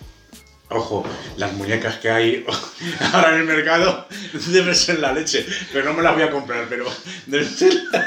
ojo, 0.70 1.06
las 1.38 1.54
muñecas 1.54 1.98
que 1.98 2.10
hay 2.12 2.46
ahora 3.14 3.30
en 3.34 3.42
el 3.42 3.46
mercado 3.46 4.08
deben 4.48 4.76
ser 4.76 5.00
la 5.00 5.12
leche, 5.14 5.46
pero 5.72 5.86
no 5.86 5.94
me 5.94 6.04
las 6.04 6.14
voy 6.14 6.24
a 6.24 6.32
comprar, 6.32 6.66
pero 6.70 6.86
deben 7.28 7.50
ser 7.50 7.74
la 7.92 8.06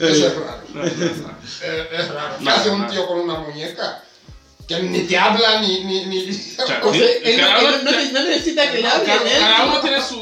Eso 0.00 0.26
es 0.26 0.34
raro. 0.36 0.62
Eh, 1.62 1.88
Es 1.92 2.08
raro. 2.08 2.36
¿Qué 2.42 2.50
hace 2.50 2.70
un 2.70 2.86
tío 2.88 3.06
con 3.06 3.20
una 3.20 3.38
muñeca? 3.38 4.02
Que 4.66 4.82
ni 4.82 5.00
te 5.02 5.16
habla 5.18 5.60
ni. 5.60 5.84
ni, 5.84 6.06
ni... 6.06 6.32
sea, 6.32 6.80
O 6.82 6.92
sea, 6.92 7.04
él, 7.22 7.36
Cada 7.38 7.60
él 7.60 7.66
uno- 7.66 7.82
no, 7.82 7.90
ne- 7.98 8.12
no 8.12 8.22
necesita 8.24 8.70
que 8.70 8.78
le 8.80 8.88
¿eh? 8.88 9.36
cada 9.38 9.64
uno 9.66 9.80
tiene 9.80 10.00
su. 10.02 10.14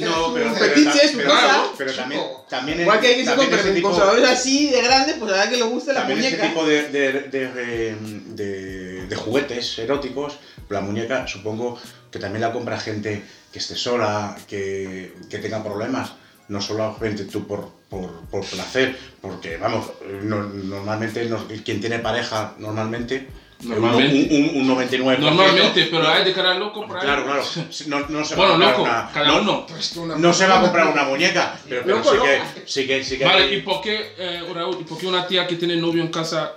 No, 0.00 0.32
pero, 0.34 0.46
es 0.50 1.10
su 1.10 1.16
pero- 1.18 1.30
cosa. 1.30 1.64
Pero 1.76 1.92
también, 1.92 2.20
también, 2.48 2.80
Igual 2.80 3.00
que 3.00 3.06
hay 3.08 3.14
que 3.16 3.20
se 3.20 3.26
también 3.26 3.48
compren 3.50 3.66
ese 3.66 3.74
tipo- 3.76 3.88
consoladores 3.90 4.28
así 4.28 4.70
de 4.70 4.82
grandes, 4.82 5.16
pues 5.18 5.30
la 5.30 5.36
verdad 5.38 5.50
que 5.50 5.56
le 5.58 5.62
gusta 5.64 5.92
la 5.92 6.00
También 6.00 6.18
ese 6.20 6.30
muñeca. 6.30 6.48
tipo 6.48 6.66
de, 6.66 6.88
de, 6.88 7.12
de, 7.22 7.48
de- 7.52 7.96
de- 8.34 9.06
de 9.06 9.16
juguetes 9.16 9.78
eróticos, 9.78 10.38
la 10.68 10.80
muñeca 10.80 11.26
supongo 11.26 11.78
que 12.10 12.18
también 12.18 12.40
la 12.42 12.52
compra 12.52 12.78
gente 12.78 13.22
que 13.52 13.58
esté 13.58 13.74
sola, 13.76 14.36
que, 14.48 15.14
que 15.30 15.38
tenga 15.38 15.62
problemas, 15.62 16.12
no 16.48 16.60
solamente 16.60 17.24
tú 17.24 17.46
por, 17.46 17.70
por, 17.88 18.10
por 18.30 18.44
placer, 18.44 18.96
porque 19.20 19.56
vamos, 19.56 19.90
no- 20.22 20.44
normalmente 20.44 21.24
no- 21.26 21.46
quien 21.64 21.80
tiene 21.80 21.98
pareja 21.98 22.54
normalmente, 22.58 23.28
Normalmente. 23.60 24.34
un, 24.36 24.56
un, 24.62 24.70
un 24.70 24.76
99%. 24.78 25.18
Normalmente, 25.18 25.88
pero 25.90 26.08
hay 26.08 26.24
de 26.24 26.32
cara 26.32 26.54
loco 26.54 26.86
por 26.86 26.96
ahí. 26.96 27.02
Claro, 27.02 27.24
claro. 27.24 27.42
No, 27.86 28.00
no 28.08 28.24
se 28.24 28.36
va 28.36 28.46
Bueno, 28.48 28.64
a 28.66 28.72
comprar 28.72 28.72
loco, 28.72 28.82
una, 28.82 29.10
cada 29.12 29.26
no, 29.26 29.40
uno. 29.42 29.66
Una 29.96 30.16
no 30.16 30.32
se 30.32 30.46
va 30.46 30.58
a 30.58 30.62
comprar 30.62 30.86
una 30.86 31.04
muñeca, 31.04 31.58
pero, 31.68 31.82
pero 31.84 31.96
Loco, 31.98 32.10
sí, 32.12 32.16
que, 32.22 32.40
sí 32.66 32.86
que 32.86 33.04
sí 33.04 33.18
que 33.18 33.24
Vale, 33.24 33.44
hay- 33.44 33.54
¿y 33.56 33.62
por 33.62 33.80
qué, 33.80 34.12
eh, 34.16 34.42
Raúl, 34.54 34.78
¿y 34.80 34.84
por 34.84 34.96
qué 34.98 35.06
una 35.08 35.26
tía 35.26 35.46
que 35.46 35.56
tiene 35.56 35.76
novio 35.76 36.02
en 36.02 36.08
casa 36.08 36.52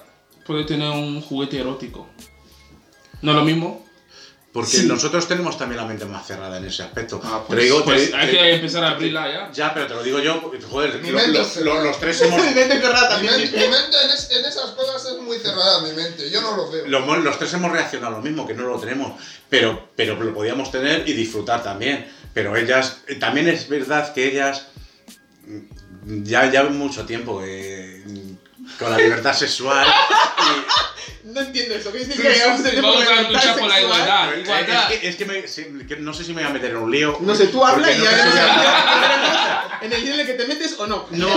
puede 0.45 0.63
tener 0.63 0.89
un 0.91 1.21
juguete 1.21 1.59
erótico? 1.59 2.07
¿No 3.23 3.31
es 3.31 3.37
lo 3.37 3.43
mismo? 3.45 3.80
Porque 4.53 4.69
Sí. 4.79 4.85
nosotros 4.85 5.29
tenemos 5.29 5.57
también 5.57 5.77
la 5.79 5.87
mente 5.87 6.03
más 6.03 6.27
cerrada 6.27 6.57
en 6.57 6.65
ese 6.65 6.83
aspecto. 6.83 7.21
Ah, 7.23 7.39
Te 7.47 7.53
pues, 7.55 7.63
digo- 7.63 7.85
pues 7.85 8.11
te- 8.11 8.17
hay 8.17 8.27
te- 8.27 8.33
que 8.37 8.53
empezar 8.55 8.83
a 8.83 8.89
abrirla 8.91 9.31
ya. 9.31 9.51
Ya, 9.53 9.73
pero 9.73 9.87
te 9.87 9.93
lo 9.93 10.03
digo 10.03 10.19
yo, 10.19 10.51
joder, 10.69 10.99
Mi 11.01 11.09
lo- 11.09 11.17
mente 11.19 11.31
lo- 11.37 11.41
es 11.41 11.47
cerrada. 11.53 11.79
lo- 11.79 11.83
los 11.85 11.99
tres 12.01 12.21
hemos, 12.21 12.41
Mi 12.45 12.53
mente 12.53 12.81
cerrada 12.81 13.17
Mi 13.19 13.27
también. 13.27 13.37
mente, 13.51 13.57
mi 13.57 13.67
mente 13.69 13.97
en, 14.03 14.09
es- 14.11 14.29
en 14.31 14.43
esas 14.45 14.71
cosas 14.71 15.05
es 15.05 15.21
muy 15.21 15.37
cerrada, 15.37 15.81
mi 15.83 15.93
mente. 15.93 16.29
Yo 16.29 16.41
no 16.41 16.57
lo 16.57 16.69
veo. 16.69 16.85
lo- 16.85 17.15
los 17.21 17.39
tres 17.39 17.53
hemos 17.53 17.71
reaccionado 17.71 18.15
a 18.15 18.17
lo 18.17 18.21
mismo, 18.23 18.45
que 18.45 18.53
no 18.53 18.63
lo 18.63 18.77
tenemos, 18.77 19.13
pero, 19.49 19.89
pero 19.95 20.15
lo 20.21 20.33
podíamos 20.33 20.69
tener 20.69 21.07
y 21.07 21.13
disfrutar 21.13 21.63
también. 21.63 22.11
Pero 22.33 22.55
ellas, 22.57 22.97
eh, 23.07 23.15
también 23.15 23.47
es 23.47 23.69
verdad 23.69 24.13
que 24.13 24.27
ellas 24.33 24.67
mm, 25.47 26.23
ya 26.23 26.49
llevan 26.51 26.77
mucho 26.77 27.05
tiempo 27.05 27.41
eh, 27.45 28.03
con 28.77 28.91
la 28.91 28.97
libertad 28.97 29.33
sexual. 29.33 29.87
No 31.25 31.41
entiendo 31.41 31.75
eso. 31.75 31.91
¿Qué 31.91 31.99
dices 31.99 32.15
Sí, 32.15 32.21
que 32.21 32.29
vamos 32.45 32.65
a 33.07 33.21
luchar 33.31 33.59
por 33.59 33.69
la 33.69 33.81
igualdad. 33.81 34.33
es 34.35 34.99
que, 34.99 35.07
es 35.09 35.15
que 35.15 35.25
me- 35.25 35.47
sí, 35.47 35.65
que 35.87 35.95
no 35.97 36.13
sé 36.13 36.23
si 36.23 36.33
me 36.33 36.41
voy 36.41 36.49
a 36.49 36.53
meter 36.53 36.71
en 36.71 36.77
un 36.77 36.91
lío. 36.91 37.17
No 37.21 37.35
sé, 37.35 37.47
tú 37.47 37.63
habla 37.63 37.87
porque 37.87 37.95
y 37.95 37.99
no 37.99 38.05
ya 38.05 39.79
en 39.81 39.93
el 39.93 40.01
día 40.03 40.13
en 40.13 40.19
el 40.19 40.25
que 40.27 40.33
te 40.33 40.45
metes 40.47 40.75
o 40.79 40.87
no. 40.87 41.07
No, 41.11 41.27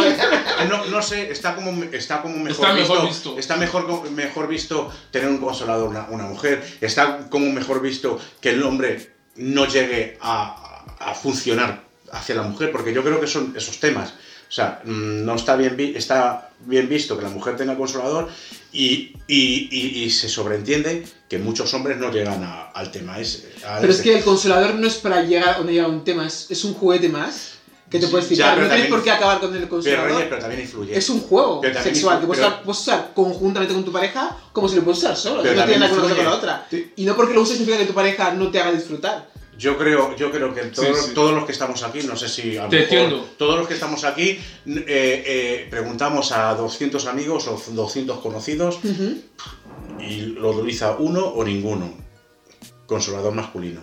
no, 0.68 0.84
no 0.86 1.02
sé, 1.02 1.30
está 1.30 1.54
como, 1.54 1.82
está 1.92 2.20
como 2.22 2.36
mejor, 2.36 2.66
Está 2.66 2.74
mejor 2.74 3.06
visto, 3.06 3.30
visto. 3.30 3.38
Está 3.38 3.56
mejor, 3.56 4.10
mejor 4.10 4.48
visto 4.48 4.92
tener 5.10 5.28
un 5.28 5.38
consolador 5.38 5.88
una, 5.88 6.06
una 6.10 6.24
mujer. 6.24 6.62
Está 6.80 7.28
como 7.30 7.50
mejor 7.52 7.80
visto 7.80 8.20
que 8.40 8.50
el 8.50 8.62
hombre 8.62 9.12
no 9.36 9.66
llegue 9.66 10.18
a, 10.20 10.84
a 10.98 11.14
funcionar 11.14 11.82
hacia 12.12 12.34
la 12.36 12.42
mujer, 12.42 12.70
porque 12.70 12.92
yo 12.92 13.02
creo 13.02 13.20
que 13.20 13.26
son 13.26 13.54
esos 13.56 13.80
temas. 13.80 14.10
O 14.46 14.52
sea, 14.54 14.82
mm, 14.84 15.24
no 15.24 15.34
está 15.34 15.56
bien, 15.56 15.74
está 15.96 16.50
bien 16.66 16.88
visto 16.88 17.16
que 17.16 17.22
la 17.24 17.30
mujer 17.30 17.56
tenga 17.56 17.76
consolador 17.76 18.28
y, 18.72 19.12
y- 19.28 19.68
y- 19.70 20.02
y 20.04 20.10
se 20.10 20.28
sobreentiende 20.28 21.06
que 21.28 21.38
muchos 21.38 21.72
hombres 21.74 21.96
no 21.98 22.10
llegan 22.10 22.42
a- 22.42 22.70
al 22.70 22.90
tema 22.90 23.18
ese. 23.18 23.52
a 23.66 23.78
Pero 23.80 23.92
es 23.92 24.00
que 24.00 24.16
el 24.18 24.24
consolador 24.24 24.74
no 24.74 24.86
es 24.86 24.94
para 24.94 25.22
llegar 25.22 25.48
a 25.50 25.58
donde 25.58 25.72
llega 25.74 25.88
un 25.88 26.04
tema, 26.04 26.26
es, 26.26 26.50
es 26.50 26.64
un 26.64 26.74
juguete 26.74 27.08
más 27.08 27.52
que 27.90 27.98
te 28.00 28.08
puedes 28.08 28.28
ya, 28.30 28.34
fijar. 28.36 28.54
pero 28.56 28.66
No 28.68 28.74
tienes 28.74 28.90
por 28.90 29.04
qué 29.04 29.10
acabar 29.12 29.38
con 29.40 29.50
el 29.52 29.58
pero, 29.58 29.68
consolador. 29.68 30.06
Reyes, 30.10 30.26
pero 30.28 30.40
también 30.40 30.60
influye. 30.62 30.96
Es 30.98 31.08
un 31.10 31.20
juego 31.20 31.60
Pero 31.60 31.80
sexual 31.82 32.20
que 32.20 32.26
puedes, 32.26 32.40
pero- 32.42 32.52
usar, 32.54 32.64
puedes 32.64 32.80
usar 32.80 33.10
conjuntamente 33.14 33.74
con 33.74 33.84
tu 33.84 33.92
pareja 33.92 34.36
como 34.52 34.68
si 34.68 34.76
lo 34.76 34.82
puedes 34.82 34.98
usar 34.98 35.16
solo. 35.16 35.42
Pero 35.42 35.54
no 35.54 35.64
tiene 35.64 35.78
nada 35.80 35.94
que 35.94 36.00
ver 36.06 36.16
con 36.16 36.24
la 36.24 36.32
otra. 36.34 36.66
Sí. 36.70 36.92
Y 36.96 37.04
no 37.04 37.14
porque 37.14 37.34
lo 37.34 37.42
uses 37.42 37.56
significa 37.56 37.78
que 37.78 37.86
tu 37.86 37.94
pareja 37.94 38.32
no 38.32 38.50
te 38.50 38.58
haga 38.60 38.72
disfrutar. 38.72 39.28
Yo 39.58 39.78
creo, 39.78 40.16
yo 40.16 40.30
creo 40.30 40.52
que 40.54 40.62
todos, 40.62 40.98
Sí, 40.98 41.08
sí. 41.08 41.14
todos 41.14 41.32
los 41.32 41.44
que 41.44 41.52
estamos 41.52 41.82
aquí, 41.82 42.00
no 42.02 42.16
sé 42.16 42.28
si 42.28 42.56
a 42.56 42.64
lo 42.64 42.68
Te 42.70 42.80
mejor 42.80 42.96
entiendo. 42.98 43.28
todos 43.38 43.58
los 43.58 43.68
que 43.68 43.74
estamos 43.74 44.02
aquí 44.04 44.30
eh, 44.30 44.42
eh, 44.86 45.66
preguntamos 45.70 46.32
a 46.32 46.54
200 46.54 47.06
amigos 47.06 47.46
o 47.48 47.60
200 47.72 48.18
conocidos 48.18 48.78
y 50.00 50.16
lo 50.22 50.50
utiliza 50.50 50.96
uno 50.98 51.24
o 51.24 51.44
ninguno. 51.44 51.94
Consolador 52.86 53.32
masculino. 53.34 53.80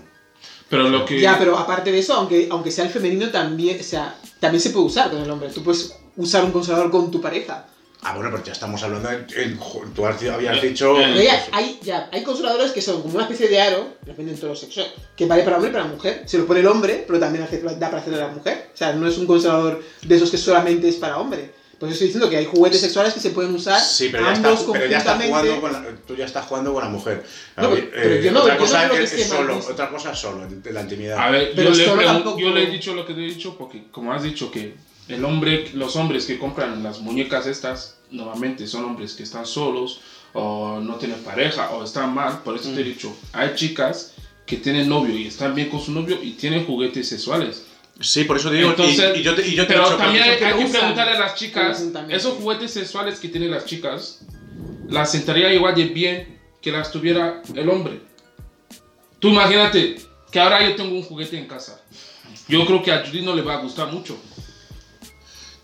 Pero 0.70 0.88
lo 0.90 1.06
que. 1.06 1.20
Ya, 1.20 1.38
pero 1.40 1.58
aparte 1.58 1.92
de 1.92 2.00
eso, 2.00 2.14
aunque, 2.14 2.48
aunque 2.52 2.72
sea 2.72 2.86
el 2.86 2.92
femenino, 2.92 3.30
también, 3.30 3.80
o 3.80 3.84
sea, 3.84 4.16
también 4.40 4.62
se 4.62 4.70
puede 4.70 4.86
usar 4.86 5.10
con 5.10 5.22
el 5.22 5.30
hombre. 5.30 5.50
Tú 5.50 5.64
puedes 5.64 5.98
usar 6.16 6.44
un 6.46 6.52
consolador 6.52 6.92
con 6.92 7.10
tu 7.12 7.20
pareja. 7.20 7.68
Ah, 8.04 8.16
bueno, 8.16 8.32
pero 8.32 8.44
ya 8.44 8.52
estamos 8.54 8.82
hablando. 8.82 9.10
En, 9.12 9.28
en- 9.36 9.60
tú 9.94 10.06
has- 10.08 10.24
habías 10.24 10.60
dicho. 10.62 11.00
Eh, 11.00 11.24
ya, 11.24 11.46
hay, 11.52 11.80
ya, 11.84 12.10
hay 12.12 12.24
consoladores 12.24 12.72
que 12.72 12.82
son 12.82 13.02
como 13.02 13.14
una 13.16 13.24
especie 13.26 13.48
de 13.48 13.62
aro, 13.62 13.94
depende 14.04 14.32
de 14.32 14.38
todos 14.40 14.50
los 14.52 14.60
sexos, 14.60 14.92
que 15.16 15.26
vale 15.28 15.44
para 15.44 15.58
hombre 15.58 15.70
y 15.70 15.74
para 15.74 15.86
mujer. 15.86 16.24
Se 16.26 16.38
lo 16.40 16.48
pone 16.48 16.62
el 16.62 16.68
hombre, 16.68 17.04
pero 17.06 17.20
también 17.20 17.44
hace, 17.44 17.60
da 17.60 17.78
para 17.90 17.98
hacerlo 18.00 18.18
a 18.24 18.28
la 18.28 18.34
mujer. 18.34 18.70
O 18.74 18.78
sea, 18.78 18.94
no 18.94 19.08
es 19.08 19.18
un 19.20 19.28
consolador 19.28 19.84
de 20.02 20.16
esos 20.16 20.32
que 20.32 20.38
solamente 20.38 20.90
es 20.90 20.96
para 20.96 21.18
hombre. 21.20 21.52
Pues 21.80 21.94
estoy 21.94 22.08
diciendo 22.08 22.30
que 22.30 22.38
hay 22.38 22.46
juguetes 22.46 22.80
sexuales 22.80 23.12
que 23.14 23.20
se 23.20 23.32
pueden 23.32 23.56
usar 23.56 23.80
Sí, 23.82 24.10
pero 24.12 24.24
ya, 24.24 24.32
ambos 24.34 24.60
está, 24.60 24.72
pero 24.74 24.86
ya 24.86 24.98
está 25.00 25.16
jugando 25.20 25.62
con 25.62 25.74
la, 25.74 25.86
tú 26.08 26.16
ya 26.16 26.26
estás 26.26 26.46
jugando 26.46 26.74
con 26.74 26.84
la 26.84 26.90
mujer. 26.92 27.24
No, 27.58 27.70
pero- 27.72 27.88
pero 27.92 28.16
yo 28.22 28.32
no- 28.32 28.42
otra 28.42 28.54
yo 28.56 28.60
cosa 28.62 28.86
es, 29.00 29.28
solo, 29.28 29.58
otra 29.58 29.90
cosa 29.90 30.12
es 30.12 30.20
solo 30.20 30.48
la 30.72 30.82
intimidad. 30.82 31.18
A 31.20 31.32
ver, 31.32 31.54
Pero 31.56 31.72
yo 31.72 31.96
le, 31.96 32.24
yo 32.40 32.50
le 32.52 32.64
he 32.64 32.66
dicho 32.68 32.94
lo 32.94 33.04
que 33.06 33.14
te 33.16 33.20
he 33.22 33.26
dicho 33.30 33.56
porque, 33.58 33.86
como 33.92 34.14
has 34.14 34.22
dicho, 34.22 34.52
que 34.52 34.76
el 35.08 35.24
hombre, 35.26 35.70
los 35.74 35.96
hombres 35.96 36.26
que 36.26 36.38
compran 36.40 36.82
las 36.84 37.00
muñecas 37.02 37.48
estas, 37.48 37.98
normalmente 38.12 38.68
son 38.68 38.86
hombres 38.86 39.14
que 39.14 39.24
están 39.24 39.46
solos 39.46 40.02
o 40.34 40.80
no 40.82 40.96
tienen 40.96 41.20
pareja 41.24 41.72
o 41.72 41.84
están 41.84 42.14
mal. 42.14 42.40
Por 42.44 42.56
eso 42.56 42.70
te 42.72 42.82
he 42.82 42.84
dicho, 42.84 43.14
hay 43.34 43.56
chicas 43.56 44.14
que 44.46 44.58
tienen 44.58 44.88
novio 44.90 45.16
y 45.18 45.28
están 45.28 45.54
bien 45.56 45.70
con 45.70 45.82
su 45.82 45.92
novio 45.92 46.18
y 46.22 46.32
tienen 46.32 46.66
juguetes 46.66 47.08
sexuales. 47.10 47.66
Sí, 48.00 48.24
por 48.24 48.38
eso 48.38 48.50
te 48.50 48.56
digo. 48.56 48.70
y- 48.70 48.72
Entonces, 48.72 49.18
y, 49.18 49.22
yo 49.22 49.36
te, 49.36 49.48
y 49.48 49.56
yo 49.56 49.68
te 49.68 49.74
he 49.74 49.76
Pero 49.76 49.84
dicho, 49.86 49.98
también 49.98 50.24
hay, 50.24 50.30
hay 50.32 50.38
que 50.38 50.66
preguntarle 50.70 51.14
a 51.16 51.20
las 51.20 51.36
chicas, 51.36 51.84
esos 52.10 52.34
juguetes 52.36 52.72
sexuales 52.72 53.20
que 53.20 53.28
tienen 53.30 53.52
las 53.52 53.66
chicas, 53.66 54.22
las 54.90 55.12
sentaría 55.12 55.54
igual 55.54 55.76
de 55.76 55.86
bien 55.86 56.40
que 56.62 56.72
las 56.72 56.92
tuviera 56.92 57.42
el 57.56 57.70
hombre. 57.70 58.02
Tú 59.20 59.30
imagínate 59.30 59.98
que 60.32 60.40
ahora 60.40 60.68
yo 60.68 60.76
tengo 60.76 60.96
un 60.96 61.04
juguete 61.04 61.38
en 61.38 61.48
casa. 61.48 61.82
Yo 62.48 62.66
creo 62.66 62.82
que 62.82 62.92
a 62.92 63.06
Judy 63.06 63.22
no 63.22 63.36
le 63.36 63.42
va 63.44 63.56
a 63.56 63.62
gustar 63.62 63.92
mucho. 63.92 64.18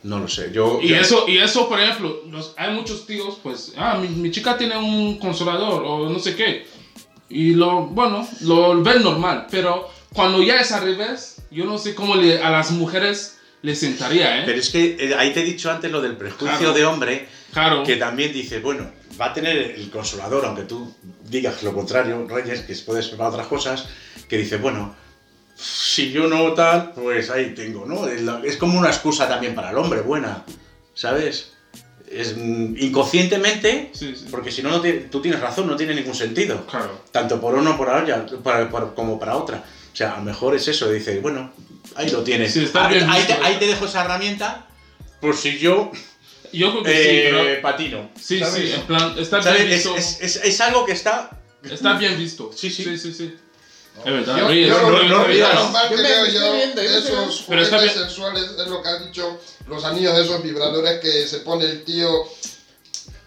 No 0.04 0.20
lo 0.20 0.28
sé. 0.28 0.52
Yo, 0.54 0.80
Y 0.82 0.93
eso, 0.93 1.26
y 1.28 1.38
eso 1.39 1.68
por 1.68 1.80
ejemplo, 1.82 2.22
los- 2.30 2.54
hay 2.58 2.74
muchos 2.74 3.06
tíos, 3.06 3.39
pues, 3.43 3.74
ah, 3.78 3.98
mi, 4.00 4.08
mi 4.08 4.32
chica 4.32 4.58
tiene 4.58 4.78
un 4.78 5.18
consolador 5.20 5.84
o 5.86 6.10
no 6.10 6.20
sé 6.20 6.36
qué. 6.36 6.66
Y 7.30 7.54
lo, 7.56 7.88
bueno, 7.88 8.28
lo 8.41 8.82
ven 8.82 9.04
normal. 9.04 9.48
Pero 9.52 9.89
cuando 10.14 10.41
ya 10.43 10.62
es 10.62 10.72
al 10.72 10.84
revés, 10.84 11.41
yo 11.52 11.66
no 11.66 11.78
sé 11.78 11.93
cómo 11.95 12.16
le, 12.16 12.41
a 12.41 12.50
las 12.52 12.72
mujeres 12.72 13.38
les 13.64 13.80
sentaría, 13.80 14.39
¿eh? 14.39 14.43
Pero 14.45 14.60
es 14.60 14.70
que 14.70 14.95
eh, 15.00 15.16
ahí 15.18 15.34
te 15.34 15.41
he 15.41 15.43
dicho 15.43 15.70
antes 15.72 15.91
lo 15.91 16.00
del 16.02 16.16
prejuicio 16.16 16.58
Claro. 16.58 16.74
de 16.74 16.86
hombre, 16.86 17.28
Claro. 17.52 17.84
que 17.84 17.95
también 17.98 18.32
dice, 18.32 18.60
bueno, 18.60 18.89
va 19.20 19.26
a 19.28 19.34
tener 19.34 19.58
el 19.58 19.89
consolador, 19.89 20.45
aunque 20.45 20.62
tú 20.64 20.93
digas 21.28 21.64
lo 21.64 21.74
contrario, 21.74 22.26
Reyes, 22.30 22.62
que 22.62 22.76
puede 22.86 23.02
ser 23.02 23.18
para 23.18 23.30
otras 23.32 23.48
cosas, 23.48 23.89
que 24.30 24.38
dice, 24.38 24.58
bueno, 24.58 24.95
si 25.60 26.12
yo 26.12 26.28
no 26.28 26.53
tal, 26.53 26.91
pues 26.93 27.30
ahí 27.30 27.53
tengo, 27.55 27.86
¿no? 27.86 28.08
Es, 28.08 28.22
la- 28.22 28.41
es 28.43 28.58
como 28.58 28.78
una 28.78 28.89
excusa 28.89 29.28
también 29.28 29.55
para 29.55 29.72
el 29.72 29.78
hombre, 29.78 30.01
buena, 30.01 30.43
¿sabes? 30.93 31.53
Es 32.10 32.38
mm, 32.38 32.76
inconscientemente, 32.78 33.89
Sí, 33.93 34.14
sí. 34.16 34.26
porque 34.32 34.51
si 34.51 34.62
no, 34.62 34.70
no 34.70 34.82
tú 35.12 35.22
tienes 35.22 35.39
razón, 35.41 35.68
no 35.68 35.76
tiene 35.76 35.93
ningún 35.95 36.16
sentido. 36.16 36.66
Claro. 36.68 37.01
Tanto 37.12 37.41
por 37.41 37.55
uno 37.55 37.76
por 37.78 37.89
otra, 37.89 38.26
para- 38.43 38.70
para- 38.70 38.93
como 38.93 39.20
para 39.20 39.36
otra. 39.36 39.64
O 39.91 39.95
sea, 39.95 40.14
a 40.14 40.18
lo 40.18 40.24
mejor 40.24 40.55
es 40.55 40.68
eso, 40.68 40.89
dice, 40.91 41.20
bueno, 41.20 41.51
ahí 41.95 42.10
lo 42.12 42.24
tienes. 42.24 42.53
Sí, 42.53 42.64
está 42.64 42.88
ahí, 42.88 43.03
ahí 43.10 43.24
te, 43.26 43.34
¿eh? 43.34 43.38
ahí 43.43 43.55
te 43.58 43.66
dejo 43.68 43.86
esa 43.86 44.05
herramienta, 44.05 44.68
por 45.20 45.36
si 45.36 45.58
yo 45.58 45.91
Yo 46.53 46.72
creo 46.72 46.84
que 46.84 46.91
Eh, 46.91 47.30
pero. 47.32 47.62
patino. 47.62 48.10
Sí, 48.18 48.39
¿sabes? 48.39 48.53
sí, 48.70 48.72
en 48.74 48.82
plan, 48.84 49.14
está 49.20 49.39
bien 49.51 49.68
Es, 49.68 49.84
visto. 49.84 49.95
es, 49.97 50.22
es, 50.22 50.36
es 50.45 50.62
algo 50.62 50.86
que 50.86 50.93
está. 50.93 51.30
Está 51.62 51.97
bien 51.97 52.18
visto. 52.18 52.51
Sí. 52.55 52.70
Sí, 52.70 52.97
sí, 52.97 53.14
sí. 53.14 53.36
Es 54.06 54.14
verdad. 54.14 54.38
Yo, 54.38 54.52
yo 54.54 54.82
no, 54.82 54.89
lo, 54.89 55.04
no, 55.04 55.10
no, 55.10 55.28
no, 55.28 55.32
Yo 55.89 55.98
me 55.98 56.32
yo 56.32 56.54
viendo, 56.54 56.82
esos 56.82 57.43
juguetes 57.45 57.93
sexuales 57.93 58.43
es 58.58 58.68
lo 58.68 58.82
que 58.82 58.89
has 58.89 59.06
dicho, 59.06 59.39
los 59.68 59.84
anillos 59.84 60.18
esos 60.18 60.41
vibradores 60.43 61.00
que 61.00 61.28
se 61.28 61.39
pone 61.39 61.66
el 61.66 61.84
tío. 61.84 62.28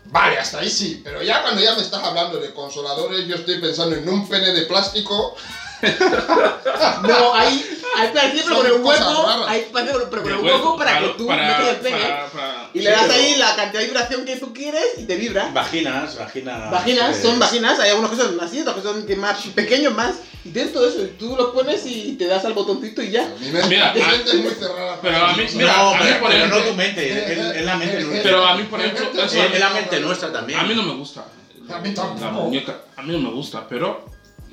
Vale, 0.07 0.39
hasta 0.39 0.59
ahí 0.61 0.71
sí, 0.71 1.01
pero 1.05 1.23
ya 1.23 1.43
cuando 1.43 1.61
ya 1.61 1.75
me 1.75 1.83
estás 1.83 2.03
hablando 2.03 2.39
de 2.39 2.53
consoladores, 2.53 3.27
yo 3.27 3.37
estoy 3.37 3.61
pensando 3.61 3.95
en 3.95 4.09
un 4.09 4.29
pene 4.29 4.53
de 4.53 4.63
plástico. 4.63 5.37
No, 7.03 7.35
hay, 7.35 7.65
hay 7.97 8.09
parecido, 8.13 8.45
pero 8.63 8.73
con 8.73 8.81
un 8.83 8.87
hueco. 8.87 9.29
Hay 9.49 9.63
parecido, 9.73 10.09
pero 10.11 10.23
con 10.23 10.33
un 10.35 10.45
hueco, 10.45 10.77
para 10.77 10.99
que 11.01 11.09
tú 11.17 11.27
para- 11.27 11.47
metas 11.59 11.69
el 11.87 11.93
para- 11.93 12.27
para- 12.31 12.71
Y 12.75 12.81
le 12.81 12.91
das 12.91 13.11
ahí 13.11 13.35
la 13.37 13.57
cantidad 13.57 13.81
de 13.81 13.87
vibración 13.89 14.25
que 14.25 14.37
tú 14.37 14.53
quieres 14.53 14.85
y 14.99 15.05
te 15.05 15.17
vibra. 15.17 15.51
Vaginas, 15.53 16.17
vaginas. 16.19 16.71
Vaginas, 16.71 17.17
eh, 17.19 17.23
son 17.23 17.39
vaginas, 17.39 17.79
hay 17.81 17.91
algunos 17.91 18.11
que 18.13 18.17
son 18.17 18.39
así, 18.41 18.61
otros 18.61 18.77
que 18.77 18.83
son 18.83 19.21
más 19.21 19.39
pequeños 19.55 19.95
más. 19.95 20.17
Y 20.45 20.51
tienes 20.51 20.73
todo 20.73 20.89
eso, 20.89 21.03
y 21.03 21.09
tú 21.19 21.37
lo 21.37 21.53
pones 21.53 21.85
y 21.85 22.13
te 22.15 22.27
das 22.27 22.45
al 22.47 22.55
botoncito 22.55 23.03
y 23.03 23.11
ya. 23.11 23.29
Mi 23.41 23.49
mente, 23.51 23.69
Mira, 23.69 23.93
mi 23.93 24.01
a- 24.01 24.07
mente 24.09 24.31
es 24.31 24.37
muy 24.37 24.55
cerrada. 24.55 24.99
pero 25.03 25.17
a 25.27 25.33
mí- 25.35 25.45
mira, 25.55 25.77
no, 25.77 25.91
a 25.91 25.93
mí, 25.95 25.99
pero, 26.03 26.21
por 26.21 26.31
pero 26.31 26.45
ejemplo- 26.45 26.59
no 26.61 26.65
tu 26.71 26.75
mente, 26.75 27.33
es, 27.59 27.65
la 27.65 27.77
mente 27.77 28.01
nuestra. 28.01 28.23
Pero 28.23 28.47
a 28.47 28.57
mí, 28.57 28.63
por 28.65 28.81
ejemplo, 28.81 29.23
es 29.23 29.59
la 29.61 29.71
mente 29.71 30.01
nuestra 30.01 30.33
también. 30.33 30.59
a 30.59 30.63
mí 30.63 30.75
no 30.75 30.83
me 30.83 30.95
gusta. 30.95 31.25
A 31.73 31.79
mí 31.79 31.93
tampoco. 31.95 32.21
La 32.25 32.31
muñeca, 32.33 32.79
a 32.97 33.03
mí 33.03 33.13
no 33.13 33.19
me 33.19 33.31
gusta, 33.35 33.67
pero 33.69 34.05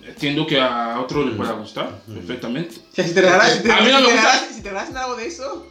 entiendo 0.08 0.46
que 0.48 0.60
a 0.60 1.00
otro 1.00 1.26
le 1.26 1.32
pueda 1.36 1.54
gustar 1.54 2.02
perfectamente. 2.08 2.76
O 2.92 2.96
sea, 2.96 3.06
si 3.08 3.14
te 3.14 3.22
regalas, 3.22 3.54
si 3.54 3.64
te, 3.64 3.72
A 3.72 3.82
mí 3.82 3.90
no 3.92 3.98
si 4.00 4.04
me 4.04 4.12
gusta. 4.14 4.22
regalas- 4.22 4.48
si 4.56 4.62
te 4.64 4.70
regalas 4.70 4.96
algo 4.96 5.16
de 5.16 5.28
eso, 5.28 5.68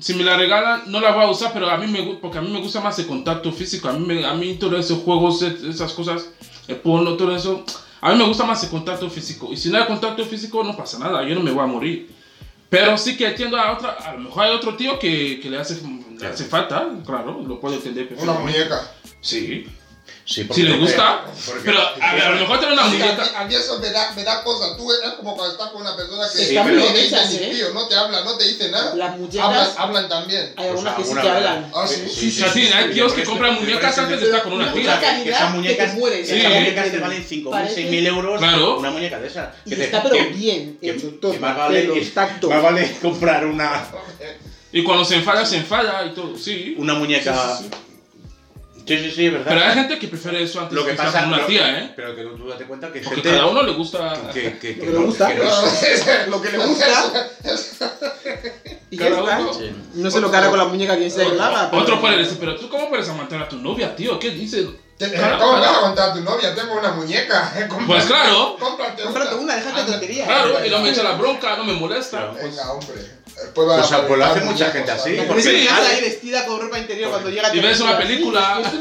Si 0.00 0.14
me 0.14 0.22
la 0.22 0.36
regalan, 0.36 0.82
no 0.86 1.00
la 1.00 1.10
voy 1.10 1.24
a 1.24 1.28
usar, 1.28 1.52
pero 1.52 1.68
a 1.68 1.76
mí 1.76 1.88
me 1.88 2.00
gusta, 2.02 2.20
porque 2.20 2.38
a 2.38 2.40
mí 2.40 2.50
me 2.52 2.60
gusta 2.60 2.80
más 2.80 2.96
el 3.00 3.06
contacto 3.08 3.50
físico. 3.50 3.88
A 3.88 3.92
mí, 3.94 4.06
me, 4.06 4.24
a 4.24 4.32
mí 4.34 4.54
todos 4.54 4.78
esos 4.84 5.00
juegos, 5.02 5.42
esas 5.42 5.92
cosas, 5.92 6.28
el 6.68 6.76
porno, 6.76 7.16
todo 7.16 7.34
eso, 7.34 7.64
a 8.00 8.12
mí 8.12 8.18
me 8.18 8.24
gusta 8.24 8.44
más 8.44 8.62
el 8.62 8.70
contacto 8.70 9.10
físico. 9.10 9.48
Y 9.52 9.56
si 9.56 9.70
no 9.70 9.78
hay 9.78 9.86
contacto 9.86 10.24
físico, 10.24 10.62
no 10.62 10.76
pasa 10.76 11.00
nada, 11.00 11.24
yo 11.26 11.34
no 11.34 11.40
me 11.40 11.50
voy 11.50 11.64
a 11.64 11.66
morir. 11.66 12.14
Pero 12.70 12.96
sí 12.96 13.16
que 13.16 13.26
entiendo 13.26 13.56
a 13.58 13.72
otra, 13.72 13.90
a 13.90 14.12
lo 14.12 14.20
mejor 14.20 14.44
hay 14.44 14.54
otro 14.54 14.76
tío 14.76 14.98
que, 15.00 15.40
que 15.40 15.50
le, 15.50 15.58
hace, 15.58 15.80
le 16.20 16.26
hace 16.28 16.44
falta, 16.44 16.86
claro, 17.04 17.42
lo 17.44 17.58
puedo 17.58 17.74
entender 17.74 18.14
Una 18.20 18.34
muñeca. 18.34 18.92
Sí, 19.20 19.66
Sí, 20.28 20.46
si 20.52 20.62
le 20.62 20.76
gusta, 20.76 21.24
porque- 21.46 21.62
pero 21.64 21.80
a, 21.80 22.14
ver, 22.14 22.22
a 22.22 22.30
lo 22.32 22.40
mejor 22.40 22.58
tiene 22.58 22.74
una 22.74 22.82
muñeca. 22.84 23.30
a 23.34 23.44
mí 23.46 23.54
eso 23.54 23.78
me 23.78 23.90
da, 23.90 24.12
me 24.14 24.22
da 24.24 24.44
cosa. 24.44 24.76
Tú 24.76 24.92
es 24.92 24.98
como 25.16 25.34
cuando 25.34 25.54
estás 25.54 25.70
con 25.70 25.80
una 25.80 25.96
persona 25.96 26.24
que 26.30 26.44
Sí, 26.44 26.54
no 26.54 26.64
te 26.92 26.98
dice 27.00 27.16
ni 27.30 27.54
pío, 27.54 27.72
no 27.72 27.88
te 27.88 27.94
habla, 27.96 28.20
no 28.24 28.36
te 28.36 28.44
dice 28.44 28.70
nada. 28.70 28.94
Las 28.94 29.16
muñecas- 29.16 29.40
hablan, 29.42 29.68
hablan 29.78 30.08
también. 30.10 30.52
hay 30.54 30.68
algunas 30.68 30.94
que 30.96 31.04
sí 31.04 31.14
verdad. 31.14 31.36
hablan. 31.36 31.72
Ah, 31.74 31.86
sí. 31.88 31.94
Sí, 31.94 32.10
sí, 32.10 32.30
sí, 32.30 32.44
sí, 32.52 32.60
hay 32.74 32.88
sí, 32.88 32.90
tíos 32.92 33.12
que 33.12 33.22
parece- 33.22 33.24
compran 33.30 33.54
muñecas 33.54 33.98
antes 33.98 34.20
de 34.20 34.26
estar 34.26 34.42
con 34.42 34.52
una 34.52 34.70
tía. 34.74 35.00
que 35.00 35.30
esas 35.30 35.54
muñecas, 35.54 35.94
te 35.96 36.20
esas 36.20 36.52
muñecas 36.52 36.90
te 36.90 36.98
valen 36.98 37.24
5.000, 37.26 37.50
parece- 37.50 37.74
6.000 37.88 38.06
euros. 38.06 38.38
Claro. 38.38 38.78
Una 38.80 38.90
muñeca 38.90 39.18
de 39.20 39.28
esas. 39.28 39.48
Que 39.66 39.76
te- 39.76 39.84
está 39.84 40.02
pero 40.02 40.14
bien 40.34 40.78
hecho 40.82 41.08
todo. 41.22 41.32
más 42.50 42.62
vale 42.62 42.96
comprar 43.00 43.46
una, 43.46 43.82
Y 44.72 44.82
cuando 44.84 45.02
se 45.06 45.14
enfada, 45.14 45.46
se 45.46 45.56
enfada 45.56 46.04
y 46.04 46.10
todo, 46.10 46.36
sí. 46.36 46.74
una 46.76 46.92
muñeca. 46.92 47.58
Sí, 48.88 48.98
sí, 48.98 49.10
sí. 49.10 49.26
Es 49.26 49.32
verdad. 49.32 49.46
Pero 49.48 49.60
hay 49.64 49.74
gente 49.74 49.98
que 49.98 50.08
prefiere 50.08 50.42
eso 50.42 50.60
antes 50.60 50.74
lo 50.74 50.84
que 50.84 50.90
estar 50.92 51.06
pasa 51.06 51.20
con 51.20 51.34
una 51.34 51.46
tía, 51.46 51.78
¿eh? 51.78 51.92
Pero 51.94 52.16
que 52.16 52.22
tú, 52.22 52.48
date 52.48 52.64
cuenta 52.64 52.90
que 52.92 53.00
Porque 53.00 53.16
gente 53.22 53.30
cada 53.30 53.46
uno 53.46 53.62
le 53.62 53.72
gusta. 53.72 54.14
que, 54.32 54.58
que, 54.58 54.78
que, 54.78 54.86
Lo 54.86 54.92
que 54.92 54.98
le 54.98 55.04
gusta. 55.06 55.28
que 55.28 55.34
no 55.36 56.26
Lo 56.30 56.42
que 56.42 56.50
le 56.50 56.58
gusta. 56.58 56.86
Y 58.90 58.96
ya 58.96 59.08
está. 59.08 59.38
Sí. 59.52 59.70
No 59.94 60.10
se 60.10 60.20
lo 60.20 60.30
cara 60.30 60.48
con 60.48 60.58
la 60.58 60.64
muñeca 60.64 60.96
que 60.96 61.08
lo 61.10 61.42
haga. 61.42 61.70
pero- 61.70 61.82
Otro 61.82 62.00
puede 62.00 62.16
decir, 62.18 62.38
pero 62.40 62.56
tú 62.56 62.68
cómo 62.68 62.88
puedes 62.88 63.08
aguantar 63.08 63.42
a 63.42 63.48
tu 63.48 63.56
novia, 63.58 63.94
tío? 63.94 64.18
¿Qué 64.18 64.30
dices? 64.30 64.66
Claro, 64.98 65.38
¿Cómo 65.38 65.52
vas 65.52 65.60
claro. 65.94 66.10
a 66.10 66.14
tu 66.14 66.20
novia? 66.22 66.54
Tengo 66.56 66.72
una 66.76 66.90
muñeca. 66.92 67.52
Cómprate- 67.68 67.86
Pues 67.86 68.04
claro. 68.06 68.56
Cómprate 68.58 69.02
Cómprate 69.04 69.34
una, 69.36 69.54
déjate 69.54 69.80
de 69.84 69.90
tonterías. 69.92 70.26
Claro, 70.26 70.66
y 70.66 70.70
no 70.70 70.78
me 70.80 70.90
echa 70.90 71.02
la 71.04 71.12
bronca, 71.12 71.56
no 71.56 71.64
me 71.64 71.74
molesta. 71.74 72.32
Venga, 72.32 72.72
hombre. 72.72 73.17
Pues, 73.54 73.92
a 73.92 74.06
pues 74.06 74.18
lo 74.18 74.24
hace 74.24 74.40
mucha 74.40 74.70
gente 74.70 74.90
así. 74.90 75.14
La 75.16 75.24
porque- 75.24 75.42
casa 75.66 75.76
Ah, 75.82 75.88
ahí 75.94 76.00
vestida 76.02 76.46
con 76.46 76.60
ropa 76.60 76.78
interior 76.78 77.10
cuando 77.10 77.30
llega 77.30 77.54
Y 77.54 77.60
ves 77.60 77.80
una 77.80 77.96
así, 77.96 78.06
película. 78.06 78.62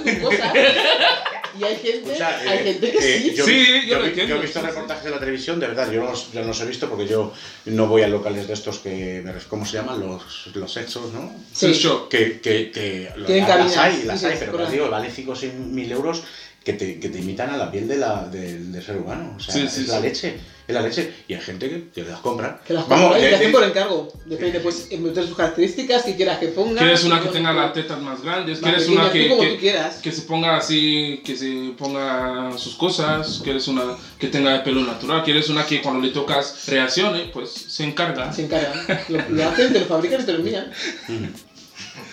Y 1.59 1.63
hay 1.63 1.75
gente, 1.77 2.11
Escucha, 2.11 2.37
hay 2.37 2.57
eh, 2.59 2.63
gente 2.65 2.91
que 2.91 2.97
eh, 2.99 3.19
sí. 3.19 3.33
yo, 3.35 3.45
Sí, 3.45 3.65
yo 3.65 3.87
yo 3.87 3.95
lo 3.97 4.01
vi- 4.03 4.09
entiendo, 4.09 4.35
yo 4.35 4.39
he 4.39 4.45
visto 4.45 4.59
sí, 4.59 4.65
sí. 4.65 4.71
reportajes 4.71 5.03
de 5.05 5.09
la 5.09 5.19
televisión, 5.19 5.59
de 5.59 5.67
verdad, 5.67 5.91
yo 5.91 6.03
no, 6.03 6.11
los, 6.11 6.31
yo 6.31 6.41
no 6.41 6.47
los 6.47 6.61
he 6.61 6.65
visto 6.67 6.87
porque 6.87 7.07
yo 7.07 7.33
no 7.65 7.87
voy 7.87 8.03
a 8.03 8.07
locales 8.07 8.47
de 8.47 8.53
estos 8.53 8.77
que, 8.77 9.23
¿cómo 9.49 9.65
se 9.65 9.77
llaman? 9.77 9.99
Los, 9.99 10.47
los 10.53 10.71
sexos, 10.71 11.11
¿no? 11.13 11.33
Sí. 11.53 11.73
Sí. 11.73 11.89
Que, 12.11 12.39
que, 12.41 12.69
que 12.71 13.11
Tienen 13.25 13.47
las 13.47 13.49
cabinas, 13.57 13.77
hay, 13.77 14.03
las 14.03 14.19
sí, 14.19 14.25
hay, 14.27 14.37
sí, 14.37 14.43
pero 14.51 14.67
te 14.67 14.73
digo, 14.73 14.89
vale 14.91 15.09
5 15.09 15.31
o 15.31 15.35
6 15.35 15.53
mil 15.55 15.91
euros 15.91 16.21
que 16.67 16.73
te, 16.73 16.99
que 16.99 17.07
te 17.07 17.19
imitan 17.19 17.49
a 17.49 17.55
la 17.55 17.71
piel 17.71 17.87
de 17.87 17.95
la, 17.95 18.27
del 18.27 18.83
ser 18.83 18.97
humano. 18.97 19.35
O 19.37 19.39
sea, 19.39 19.53
Sí, 19.53 19.61
es 19.61 19.87
la 19.87 19.99
sí. 19.99 20.03
leche, 20.03 20.37
es 20.67 20.75
la 20.75 20.81
leche. 20.81 21.13
Y 21.25 21.33
hay 21.33 21.39
gente 21.39 21.85
que 21.95 22.03
las 22.03 22.19
compra. 22.19 22.59
Que 22.67 22.73
las 22.73 22.85
Vamos, 22.89 23.03
compran 23.05 23.21
y 23.21 23.23
de- 23.23 23.29
te 23.29 23.35
hacen 23.37 23.47
de- 23.47 23.53
por 23.53 23.63
encargo. 23.63 24.11
Depende, 24.25 24.59
pues, 24.59 24.89
de 24.89 25.23
sus 25.25 25.37
características 25.37 26.03
que 26.03 26.17
quieras 26.17 26.39
que 26.39 26.47
ponga. 26.49 26.81
¿Quieres 26.81 27.05
una 27.05 27.21
que 27.23 27.29
tenga 27.29 27.53
las 27.53 27.71
tetas 27.71 28.01
más 28.01 28.21
grandes? 28.21 28.61
más 28.61 28.69
¿Quieres 28.71 28.89
una 28.89 29.09
que, 29.09 29.29
que- 29.29 29.35
tú 29.53 29.57
quieras. 29.61 29.95
que 30.01 30.11
se 30.11 30.21
ponga 30.23 30.57
así, 30.57 31.21
que 31.23 31.37
se 31.37 31.71
ponga 31.77 32.51
sus 32.57 32.75
cosas? 32.75 33.39
¿Quieres 33.45 33.65
una 33.69 33.83
que 34.19 34.27
tenga 34.27 34.55
el 34.55 34.63
pelo 34.63 34.81
natural? 34.83 35.23
¿Quieres 35.23 35.47
una 35.47 35.65
que 35.65 35.81
cuando 35.81 36.05
le 36.05 36.11
tocas 36.11 36.65
reaccione? 36.67 37.29
Pues 37.31 37.49
se 37.49 37.85
encarga. 37.85 38.33
Se 38.33 38.43
encargan. 38.43 38.73
Lo, 39.07 39.29
lo 39.29 39.47
hacen, 39.49 39.71
te 39.71 39.79
lo 39.79 39.85
fabrican 39.85 40.19
y 40.19 40.23
te 40.25 40.33
lo 40.33 40.39
envían. 40.39 40.69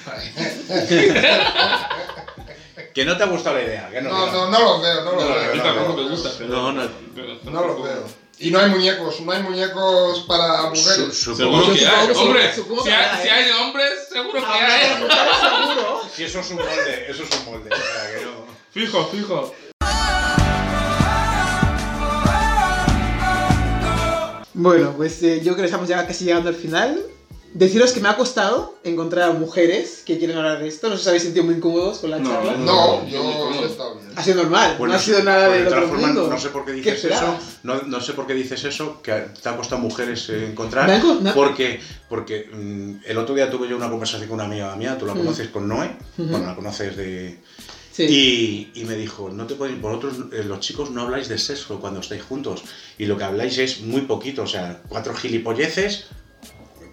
Que 2.94 3.04
no 3.04 3.16
te 3.16 3.24
ha 3.24 3.26
gustado 3.26 3.56
la 3.56 3.64
idea. 3.64 3.90
Que 3.90 4.00
no, 4.00 4.10
No, 4.10 4.26
no, 4.32 4.50
no 4.50 4.58
los 4.60 4.82
veo, 4.82 5.04
no 5.04 5.12
los 5.12 5.24
No, 5.24 5.34
veo. 5.34 5.54
No 5.56 5.62
tampoco 5.62 5.92
me 5.94 6.00
veo. 6.02 6.10
gusta, 6.10 6.30
pero... 6.38 6.48
No, 6.50 6.72
no. 6.72 6.82
No 7.44 7.66
los 7.66 7.82
veo. 7.82 8.04
Y 8.38 8.50
no 8.50 8.58
hay 8.58 8.70
muñecos, 8.70 9.20
no 9.20 9.32
hay 9.32 9.42
muñecos 9.42 10.20
para 10.28 10.62
Su- 10.74 10.90
mujeres. 10.90 11.18
supongo 11.18 11.60
Seguro 11.62 11.74
que 11.74 11.86
hay. 11.86 12.10
Hombre, 12.16 12.52
si 12.54 12.90
hay, 12.90 13.44
si 13.44 13.50
hombres, 13.62 13.92
seguro 14.12 14.40
que 14.40 14.46
hay. 14.46 14.88
seguro. 14.90 16.00
Si 16.14 16.24
eso 16.24 16.40
es 16.40 16.50
un 16.50 16.56
molde, 16.56 17.06
eso 17.10 17.22
es 17.22 17.30
un 17.38 17.44
molde. 17.52 17.70
o 17.72 17.76
sea, 17.76 18.18
que 18.18 18.24
no. 18.24 18.46
Fijo, 18.72 19.04
fijo. 19.06 19.54
Bueno, 24.56 24.94
pues 24.96 25.20
eh, 25.22 25.38
yo 25.42 25.52
creo 25.52 25.56
que 25.62 25.64
estamos 25.64 25.88
ya 25.88 26.06
casi 26.06 26.24
llegando 26.24 26.48
al 26.48 26.54
final. 26.54 27.00
Deciros 27.54 27.92
que 27.92 28.00
me 28.00 28.08
ha 28.08 28.16
costado 28.16 28.74
encontrar 28.82 29.30
a 29.30 29.32
mujeres 29.32 30.02
que 30.04 30.18
quieren 30.18 30.36
hablar 30.36 30.58
de 30.58 30.66
esto. 30.66 30.88
No 30.90 30.96
sé 30.96 30.98
si 30.98 31.02
os 31.02 31.08
habéis 31.08 31.22
sentido 31.22 31.44
muy 31.44 31.54
incómodos 31.54 31.98
con 31.98 32.10
la 32.10 32.18
No, 32.18 32.28
charla. 32.30 32.52
No, 32.56 32.64
No, 33.02 33.08
yo 33.08 33.22
no, 33.22 33.62
he 33.62 33.66
estado 33.66 33.94
bien. 33.94 34.08
Ha 34.16 34.22
sido 34.24 34.36
normal, 34.42 34.74
Pues 34.76 34.90
no 34.90 34.96
ha 34.96 35.00
sido 35.00 35.22
nada 35.22 35.46
pues 35.46 35.60
de 35.60 35.68
otro 35.68 35.86
mundo. 35.86 36.28
No 36.28 36.38
sé 36.38 36.48
por 36.48 36.64
qué 36.64 36.72
¿Qué 36.80 36.92
dices 36.92 37.12
eso. 37.12 37.38
No, 37.62 37.80
no 37.82 38.00
sé 38.00 38.12
por 38.14 38.26
qué 38.26 38.34
dices 38.34 38.64
eso, 38.64 39.00
que 39.02 39.12
te 39.40 39.48
ha 39.48 39.56
costado 39.56 39.80
mujeres 39.80 40.28
eh, 40.30 40.48
encontrar. 40.50 40.88
me 41.22 41.30
ha- 41.30 41.34
Porque, 41.34 41.78
porque 42.08 42.50
mm, 42.52 43.04
el 43.06 43.18
otro 43.18 43.36
día 43.36 43.48
tuve 43.48 43.68
yo 43.68 43.76
una 43.76 43.88
conversación 43.88 44.28
con 44.28 44.34
una 44.40 44.44
amiga 44.46 44.74
mía, 44.74 44.98
tú 44.98 45.06
la 45.06 45.14
Mm. 45.14 45.18
conoces 45.18 45.48
con 45.50 45.68
Noé, 45.68 45.96
bueno, 46.16 46.44
la 46.46 46.56
conoces 46.56 46.96
de... 46.96 47.38
Sí. 47.92 48.02
Y, 48.74 48.80
y 48.80 48.84
me 48.86 48.96
dijo, 48.96 49.30
no 49.30 49.46
te 49.46 49.54
podéis, 49.54 49.80
vosotros 49.80 50.14
eh, 50.32 50.42
los 50.42 50.58
chicos 50.58 50.90
no 50.90 51.02
habláis 51.02 51.28
de 51.28 51.38
sexo 51.38 51.78
cuando 51.78 52.00
estáis 52.00 52.24
juntos 52.24 52.64
y 52.98 53.06
lo 53.06 53.16
que 53.16 53.22
habláis 53.22 53.56
es 53.58 53.82
muy 53.82 54.00
poquito, 54.00 54.42
o 54.42 54.46
sea, 54.48 54.82
cuatro 54.88 55.14
gilipolleces 55.14 56.06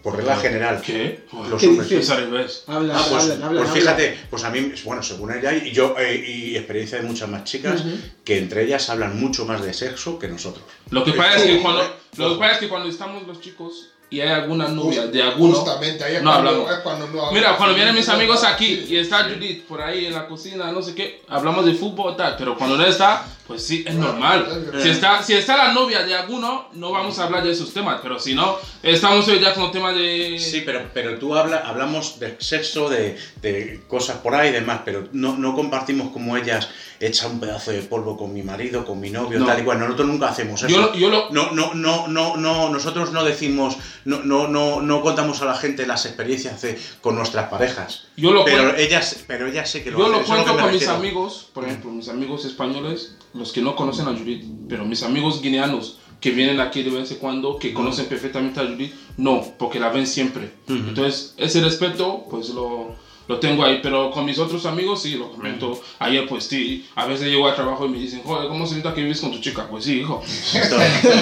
por 0.01 0.15
regla 0.15 0.35
general. 0.37 0.81
¿Qué? 0.81 1.25
Los 1.49 1.59
¿Qué 1.61 1.67
hombres. 1.67 1.89
dices? 1.89 2.05
Es 2.05 2.09
al 2.11 2.29
revés. 2.31 2.63
Hablan, 2.67 2.97
Ah, 2.97 3.05
pues, 3.09 3.23
hablan, 3.23 3.43
hablan. 3.43 3.63
pues 3.63 3.73
fíjate, 3.79 4.17
pues 4.29 4.43
a 4.43 4.49
mí, 4.49 4.71
bueno, 4.83 5.03
según 5.03 5.31
ella 5.33 5.53
y 5.53 5.71
yo, 5.71 5.95
eh, 5.99 6.15
y 6.27 6.55
experiencia 6.55 6.97
de 6.99 7.03
muchas 7.07 7.29
más 7.29 7.43
chicas, 7.43 7.81
Ujú. 7.81 7.97
que 8.23 8.37
entre 8.37 8.63
ellas 8.63 8.89
hablan 8.89 9.19
mucho 9.19 9.45
más 9.45 9.63
de 9.63 9.73
sexo 9.73 10.17
que 10.19 10.27
nosotros. 10.27 10.65
Lo 10.89 11.03
que 11.03 11.13
pasa 11.13 11.37
es 11.37 11.43
que 11.43 11.61
cuando, 11.61 11.83
lo 12.17 12.33
que 12.33 12.39
pasa 12.39 12.51
es 12.53 12.57
que 12.59 12.69
cuando 12.69 12.89
estamos 12.89 13.27
los 13.27 13.39
chicos 13.41 13.87
y 14.09 14.19
hay 14.19 14.27
alguna 14.27 14.67
novia 14.67 15.07
de 15.07 15.21
alguno, 15.23 15.55
Justamente, 15.55 16.03
ahí 16.03 16.15
es, 16.17 16.21
no 16.23 16.31
cuando, 16.31 16.49
hablamos. 16.49 16.71
es 16.73 16.79
cuando 16.79 17.05
no 17.05 17.11
hablamos. 17.11 17.33
Mira, 17.33 17.55
cuando 17.55 17.75
vienen 17.75 17.95
mis 17.95 18.09
amigos 18.09 18.43
aquí 18.43 18.85
y 18.89 18.97
está. 18.97 19.23
Judith 19.23 19.63
por 19.65 19.81
ahí 19.81 20.07
en 20.07 20.13
la 20.13 20.27
cocina, 20.27 20.69
no 20.71 20.81
sé 20.81 20.93
qué, 20.95 21.21
hablamos 21.29 21.65
de 21.65 21.73
fútbol 21.75 22.13
y 22.13 22.17
tal, 22.17 22.35
pero 22.37 22.57
cuando 22.57 22.75
no 22.75 22.85
está, 22.85 23.25
pues 23.47 23.65
sí, 23.65 23.83
es 23.85 23.95
normal. 23.95 24.47
Si 24.81 24.89
está, 24.89 25.21
si 25.23 25.33
está 25.33 25.57
la 25.57 25.73
novia 25.73 26.03
de 26.03 26.15
alguno, 26.15 26.69
no 26.73 26.91
vamos 26.91 27.19
a 27.19 27.25
hablar 27.25 27.43
de 27.43 27.51
esos 27.51 27.73
temas, 27.73 27.99
pero 28.01 28.17
si 28.19 28.33
no, 28.33 28.55
estamos 28.81 29.27
hoy 29.27 29.39
ya 29.39 29.53
con 29.53 29.65
el 29.65 29.71
tema 29.71 29.91
de... 29.91 30.37
Sí, 30.39 30.61
pero, 30.65 30.89
pero 30.93 31.17
tú 31.19 31.35
habla, 31.35 31.57
hablamos 31.65 32.19
de 32.19 32.37
sexo, 32.39 32.87
de, 32.89 33.17
de 33.41 33.81
cosas 33.87 34.17
por 34.17 34.35
ahí 34.35 34.49
y 34.49 34.53
demás, 34.53 34.81
pero 34.85 35.07
no, 35.11 35.35
no 35.37 35.53
compartimos 35.55 36.11
como 36.11 36.37
ellas 36.37 36.69
echa 36.99 37.27
un 37.27 37.39
pedazo 37.39 37.71
de 37.71 37.81
polvo 37.81 38.15
con 38.15 38.31
mi 38.31 38.43
marido, 38.43 38.85
con 38.85 38.99
mi 38.99 39.09
novio, 39.09 39.39
No. 39.39 39.45
tal 39.47 39.59
y 39.59 39.63
cual. 39.63 39.79
Nosotros 39.79 40.07
nunca 40.07 40.29
hacemos 40.29 40.61
eso. 40.61 40.69
Yo, 40.71 40.79
lo- 40.81 40.93
yo 40.93 41.09
lo... 41.09 41.29
No, 41.31 41.51
no, 41.51 41.73
no, 41.73 42.07
no, 42.07 42.37
no, 42.37 42.69
nosotros 42.69 43.11
no 43.11 43.23
decimos, 43.23 43.75
no, 44.05 44.19
no, 44.23 44.47
no, 44.47 44.81
no 44.81 45.01
contamos 45.01 45.41
a 45.41 45.45
la 45.45 45.55
gente 45.55 45.85
las 45.87 46.05
experiencias 46.05 46.61
de- 46.61 46.79
con 47.01 47.15
nuestras 47.15 47.49
parejas. 47.49 48.05
Yo 48.15 48.31
lo 48.31 48.45
pero 48.45 48.63
cuento- 48.65 48.77
ellas, 48.81 49.23
pero 49.27 49.47
ellas 49.47 49.69
sé 49.69 49.83
que 49.83 49.89
lo 49.91 49.97
Yo 49.97 50.05
hacen, 50.05 50.19
lo 50.19 50.25
cuento 50.25 50.57
con 50.57 50.71
mis 50.71 50.87
amigos, 50.87 51.49
por 51.53 51.65
ejemplo, 51.65 51.89
mis 51.91 52.07
amigos 52.07 52.45
españoles, 52.45 53.15
los 53.33 53.51
que 53.51 53.61
no 53.61 53.75
conocen 53.75 54.07
a 54.07 54.11
Judith, 54.11 54.43
pero 54.67 54.85
mis 54.85 55.03
amigos 55.03 55.41
guineanos 55.41 55.97
que 56.19 56.31
vienen 56.31 56.59
aquí 56.59 56.83
de 56.83 56.91
vez 56.91 57.09
en 57.11 57.17
cuando, 57.17 57.57
que 57.57 57.73
conocen 57.73 58.05
perfectamente 58.05 58.59
a 58.59 58.63
Judith, 58.65 58.93
no, 59.17 59.43
porque 59.57 59.79
la 59.79 59.89
ven 59.89 60.05
siempre. 60.05 60.51
Ujú. 60.67 60.75
Entonces, 60.89 61.33
ese 61.37 61.61
respeto, 61.61 62.25
pues 62.29 62.49
lo, 62.49 62.93
lo 63.27 63.39
tengo 63.39 63.63
ahí, 63.65 63.79
pero 63.81 64.11
con 64.11 64.25
mis 64.25 64.37
otros 64.37 64.65
amigos 64.67 65.01
sí 65.01 65.15
lo 65.15 65.31
comento. 65.31 65.81
Ayer 65.97 66.27
pues 66.27 66.43
sí, 66.43 66.87
a 66.95 67.05
veces 67.07 67.27
llego 67.27 67.47
al 67.47 67.55
trabajo 67.55 67.85
y 67.87 67.89
me 67.89 67.97
dicen, 67.97 68.21
joder, 68.23 68.49
¿cómo 68.49 68.67
se 68.67 68.75
nota 68.75 68.93
que 68.93 69.01
vives 69.01 69.19
con 69.21 69.31
tu 69.31 69.39
chica? 69.39 69.67
Pues 69.67 69.85
sí, 69.85 70.01
hijo. 70.01 70.21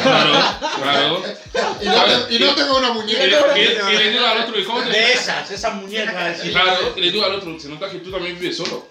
claro, 0.04 0.32
claro. 0.82 1.22
Y 1.82 1.86
no, 1.86 1.94
te- 2.28 2.36
y 2.36 2.40
no 2.40 2.56
tengo 2.56 2.78
una 2.78 2.90
Y, 2.90 2.94
muñeca. 2.94 3.24
y- 3.58 3.94
y 3.94 3.98
le 3.98 4.12
digo 4.12 4.26
al 4.26 4.42
otro, 4.42 4.60
¿y 4.60 4.64
cómo 4.66 4.82
te 4.82 4.90
De 4.90 5.14
esas, 5.14 5.50
esas 5.50 5.76
muñecas. 5.76 6.42
sí. 6.42 6.50
Claro, 6.50 6.94
y 6.96 7.00
le 7.02 7.12
digo 7.12 7.24
al 7.26 7.36
otro, 7.36 7.58
se 7.60 7.70
nota 7.70 7.90
que 7.90 8.00
tú 8.00 8.12
también 8.12 8.38
vives 8.38 8.58
solo. 8.58 8.86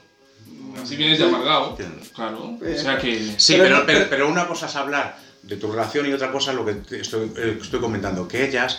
Así 0.82 0.96
vienes 0.96 1.18
de 1.18 1.24
amargado. 1.24 1.76
Claro. 2.14 2.56
O 2.60 2.78
sea 2.80 2.98
que. 2.98 3.34
Sí, 3.36 3.54
Pero 3.54 3.64
pero, 3.64 3.86
pero, 3.86 3.98
pero- 3.98 4.10
pero 4.10 4.28
una 4.28 4.46
cosa 4.46 4.66
es 4.66 4.76
hablar 4.76 5.18
de 5.42 5.56
tu 5.56 5.70
relación 5.70 6.06
y 6.08 6.12
otra 6.12 6.30
cosa 6.32 6.50
es 6.52 6.56
lo 6.56 6.64
que 6.66 6.96
estoy, 7.00 7.30
eh, 7.36 7.58
estoy 7.62 7.80
comentando, 7.80 8.26
que 8.28 8.44
ellas 8.46 8.78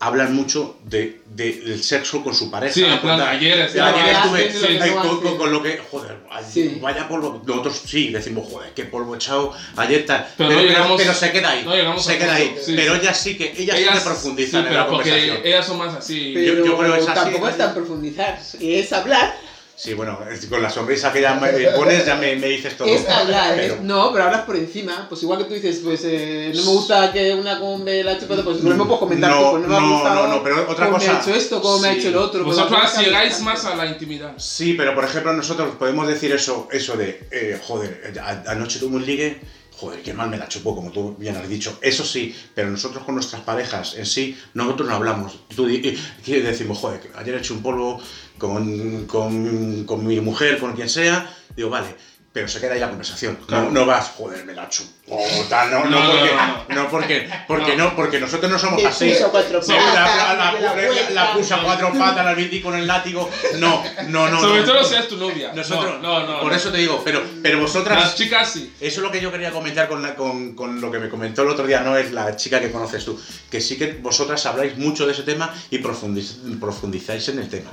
hablan 0.00 0.34
mucho 0.34 0.78
de, 0.84 1.22
de- 1.26 1.60
del 1.60 1.80
sexo 1.80 2.24
con 2.24 2.34
su 2.34 2.50
pareja. 2.50 2.74
Sí, 2.74 2.82
en 2.84 2.98
plan, 3.00 3.20
ayer 3.20 3.56
estaba- 3.60 3.90
ayer 4.02 4.16
estuve 4.16 4.48
que 4.68 4.74
eh, 4.74 4.90
no 4.96 5.00
con, 5.00 5.20
con- 5.20 5.38
con 5.38 5.52
lo 5.52 5.62
que, 5.62 5.80
joder, 5.92 6.16
ay, 6.28 6.44
Sí. 6.52 6.78
vaya 6.82 7.06
polvo. 7.06 7.40
Nosotros 7.46 7.82
sí 7.86 8.08
decimos, 8.10 8.48
joder, 8.50 8.72
qué 8.74 8.84
polvo 8.84 9.14
echado 9.14 9.52
ayer 9.76 10.04
tal. 10.04 10.26
Pero 10.36 10.50
no 10.50 10.60
llegamos- 10.60 11.00
pero 11.00 11.14
se 11.14 11.30
queda 11.30 11.50
ahí. 11.50 11.64
no 11.64 11.98
se 12.00 12.14
a 12.14 12.18
queda 12.18 12.34
ahí. 12.34 12.56
sí, 12.60 12.72
pero 12.74 12.94
sí. 12.94 13.00
ellas 13.00 13.16
sí 13.20 13.36
que, 13.38 13.54
ellas, 13.56 13.78
sí 13.78 13.84
que 13.84 14.00
profundizan 14.00 14.62
sí, 14.62 14.68
en 14.68 14.74
la 14.74 14.80
pero 14.86 14.88
porque 14.96 15.10
conversación. 15.10 15.46
ellas 15.46 15.66
son 15.66 15.78
más 15.78 15.94
así. 15.94 16.32
Yo- 16.32 16.40
Pero 16.40 16.66
yo 16.66 16.78
creo 16.78 16.92
que 16.94 16.98
es 17.00 17.08
así, 17.08 17.14
tampoco 17.14 17.48
es 17.48 17.56
tan 17.58 17.74
profundizar, 17.74 18.40
es 18.60 18.92
hablar, 18.92 19.36
Sí, 19.74 19.94
bueno, 19.94 20.16
con 20.48 20.62
la 20.62 20.70
sonrisa 20.70 21.12
que 21.12 21.20
ya 21.22 21.34
me 21.34 21.48
pones 21.70 22.06
ya 22.06 22.14
me, 22.14 22.36
me 22.36 22.46
dices 22.48 22.76
todo. 22.76 22.86
es 22.86 23.08
hablar, 23.08 23.54
Pero- 23.56 23.78
no, 23.82 24.12
pero 24.12 24.24
hablas 24.24 24.42
por 24.42 24.54
encima, 24.54 25.06
pues 25.08 25.22
igual 25.24 25.38
que 25.40 25.44
tú 25.46 25.54
dices, 25.54 25.80
pues 25.82 26.02
eh, 26.04 26.52
no 26.54 26.62
me 26.62 26.68
gusta 26.70 27.12
que 27.12 27.34
una 27.34 27.58
come 27.58 28.04
la 28.04 28.16
chupeta, 28.18 28.44
pues 28.44 28.58
lo 28.60 28.68
mismo 28.70 28.86
puedo 28.86 29.00
comentar, 29.00 29.30
No, 29.30 29.38
tú, 29.40 29.50
pues 29.52 29.62
no 29.62 29.68
me 29.68 29.76
ha 29.76 29.80
no, 29.80 29.92
gustado 29.94 30.28
no, 30.28 30.34
no, 30.36 30.42
pero 30.44 30.70
otra 30.70 30.86
cómo 30.86 30.98
me 30.98 31.04
cosa- 31.04 31.18
ha 31.18 31.22
hecho 31.22 31.34
esto, 31.34 31.60
cómo 31.62 31.78
me 31.80 31.88
ha 31.88 31.92
hecho 31.94 32.08
el 32.08 32.16
otro. 32.16 32.44
pues 32.44 32.56
Vosotros 32.58 32.98
llegáis 32.98 33.40
más 33.40 33.64
a 33.64 33.74
la 33.74 33.86
intimidad. 33.86 34.34
Sí, 34.38 34.74
pero 34.74 34.94
por 34.94 35.04
ejemplo 35.04 35.32
nosotros 35.32 35.74
podemos 35.76 36.06
decir 36.06 36.30
eso, 36.32 36.68
eso 36.70 36.96
de, 36.96 37.26
eh, 37.32 37.60
joder, 37.66 38.12
a- 38.22 38.52
anoche 38.52 38.78
tuve 38.78 38.96
un 38.96 39.04
ligue, 39.06 39.40
joder, 39.76 40.00
qué 40.02 40.12
mal 40.14 40.28
me 40.30 40.36
la 40.36 40.46
chupó, 40.46 40.76
como 40.76 40.92
tú 40.92 41.16
bien 41.18 41.36
has 41.36 41.48
dicho. 41.48 41.76
Eso 41.82 42.04
sí, 42.04 42.36
pero 42.54 42.70
nosotros 42.70 43.02
con 43.04 43.16
nuestras 43.16 43.42
parejas 43.42 43.94
en 43.96 44.06
sí, 44.06 44.38
nosotros 44.54 44.88
no 44.88 44.94
hablamos. 44.94 45.40
Tú 45.56 45.66
eh, 45.66 45.98
¿qué 46.24 46.40
decimos, 46.40 46.78
joder, 46.78 47.00
ayer 47.16 47.34
he 47.34 47.38
hecho 47.38 47.54
un 47.54 47.62
polvo 47.62 48.00
con, 48.42 49.06
con, 49.06 49.84
con 49.84 50.04
mi 50.04 50.20
mujer, 50.20 50.58
con 50.58 50.72
quien 50.72 50.88
sea, 50.88 51.32
digo, 51.54 51.70
vale. 51.70 51.94
Pero 52.34 52.48
se 52.48 52.60
queda 52.60 52.72
ahí 52.72 52.80
la 52.80 52.88
conversación. 52.88 53.36
Claro. 53.46 53.64
No, 53.64 53.70
no 53.80 53.84
vas, 53.84 54.08
joder, 54.16 54.42
me 54.46 54.54
la 54.54 54.66
chupó, 54.66 55.20
tal, 55.50 55.70
no, 55.70 55.84
no, 55.84 55.90
No, 55.90 56.00
no, 56.00 56.10
porque, 56.10 56.34
no, 56.70 56.82
no, 56.84 56.90
porque, 56.90 57.30
porque 57.46 57.76
no, 57.76 57.94
porque 57.94 58.20
nosotros 58.20 58.50
no 58.50 58.58
somos 58.58 58.82
así. 58.86 59.10
puso 59.10 59.30
cuatro 59.30 59.60
Sí, 59.62 59.70
la, 59.72 59.76
la, 59.76 59.92
la, 59.92 60.06
patas, 60.06 60.62
la 60.62 60.74
la- 60.74 60.86
vuelta. 60.86 61.10
la 61.10 61.32
puso 61.34 61.54
a 61.56 61.62
cuatro 61.62 61.92
patas, 61.92 62.24
la 62.24 62.32
vendí 62.32 62.62
con 62.62 62.74
el 62.74 62.86
látigo. 62.86 63.28
No, 63.58 63.84
no, 64.08 64.30
no. 64.30 64.40
Sobre 64.40 64.60
no. 64.62 64.66
todo 64.66 64.82
si 64.82 64.94
es 64.94 65.08
tu 65.08 65.18
novia. 65.18 65.52
Nosotros, 65.54 66.00
no, 66.00 66.20
no, 66.20 66.26
no. 66.26 66.40
por 66.40 66.52
no. 66.52 66.56
eso 66.56 66.70
te 66.72 66.78
digo, 66.78 67.02
pero, 67.04 67.22
pero 67.42 67.58
Las 67.60 67.66
vosotras, 67.70 68.14
chicas 68.14 68.50
sí. 68.50 68.72
eso 68.80 69.00
es 69.00 69.04
lo 69.04 69.12
que 69.12 69.20
yo 69.20 69.30
quería 69.30 69.50
comentar 69.50 69.86
con, 69.86 70.00
la- 70.00 70.14
con, 70.14 70.54
con 70.54 70.80
lo 70.80 70.90
que 70.90 71.00
me 71.00 71.10
comentó 71.10 71.42
el 71.42 71.50
otro 71.50 71.66
día, 71.66 71.80
no 71.82 71.98
es 71.98 72.12
la 72.12 72.34
chica 72.36 72.60
que 72.60 72.72
conoces 72.72 73.04
tú, 73.04 73.20
que 73.50 73.60
sí 73.60 73.76
que 73.76 73.92
vosotras 74.00 74.46
habláis 74.46 74.78
mucho 74.78 75.04
de 75.06 75.12
ese 75.12 75.24
tema 75.24 75.54
y 75.68 75.80
profundiz- 75.80 76.58
profundizáis 76.58 77.28
en 77.28 77.40
el 77.40 77.50
tema. 77.50 77.70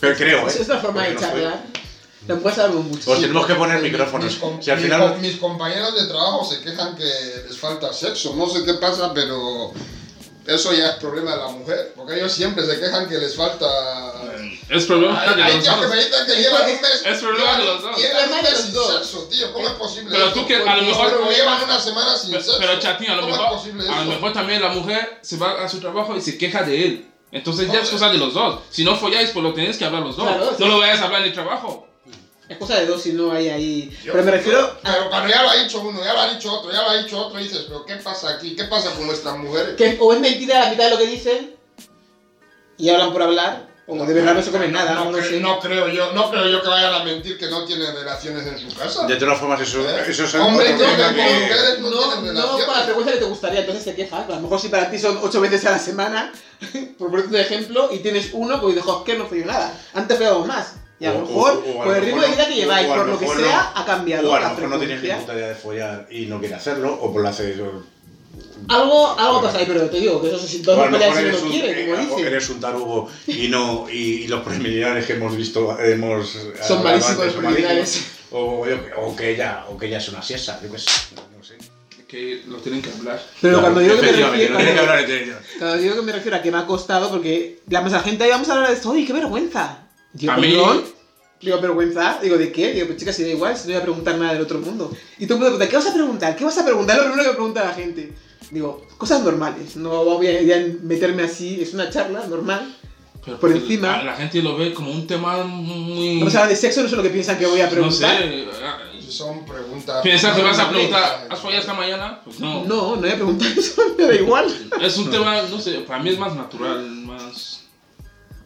Pero 0.00 0.16
creo, 0.16 0.48
¿eh? 0.48 0.52
Es 0.52 0.60
otra 0.60 0.78
forma 0.78 1.02
de 1.04 1.12
Porque 1.12 1.26
no 1.26 1.32
soy- 1.32 1.40
charlar. 1.42 1.62
Tampoco 2.26 2.54
sabemos 2.54 2.84
mucho. 2.84 3.10
Os 3.10 3.20
tenemos 3.20 3.46
que 3.46 3.54
poner 3.54 3.82
micrófonos. 3.82 4.26
Mis, 4.40 4.64
Si 4.64 4.70
al 4.70 4.76
mis 4.76 4.84
final... 4.86 5.00
com- 5.12 5.20
mis 5.20 5.36
compañeros 5.38 5.94
de 6.00 6.06
trabajo 6.06 6.44
se 6.48 6.60
quejan 6.60 6.94
que 6.96 7.04
les 7.48 7.58
falta 7.58 7.92
sexo. 7.92 8.34
No 8.36 8.48
sé 8.48 8.64
qué 8.64 8.74
pasa, 8.74 9.12
pero 9.12 9.72
eso 10.46 10.72
ya 10.72 10.90
es 10.90 10.94
problema 10.96 11.32
de 11.32 11.36
la 11.38 11.48
mujer. 11.48 11.92
Porque 11.96 12.14
ellos 12.14 12.32
siempre 12.32 12.64
se 12.64 12.78
quejan 12.78 13.08
que 13.08 13.18
les 13.18 13.34
falta. 13.34 13.66
Es 14.68 14.84
problema 14.86 15.20
de 15.22 15.36
los 15.36 15.62
tíos 15.62 15.74
que 15.76 15.80
dos. 15.82 15.90
me 15.90 15.96
dicen 15.96 16.26
que 16.26 16.36
llevan 16.36 16.62
un 16.70 16.80
mes. 16.80 17.02
Es 17.04 17.18
problema 17.18 17.58
de 17.58 17.64
los 17.64 17.82
dos. 17.82 17.96
Llevan 17.98 18.32
un 18.32 18.42
mes 18.42 18.56
sin 18.58 18.72
dos. 18.72 18.94
sexo, 18.94 19.28
tío. 19.28 19.52
¿Cómo 19.52 19.66
es 19.66 19.74
posible 19.74 20.10
Pero 20.12 20.24
eso? 20.26 20.34
tú 20.34 20.46
que 20.46 20.56
a 20.56 20.76
lo 20.76 20.82
mejor- 20.82 21.10
luego 21.12 21.30
llevan 21.32 21.64
una 21.64 21.80
semana 21.80 22.16
sin 22.16 22.30
Pero, 22.30 22.42
sexo. 22.44 22.58
pero 22.60 22.78
chatín, 22.78 23.10
a 23.10 23.16
lo 23.16 23.22
¿Cómo 23.22 23.32
mejor, 23.32 23.46
es 23.48 23.52
posible 23.58 23.88
a 23.88 24.04
lo 24.04 24.10
mejor 24.12 24.32
también 24.32 24.62
la 24.62 24.68
mujer 24.68 25.18
se 25.22 25.36
va 25.38 25.62
a 25.64 25.68
su 25.68 25.80
trabajo 25.80 26.16
y 26.16 26.20
se 26.22 26.38
queja 26.38 26.62
de 26.62 26.84
él. 26.84 27.06
Entonces 27.32 27.72
ya 27.72 27.80
es 27.80 27.88
cosa 27.88 28.10
de 28.10 28.18
los 28.18 28.34
dos. 28.34 28.60
Si 28.70 28.84
no 28.84 28.94
folláis, 28.96 29.30
pues 29.30 29.42
lo 29.42 29.54
tenéis 29.54 29.78
que 29.78 29.84
hablar 29.86 30.02
los 30.02 30.16
dos. 30.16 30.26
Claro, 30.28 30.50
sí. 30.50 30.56
no 30.62 30.68
lo 30.68 30.78
vayas 30.78 31.00
a 31.00 31.06
hablar 31.06 31.22
en 31.22 31.28
el 31.28 31.32
trabajo. 31.32 31.88
Es 32.48 32.58
cosa 32.58 32.78
de 32.78 32.84
dos 32.86 33.02
si 33.02 33.14
no 33.14 33.32
hay 33.32 33.48
ahí. 33.48 33.98
Yo- 34.04 34.12
Pero 34.12 34.24
me 34.24 34.30
refiero 34.32 34.60
yo- 34.60 34.78
Pero 34.82 35.08
cuando 35.08 35.28
ya 35.30 35.42
lo 35.42 35.48
ha 35.50 35.56
dicho 35.56 35.80
uno, 35.80 36.04
ya 36.04 36.12
lo 36.12 36.20
ha 36.20 36.34
dicho 36.34 36.52
otro, 36.52 36.70
ya 36.70 36.82
lo 36.82 36.90
ha 36.90 37.02
dicho 37.02 37.18
otro, 37.26 37.38
dices, 37.38 37.64
pero 37.66 37.86
¿qué 37.86 37.96
pasa 37.96 38.28
aquí? 38.34 38.54
¿Qué 38.54 38.64
pasa 38.64 38.90
con 38.94 39.06
nuestras 39.06 39.38
mujeres? 39.38 39.76
que 39.76 39.96
o 39.98 40.12
es 40.12 40.20
mentira 40.20 40.60
la 40.60 40.70
mitad 40.70 40.84
de 40.84 40.90
lo 40.90 40.98
que 40.98 41.06
dicen 41.06 41.56
y 42.76 42.88
hablan 42.90 43.12
por 43.12 43.22
hablar, 43.22 43.68
o 43.86 44.06
de 44.06 44.14
verdad 44.14 44.34
no 44.34 44.42
se 44.42 44.50
comen 44.50 44.72
nada, 44.72 44.94
no, 44.94 45.06
no, 45.06 45.10
lo 45.12 45.18
cre- 45.18 45.28
sé. 45.28 45.40
no 45.40 45.58
creo 45.58 45.88
yo, 45.88 46.12
no 46.12 46.30
creo 46.30 46.48
yo 46.48 46.62
que 46.62 46.68
vayan 46.68 46.94
a 46.94 47.04
mentir 47.04 47.36
que 47.36 47.48
no 47.48 47.64
tienen 47.64 47.92
relaciones 47.94 48.46
en 48.46 48.58
su 48.58 48.76
casa. 48.76 49.06
De 49.06 49.16
todas 49.16 49.38
formas, 49.38 49.60
eso, 49.60 49.80
¿Eh? 49.88 50.04
eso 50.08 50.24
es 50.24 50.34
Hombre, 50.36 50.70
yo 50.70 50.78
que- 50.78 51.80
no 51.80 52.32
no, 52.32 52.64
con 52.64 52.74
la 52.74 52.82
frecuencia 52.84 53.12
que 53.14 53.18
te 53.18 53.24
gustaría, 53.24 53.60
entonces 53.60 53.84
se 53.84 53.94
quejan. 53.94 54.22
A 54.24 54.34
lo 54.36 54.40
mejor 54.40 54.60
si 54.60 54.68
para 54.68 54.90
ti 54.90 54.98
son 54.98 55.18
ocho 55.22 55.40
veces 55.40 55.64
a 55.66 55.72
la 55.72 55.78
semana, 55.78 56.32
por 56.98 57.10
ponerte 57.10 57.34
un 57.34 57.40
ejemplo, 57.40 57.88
y 57.92 57.98
tienes 57.98 58.30
uno, 58.32 58.60
pues 58.60 58.74
dices, 58.74 58.88
"Jo, 58.90 59.04
que 59.04 59.16
no 59.18 59.26
follo 59.26 59.46
nada. 59.46 59.72
Antes 59.94 60.16
follábamos 60.16 60.46
más. 60.48 60.74
Y 61.00 61.06
a 61.06 61.12
lo 61.14 61.20
mejor, 61.26 61.64
por 61.64 61.96
el 61.96 62.04
ritmo 62.04 62.22
de 62.22 62.28
vida 62.28 62.46
que 62.46 62.54
lleváis, 62.54 62.86
por 62.86 63.08
lo 63.08 63.18
que 63.18 63.26
sea, 63.26 63.72
ha 63.74 63.84
cambiado 63.84 64.30
O 64.30 64.34
a 64.34 64.38
lo 64.38 64.42
la 64.46 64.52
mejor 64.54 64.68
no 64.70 64.78
tienes 64.78 65.02
ni 65.02 65.08
puta 65.10 65.34
idea 65.34 65.48
de 65.48 65.54
follar 65.56 66.06
y 66.10 66.26
no 66.26 66.38
quiere 66.38 66.54
hacerlo, 66.54 66.96
o 67.00 67.12
por 67.12 67.26
hace. 67.26 67.56
Algo, 68.68 69.18
algo 69.18 69.42
pasa 69.42 69.58
ahí, 69.58 69.64
pero 69.66 69.88
te 69.90 69.98
digo, 70.00 70.20
que 70.22 70.28
eso 70.28 70.38
si 70.38 70.62
todos 70.62 70.78
O 70.78 70.82
a 70.82 70.84
lo 70.86 70.90
no 70.92 70.98
pelean 70.98 71.14
mejor 71.24 71.24
si 71.24 71.24
no 71.24 71.28
eres 71.28 71.42
un, 71.42 71.50
quiere, 71.50 71.86
como 71.86 71.96
eh, 71.96 72.06
dicen. 72.06 72.26
eres 72.26 72.50
un 72.50 72.60
tarugo 72.60 73.10
y 73.26 73.48
no 73.48 73.86
y, 73.90 73.96
y 73.96 74.28
los 74.28 74.42
preliminares 74.42 75.06
que 75.06 75.12
hemos 75.14 75.36
visto 75.36 75.78
hemos 75.80 76.30
Son 76.30 76.78
hablado 76.78 76.82
malísimos 76.84 77.24
los 77.24 77.32
son 77.34 77.42
preliminares. 77.42 77.78
malísimos. 77.78 78.06
o, 78.30 78.66
o 79.06 79.16
que 79.16 79.30
ella 79.34 79.64
o 79.70 79.76
que 79.78 79.86
ella 79.86 79.98
es 79.98 80.08
una 80.08 80.22
siesta 80.22 80.60
yo 80.62 80.70
qué 80.72 80.78
sé 80.78 80.90
no 81.36 81.42
sé 81.44 81.56
Que 82.06 82.42
lo 82.46 82.58
tienen 82.58 82.82
que 82.82 82.90
hablar. 82.90 83.20
Pero 83.40 83.60
cuando 83.60 83.80
digo 83.80 83.96
que 83.96 84.02
me 84.02 84.12
refiero... 84.12 84.54
no 84.54 84.58
tiene 84.58 85.24
que. 85.24 85.32
Cuando 85.58 85.76
digo 85.78 85.94
que 85.96 86.02
me 86.02 86.12
refiero 86.12 86.36
a 86.36 86.42
que 86.42 86.50
me 86.52 86.58
ha 86.58 86.66
costado, 86.66 87.10
porque 87.10 87.60
la 87.70 87.80
más 87.80 87.92
la 87.92 88.00
gente 88.00 88.24
ahí 88.24 88.30
vamos 88.30 88.48
a 88.50 88.52
hablar 88.54 88.68
de 88.68 88.74
esto, 88.76 88.92
¡ay, 88.92 89.06
qué 89.06 89.12
vergüenza! 89.14 89.78
Digo, 90.12 90.32
A 90.32 90.36
mí- 90.36 90.50
perdón. 90.52 90.84
Digo, 91.40 91.60
vergüenza. 91.60 92.18
Digo, 92.22 92.36
¿de 92.38 92.52
qué? 92.52 92.72
Digo, 92.74 92.86
pues 92.86 92.98
chicas, 92.98 93.16
si 93.16 93.22
da 93.24 93.30
igual, 93.30 93.56
si 93.56 93.62
no 93.68 93.72
voy 93.74 93.80
a 93.80 93.82
preguntar 93.82 94.16
nada 94.18 94.34
del 94.34 94.42
otro 94.42 94.58
mundo. 94.60 94.94
Y 95.18 95.26
todo 95.26 95.38
el 95.38 95.42
mundo 95.42 95.56
pregunta, 95.58 95.68
¿qué 95.68 95.76
vas 95.76 95.86
a 95.86 95.94
preguntar? 95.94 96.36
¿Qué 96.36 96.44
vas 96.44 96.58
a 96.58 96.64
preguntar? 96.64 96.96
Es 96.98 97.02
lo 97.02 97.08
primero 97.10 97.30
que 97.30 97.34
pregunta 97.36 97.64
la 97.64 97.72
gente. 97.74 98.12
Digo, 98.52 98.84
cosas 98.98 99.24
normales. 99.24 99.76
No 99.76 100.04
voy 100.04 100.26
a 100.28 100.66
meterme 100.82 101.22
así, 101.22 101.60
es 101.62 101.72
una 101.72 101.88
charla 101.88 102.26
normal. 102.26 102.76
Pero 103.24 103.38
Por 103.40 103.50
pues, 103.50 103.62
encima. 103.62 103.96
La, 103.98 104.02
la 104.04 104.14
gente 104.14 104.42
lo 104.42 104.56
ve 104.56 104.74
como 104.74 104.90
un 104.92 105.06
tema 105.06 105.42
muy. 105.44 106.18
Vamos 106.18 106.34
a 106.34 106.40
hablar 106.40 106.50
de 106.50 106.56
sexo, 106.56 106.82
no 106.82 106.88
sé 106.88 106.96
lo 106.96 107.02
que 107.02 107.08
piensan 107.08 107.38
que 107.38 107.46
voy 107.46 107.60
a 107.60 107.64
no 107.66 107.70
preguntar. 107.70 108.18
sé. 108.18 108.44
ah, 108.62 108.78
Son 109.08 109.44
preguntas. 109.46 110.02
¿Piensas 110.02 110.36
que 110.36 110.42
vas 110.42 110.58
a 110.58 110.68
preguntar. 110.68 111.28
¿has 111.30 111.38
follado 111.38 111.60
esta 111.60 111.72
mañana? 111.72 112.20
Pues 112.24 112.40
no. 112.40 112.64
No, 112.64 112.96
no 112.96 113.00
voy 113.00 113.10
a 113.10 113.14
preguntar 113.14 113.48
eso, 113.56 113.82
me 113.96 114.04
da 114.04 114.14
igual. 114.14 114.46
Es 114.82 114.98
un 114.98 115.10
tema, 115.10 115.40
no 115.42 115.58
sé, 115.58 115.78
para 115.80 116.02
mí 116.02 116.10
es 116.10 116.18
más 116.18 116.34
natural, 116.36 116.84
más. 116.90 117.62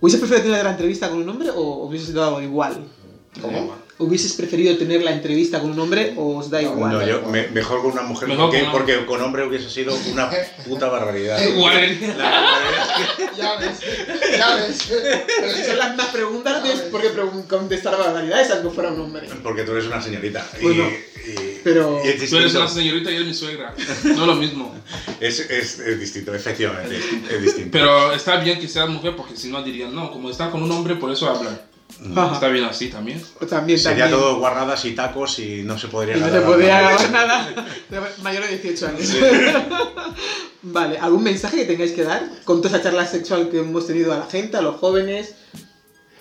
¿Hubieses 0.01 0.21
preferido 0.21 0.51
tener 0.51 0.65
la 0.65 0.71
entrevista 0.73 1.09
con 1.09 1.19
un 1.23 1.29
hombre 1.31 1.51
o 1.51 1.87
hubieses 1.87 2.13
dado 2.15 2.41
igual? 2.41 2.87
¿Cómo? 3.41 3.75
¿Hubieses 3.99 4.35
preferido 4.35 4.77
tener 4.77 5.03
la 5.03 5.11
entrevista 5.13 5.59
con 5.61 5.71
un 5.71 5.81
hombre 5.81 6.13
o 6.19 6.37
os 6.37 6.51
da 6.51 6.61
igual? 6.61 6.93
no 6.93 7.07
yo 7.07 7.23
me- 7.29 7.49
mejor 7.49 7.81
con 7.81 7.93
una 7.93 8.03
mujer 8.03 8.29
Mejor 8.29 8.51
porque, 8.51 8.59
con 8.61 8.69
una- 8.69 8.73
porque 8.79 9.07
con 9.07 9.23
hombre 9.23 9.47
hubiese 9.47 9.71
sido 9.71 9.97
una 10.13 10.31
puta 10.67 10.89
barbaridad 10.91 11.39
barbaridad. 11.59 12.17
Ya 13.37 13.57
ves, 13.59 13.79
ya 14.39 14.55
ves. 14.57 14.77
Si 14.77 15.65
son 15.65 15.79
las 15.79 15.89
mismas 15.89 16.07
preguntas, 16.09 16.57
no 16.59 16.63
tienes 16.63 16.81
por 16.83 17.01
qué 17.01 17.09
pregun- 17.11 17.47
contestar 17.47 17.97
barbaridades 17.99 18.51
aunque 18.51 18.71
fuera 18.71 18.91
un 18.91 19.01
hombre. 19.01 19.29
porque 19.43 19.63
tú 19.63 19.73
eres 19.73 19.87
una 19.87 20.01
señorita 20.03 20.47
y, 20.61 20.63
Bueno, 20.63 20.85
y- 20.89 21.61
pero- 21.65 22.01
y 22.05 22.09
es 22.09 22.31
Tú 22.31 22.37
eres 22.39 22.55
una 22.55 22.69
señorita 22.69 23.11
y 23.11 23.15
eres 23.17 23.27
mi 23.29 23.35
suegra. 23.35 23.75
No 24.05 24.11
es 24.13 24.19
lo 24.27 24.35
mismo. 24.37 24.75
es, 25.21 25.41
es, 25.41 25.79
es 25.81 25.99
distinto 26.01 26.35
efectivamente 26.35 26.97
es 27.31 27.43
distinto 27.43 27.71
Pero 27.73 28.13
está 28.13 28.37
bien 28.37 28.59
que 28.61 28.69
seas 28.69 28.89
mujer 28.89 29.15
porque 29.17 29.37
si 29.37 29.49
no 29.51 29.63
dirían, 29.63 29.95
no, 29.95 30.11
como 30.11 30.31
está 30.31 30.51
con 30.51 30.63
un 30.63 30.71
hombre, 30.73 30.97
por 30.97 31.11
eso 31.11 31.29
hablan. 31.31 31.59
Ajá. 32.15 32.35
Está 32.35 32.49
bien 32.49 32.65
así 32.65 32.89
también. 32.89 33.23
También, 33.49 33.79
sería 33.79 34.05
también. 34.05 34.21
todo 34.21 34.39
guarradas 34.39 34.85
y 34.85 34.95
tacos 34.95 35.39
y 35.39 35.63
no 35.63 35.79
se 35.79 35.89
podría 35.89 36.17
Y 36.17 36.21
no 36.21 36.27
se 36.27 36.33
nada. 36.33 36.57
grabar 36.57 37.11
nada. 37.11 37.67
Mayor 38.23 38.47
de 38.47 38.59
18 38.59 38.87
años. 38.89 39.17
vale, 40.63 40.99
¿algún 40.99 41.23
mensaje 41.23 41.59
que 41.59 41.65
tengáis 41.65 41.93
que 41.93 42.03
dar 42.03 42.29
con 42.45 42.61
toda 42.61 42.77
esa 42.77 42.85
charla 42.85 43.07
sexual 43.07 43.49
que 43.49 43.61
hemos 43.61 43.87
tenido 43.87 44.13
a 44.13 44.19
la 44.19 44.27
gente, 44.27 44.57
a 44.57 44.63
los 44.63 44.77
jóvenes 44.77 45.35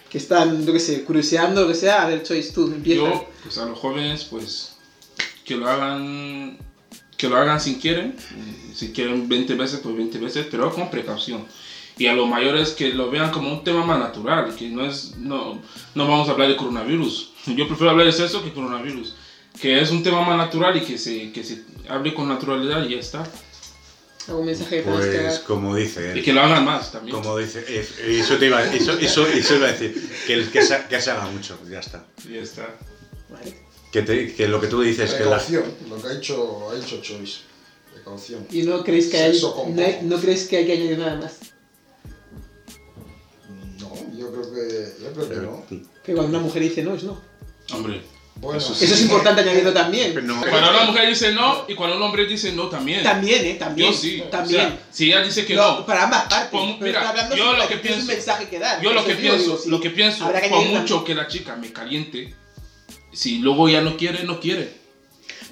que 0.09 0.17
están, 0.17 0.65
yo 0.65 0.71
qué 0.71 0.79
sé, 0.79 1.03
curioseando, 1.03 1.61
lo 1.61 1.67
que 1.67 1.75
sea? 1.75 2.03
A 2.03 2.07
ver, 2.07 2.23
Choice, 2.23 2.53
tú, 2.53 2.67
empieza. 2.67 3.01
Yo, 3.03 3.29
pues 3.43 3.57
a 3.57 3.65
los 3.65 3.77
jóvenes, 3.77 4.23
pues 4.25 4.75
que 5.43 5.55
lo 5.55 5.69
hagan, 5.69 6.57
que 7.17 7.27
lo 7.27 7.37
hagan 7.37 7.59
si 7.59 7.75
quieren. 7.75 8.15
Si 8.73 8.91
quieren 8.91 9.27
20 9.27 9.55
veces, 9.55 9.79
pues 9.83 9.95
20 9.95 10.17
veces, 10.19 10.47
pero 10.49 10.73
con 10.73 10.89
precaución. 10.89 11.45
Y 11.97 12.07
a 12.07 12.13
los 12.13 12.27
mayores 12.27 12.71
que 12.71 12.89
lo 12.89 13.09
vean 13.09 13.31
como 13.31 13.49
un 13.51 13.63
tema 13.63 13.85
más 13.85 13.99
natural, 13.99 14.53
que 14.55 14.67
no 14.69 14.85
es, 14.85 15.15
no, 15.17 15.61
no 15.95 16.07
vamos 16.07 16.27
a 16.27 16.31
hablar 16.33 16.49
de 16.49 16.57
coronavirus. 16.57 17.31
Yo 17.45 17.67
prefiero 17.67 17.91
hablar 17.91 18.05
de 18.07 18.11
sexo 18.11 18.43
que 18.43 18.51
coronavirus. 18.51 19.15
Que 19.61 19.79
es 19.79 19.89
un 19.91 20.03
tema 20.03 20.21
más 20.21 20.37
natural 20.37 20.75
y 20.75 20.81
que 20.81 20.97
se, 20.97 21.31
que 21.31 21.43
se 21.43 21.63
hable 21.87 22.13
con 22.13 22.27
naturalidad 22.27 22.85
y 22.85 22.95
ya 22.95 22.99
está. 22.99 23.23
¿Algún 24.27 24.47
mensaje 24.47 24.77
que 24.77 24.83
que 24.83 24.89
Pues 24.91 25.13
dar? 25.23 25.43
como 25.43 25.75
dice 25.75 26.11
Y 26.15 26.17
él, 26.19 26.25
que 26.25 26.33
lo 26.33 26.41
hagan 26.41 26.65
más 26.65 26.91
también. 26.91 27.15
como 27.15 27.37
dice, 27.37 27.63
eso 28.09 28.37
te 28.37 28.47
iba, 28.47 28.61
eso, 28.73 28.93
eso, 28.99 29.25
eso 29.27 29.55
iba 29.55 29.67
a 29.67 29.71
decir, 29.71 30.09
que, 30.25 30.33
el- 30.33 30.51
que, 30.51 30.61
se, 30.63 30.81
que 30.89 30.99
se 30.99 31.11
haga 31.11 31.27
mucho, 31.27 31.57
ya 31.69 31.79
está. 31.79 32.05
Y 32.27 32.33
ya 32.33 32.41
está. 32.41 32.67
Vale. 33.29 33.55
Que, 33.91 34.01
te- 34.01 34.33
que 34.33 34.47
lo 34.47 34.59
que 34.59 34.67
tú 34.67 34.81
dices, 34.81 35.13
que 35.13 35.23
la, 35.25 35.37
Precaución, 35.37 35.63
lo 35.89 36.01
que 36.01 36.07
ha 36.09 36.13
hecho, 36.13 36.69
ha 36.71 36.75
hecho 36.75 36.99
Choice. 37.01 37.41
Precaución. 37.93 38.45
¿Y 38.51 38.63
no 38.63 38.83
creéis 38.83 39.07
que 39.07 39.17
hay, 39.17 39.39
no, 39.41 40.07
no 40.15 40.17
creéis 40.19 40.47
que 40.47 40.57
hay 40.57 40.65
que 40.65 40.73
añadir 40.73 40.97
nada 40.97 41.15
más? 41.21 41.37
Que, 44.55 44.93
yo 45.03 45.11
creo 45.13 45.29
que 45.29 45.35
no. 45.35 45.65
Que 46.03 46.13
cuando 46.13 46.29
una 46.37 46.39
mujer 46.39 46.63
dice 46.63 46.81
no, 46.83 46.95
es 46.95 47.03
no. 47.03 47.21
Hombre. 47.73 48.01
Bueno, 48.37 48.57
Eso 48.59 48.73
Eso 48.73 48.93
es 48.95 49.01
importante 49.01 49.41
añadirlo 49.41 49.71
también. 49.71 50.13
no, 50.27 50.41
Cuando 50.41 50.69
una 50.71 50.83
mujer 50.85 51.07
dice 51.07 51.31
no 51.31 51.63
y 51.69 51.73
cuando 51.75 51.95
un 51.95 52.03
hombre 52.03 52.25
dice 52.25 52.51
no 52.51 52.67
también. 52.67 53.01
También, 53.03 53.45
¿eh? 53.45 53.55
También. 53.55 53.91
Yo 53.93 53.97
sí. 53.97 54.23
También. 54.29 54.65
O 54.65 54.69
sea, 54.69 54.79
si 54.91 55.05
ella 55.05 55.23
dice 55.23 55.45
que 55.45 55.55
no, 55.55 55.79
no, 55.79 55.85
para 55.85 56.03
ambas 56.03 56.23
partes. 56.27 56.49
Como- 56.49 56.77
mira, 56.79 57.29
yo 57.35 57.53
lo 57.53 57.67
que 57.67 57.77
pienso- 57.77 58.07
mensaje 58.07 58.49
que 58.49 58.59
dar. 58.59 58.81
yo 58.81 58.91
lo 58.91 59.05
que 59.05 59.15
pienso, 59.15 59.37
digo, 59.41 59.57
sí, 59.57 59.69
lo 59.69 59.79
que 59.79 59.89
pienso, 59.89 60.25
habrá 60.25 60.41
que 60.41 60.49
por 60.49 60.65
mucho 60.65 60.95
también. 60.95 61.03
que 61.05 61.15
la 61.15 61.27
chica 61.27 61.55
me 61.55 61.71
caliente, 61.71 62.35
si 63.13 63.37
luego 63.39 63.69
ya 63.69 63.79
no 63.81 63.95
quiere, 63.95 64.23
no 64.25 64.39
quiere. 64.41 64.69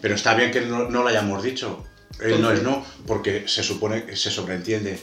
pero 0.01 0.16
está 0.16 0.34
bien 0.34 0.51
que 0.51 0.60
no, 0.62 0.89
no 0.89 1.04
lo 1.04 1.08
hayamos 1.08 1.41
dicho. 1.41 1.86
El 2.20 2.41
no 2.41 2.51
es 2.51 2.62
no, 2.62 2.86
porque 3.08 3.47
se 3.47 3.64
supone 3.64 4.06
que 4.06 4.16
se 4.18 4.30
sobreentiende. 4.30 4.99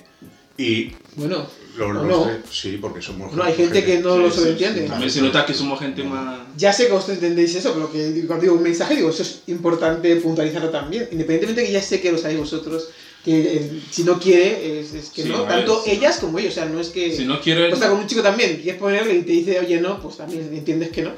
Y 0.58 0.92
Bueno, 1.16 1.46
lo, 1.76 1.86
o 1.88 1.92
los 1.92 2.04
no. 2.06 2.22
tres- 2.24 2.38
sí, 2.50 2.78
porque 2.80 3.00
somos 3.02 3.32
No, 3.32 3.42
hay 3.42 3.54
gente 3.54 3.84
que 3.84 3.98
no 3.98 4.14
Sí, 4.16 4.20
lo 4.22 4.30
sí, 4.30 4.36
sobreentiende. 4.38 4.82
También 4.82 5.10
se 5.10 5.22
nota 5.22 5.44
que 5.46 5.54
somos 5.54 5.78
gente 5.78 6.02
más. 6.04 6.40
Ya 6.56 6.72
sé 6.72 6.86
que 6.86 6.92
vosotros 6.92 7.16
entendéis 7.18 7.54
eso, 7.54 7.72
pero 7.74 7.90
que 7.92 8.26
cuando 8.26 8.42
digo 8.42 8.54
un 8.54 8.62
mensaje, 8.62 8.96
digo, 8.96 9.10
eso 9.10 9.22
es 9.22 9.42
importante 9.46 10.16
puntualizarlo 10.16 10.70
también. 10.70 11.08
Independientemente 11.12 11.64
que 11.64 11.72
ya 11.72 11.82
sé 11.82 12.00
que 12.00 12.12
lo 12.12 12.18
sabéis 12.18 12.40
vosotros, 12.40 12.88
que 13.24 13.56
eh, 13.56 13.82
si 13.90 14.04
no 14.04 14.18
quiere, 14.18 14.80
es, 14.80 14.94
es 14.94 15.10
que 15.10 15.22
Sí, 15.24 15.28
no. 15.28 15.42
Tanto 15.44 15.82
sí. 15.84 15.90
ellas 15.90 16.18
como 16.18 16.38
ellos, 16.38 16.52
o 16.52 16.54
sea, 16.54 16.64
no 16.66 16.80
es 16.80 16.88
que. 16.88 17.14
Si 17.14 17.24
no 17.24 17.40
quiere. 17.40 17.72
O 17.72 17.76
sea, 17.76 17.88
con 17.90 17.98
un 17.98 18.06
chico 18.06 18.22
también, 18.22 18.56
quieres 18.56 18.80
ponerle 18.80 19.14
y 19.16 19.22
te 19.22 19.32
dice, 19.32 19.60
oye, 19.60 19.80
no, 19.80 20.00
pues 20.00 20.16
también 20.16 20.48
entiendes 20.52 20.90
que 20.90 21.02
no. 21.02 21.12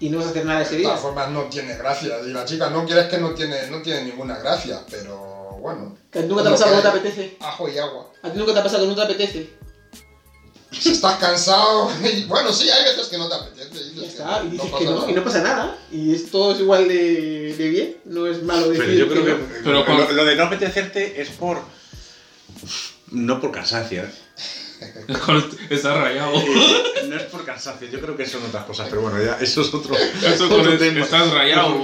Y 0.00 0.10
no 0.10 0.18
vas 0.18 0.26
a 0.28 0.30
hacer 0.30 0.44
nada 0.44 0.62
ese 0.62 0.72
de 0.72 0.78
día. 0.78 0.88
todas 0.88 1.00
formas 1.02 1.30
no 1.30 1.42
tiene 1.44 1.76
gracia. 1.76 2.16
Y 2.24 2.30
la 2.30 2.44
chica 2.44 2.70
no 2.70 2.84
quieres 2.84 3.06
que 3.06 3.18
no 3.18 3.30
tiene, 3.34 3.66
no 3.70 3.82
tiene 3.82 4.04
ninguna 4.04 4.38
gracia, 4.38 4.80
pero 4.90 5.56
bueno. 5.60 5.96
Que 6.12 6.20
a 6.20 6.22
ti 6.22 6.28
nunca 6.28 6.42
te 6.42 6.48
ha 6.48 6.52
pasado 6.52 6.70
que 6.70 6.76
no 6.76 6.82
te 6.82 6.88
apetece. 6.88 7.36
Ajo 7.40 7.68
y 7.68 7.78
agua. 7.78 8.10
A 8.22 8.30
ti 8.32 8.38
nunca 8.38 8.52
te 8.52 8.58
ha 8.60 8.62
pasado 8.62 8.82
que 8.84 8.88
no 8.90 8.94
te 8.94 9.02
apetece. 9.02 9.48
Si 10.70 10.90
estás 10.90 11.18
cansado, 11.18 11.90
y 12.04 12.24
bueno, 12.24 12.52
sí, 12.52 12.68
hay 12.68 12.84
veces 12.84 13.06
que 13.06 13.18
no 13.18 13.28
te 13.28 13.34
apetece. 13.34 13.92
y 13.94 14.04
está, 14.04 14.42
no 14.42 14.50
dices 14.50 14.70
pasa 14.70 14.78
que 14.78 14.84
no, 14.84 14.94
nada. 15.00 15.10
y 15.10 15.14
no 15.14 15.24
pasa 15.24 15.42
nada. 15.42 15.78
Y 15.90 16.14
es 16.14 16.30
todo 16.30 16.52
es 16.52 16.60
igual 16.60 16.88
de, 16.88 17.54
de 17.56 17.68
bien, 17.68 17.96
no 18.04 18.26
es 18.26 18.42
malo 18.42 18.68
decir 18.68 18.84
Pero 18.84 18.98
yo 18.98 19.08
creo 19.08 19.24
que. 19.24 19.44
Pero 19.64 19.84
lo, 19.84 20.12
lo 20.12 20.24
de 20.24 20.36
no 20.36 20.44
apetecerte 20.44 21.20
es 21.20 21.30
por. 21.30 21.62
No 23.10 23.40
por 23.40 23.52
cansancio, 23.52 24.02
¿eh? 24.02 24.10
Está 25.70 25.94
rayado. 26.00 26.32
Eh, 26.36 27.06
no 27.08 27.16
es 27.16 27.22
por 27.24 27.44
cansancio, 27.44 27.88
yo 27.88 28.00
creo 28.00 28.16
que 28.16 28.26
son 28.26 28.42
otras 28.44 28.64
cosas, 28.64 28.88
pero 28.88 29.02
bueno, 29.02 29.22
ya 29.22 29.38
eso 29.40 29.62
es 29.62 29.72
otro. 29.74 29.94
Eso 29.96 30.44
otro 30.46 30.58
con 30.58 30.68
el, 30.72 30.78
tema. 30.78 31.00
estás 31.04 31.30
rayado. 31.32 31.82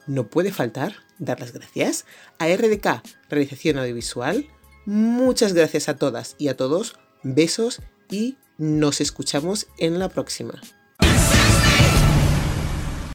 No 0.06 0.28
puede 0.28 0.52
faltar 0.52 1.05
dar 1.20 1.40
las 1.40 1.54
gracias 1.54 2.06
a 2.40 2.48
RDK, 2.48 3.02
Realización 3.30 3.78
Audiovisual. 3.78 4.48
Muchas 4.86 5.54
gracias 5.54 5.90
a 5.90 5.98
todas 5.98 6.36
y 6.38 6.48
a 6.50 6.58
todos. 6.58 6.98
Besos 7.24 7.82
y 8.10 8.38
nos 8.58 9.02
escuchamos 9.02 9.68
en 9.78 10.00
la 10.00 10.10
próxima. 10.10 10.62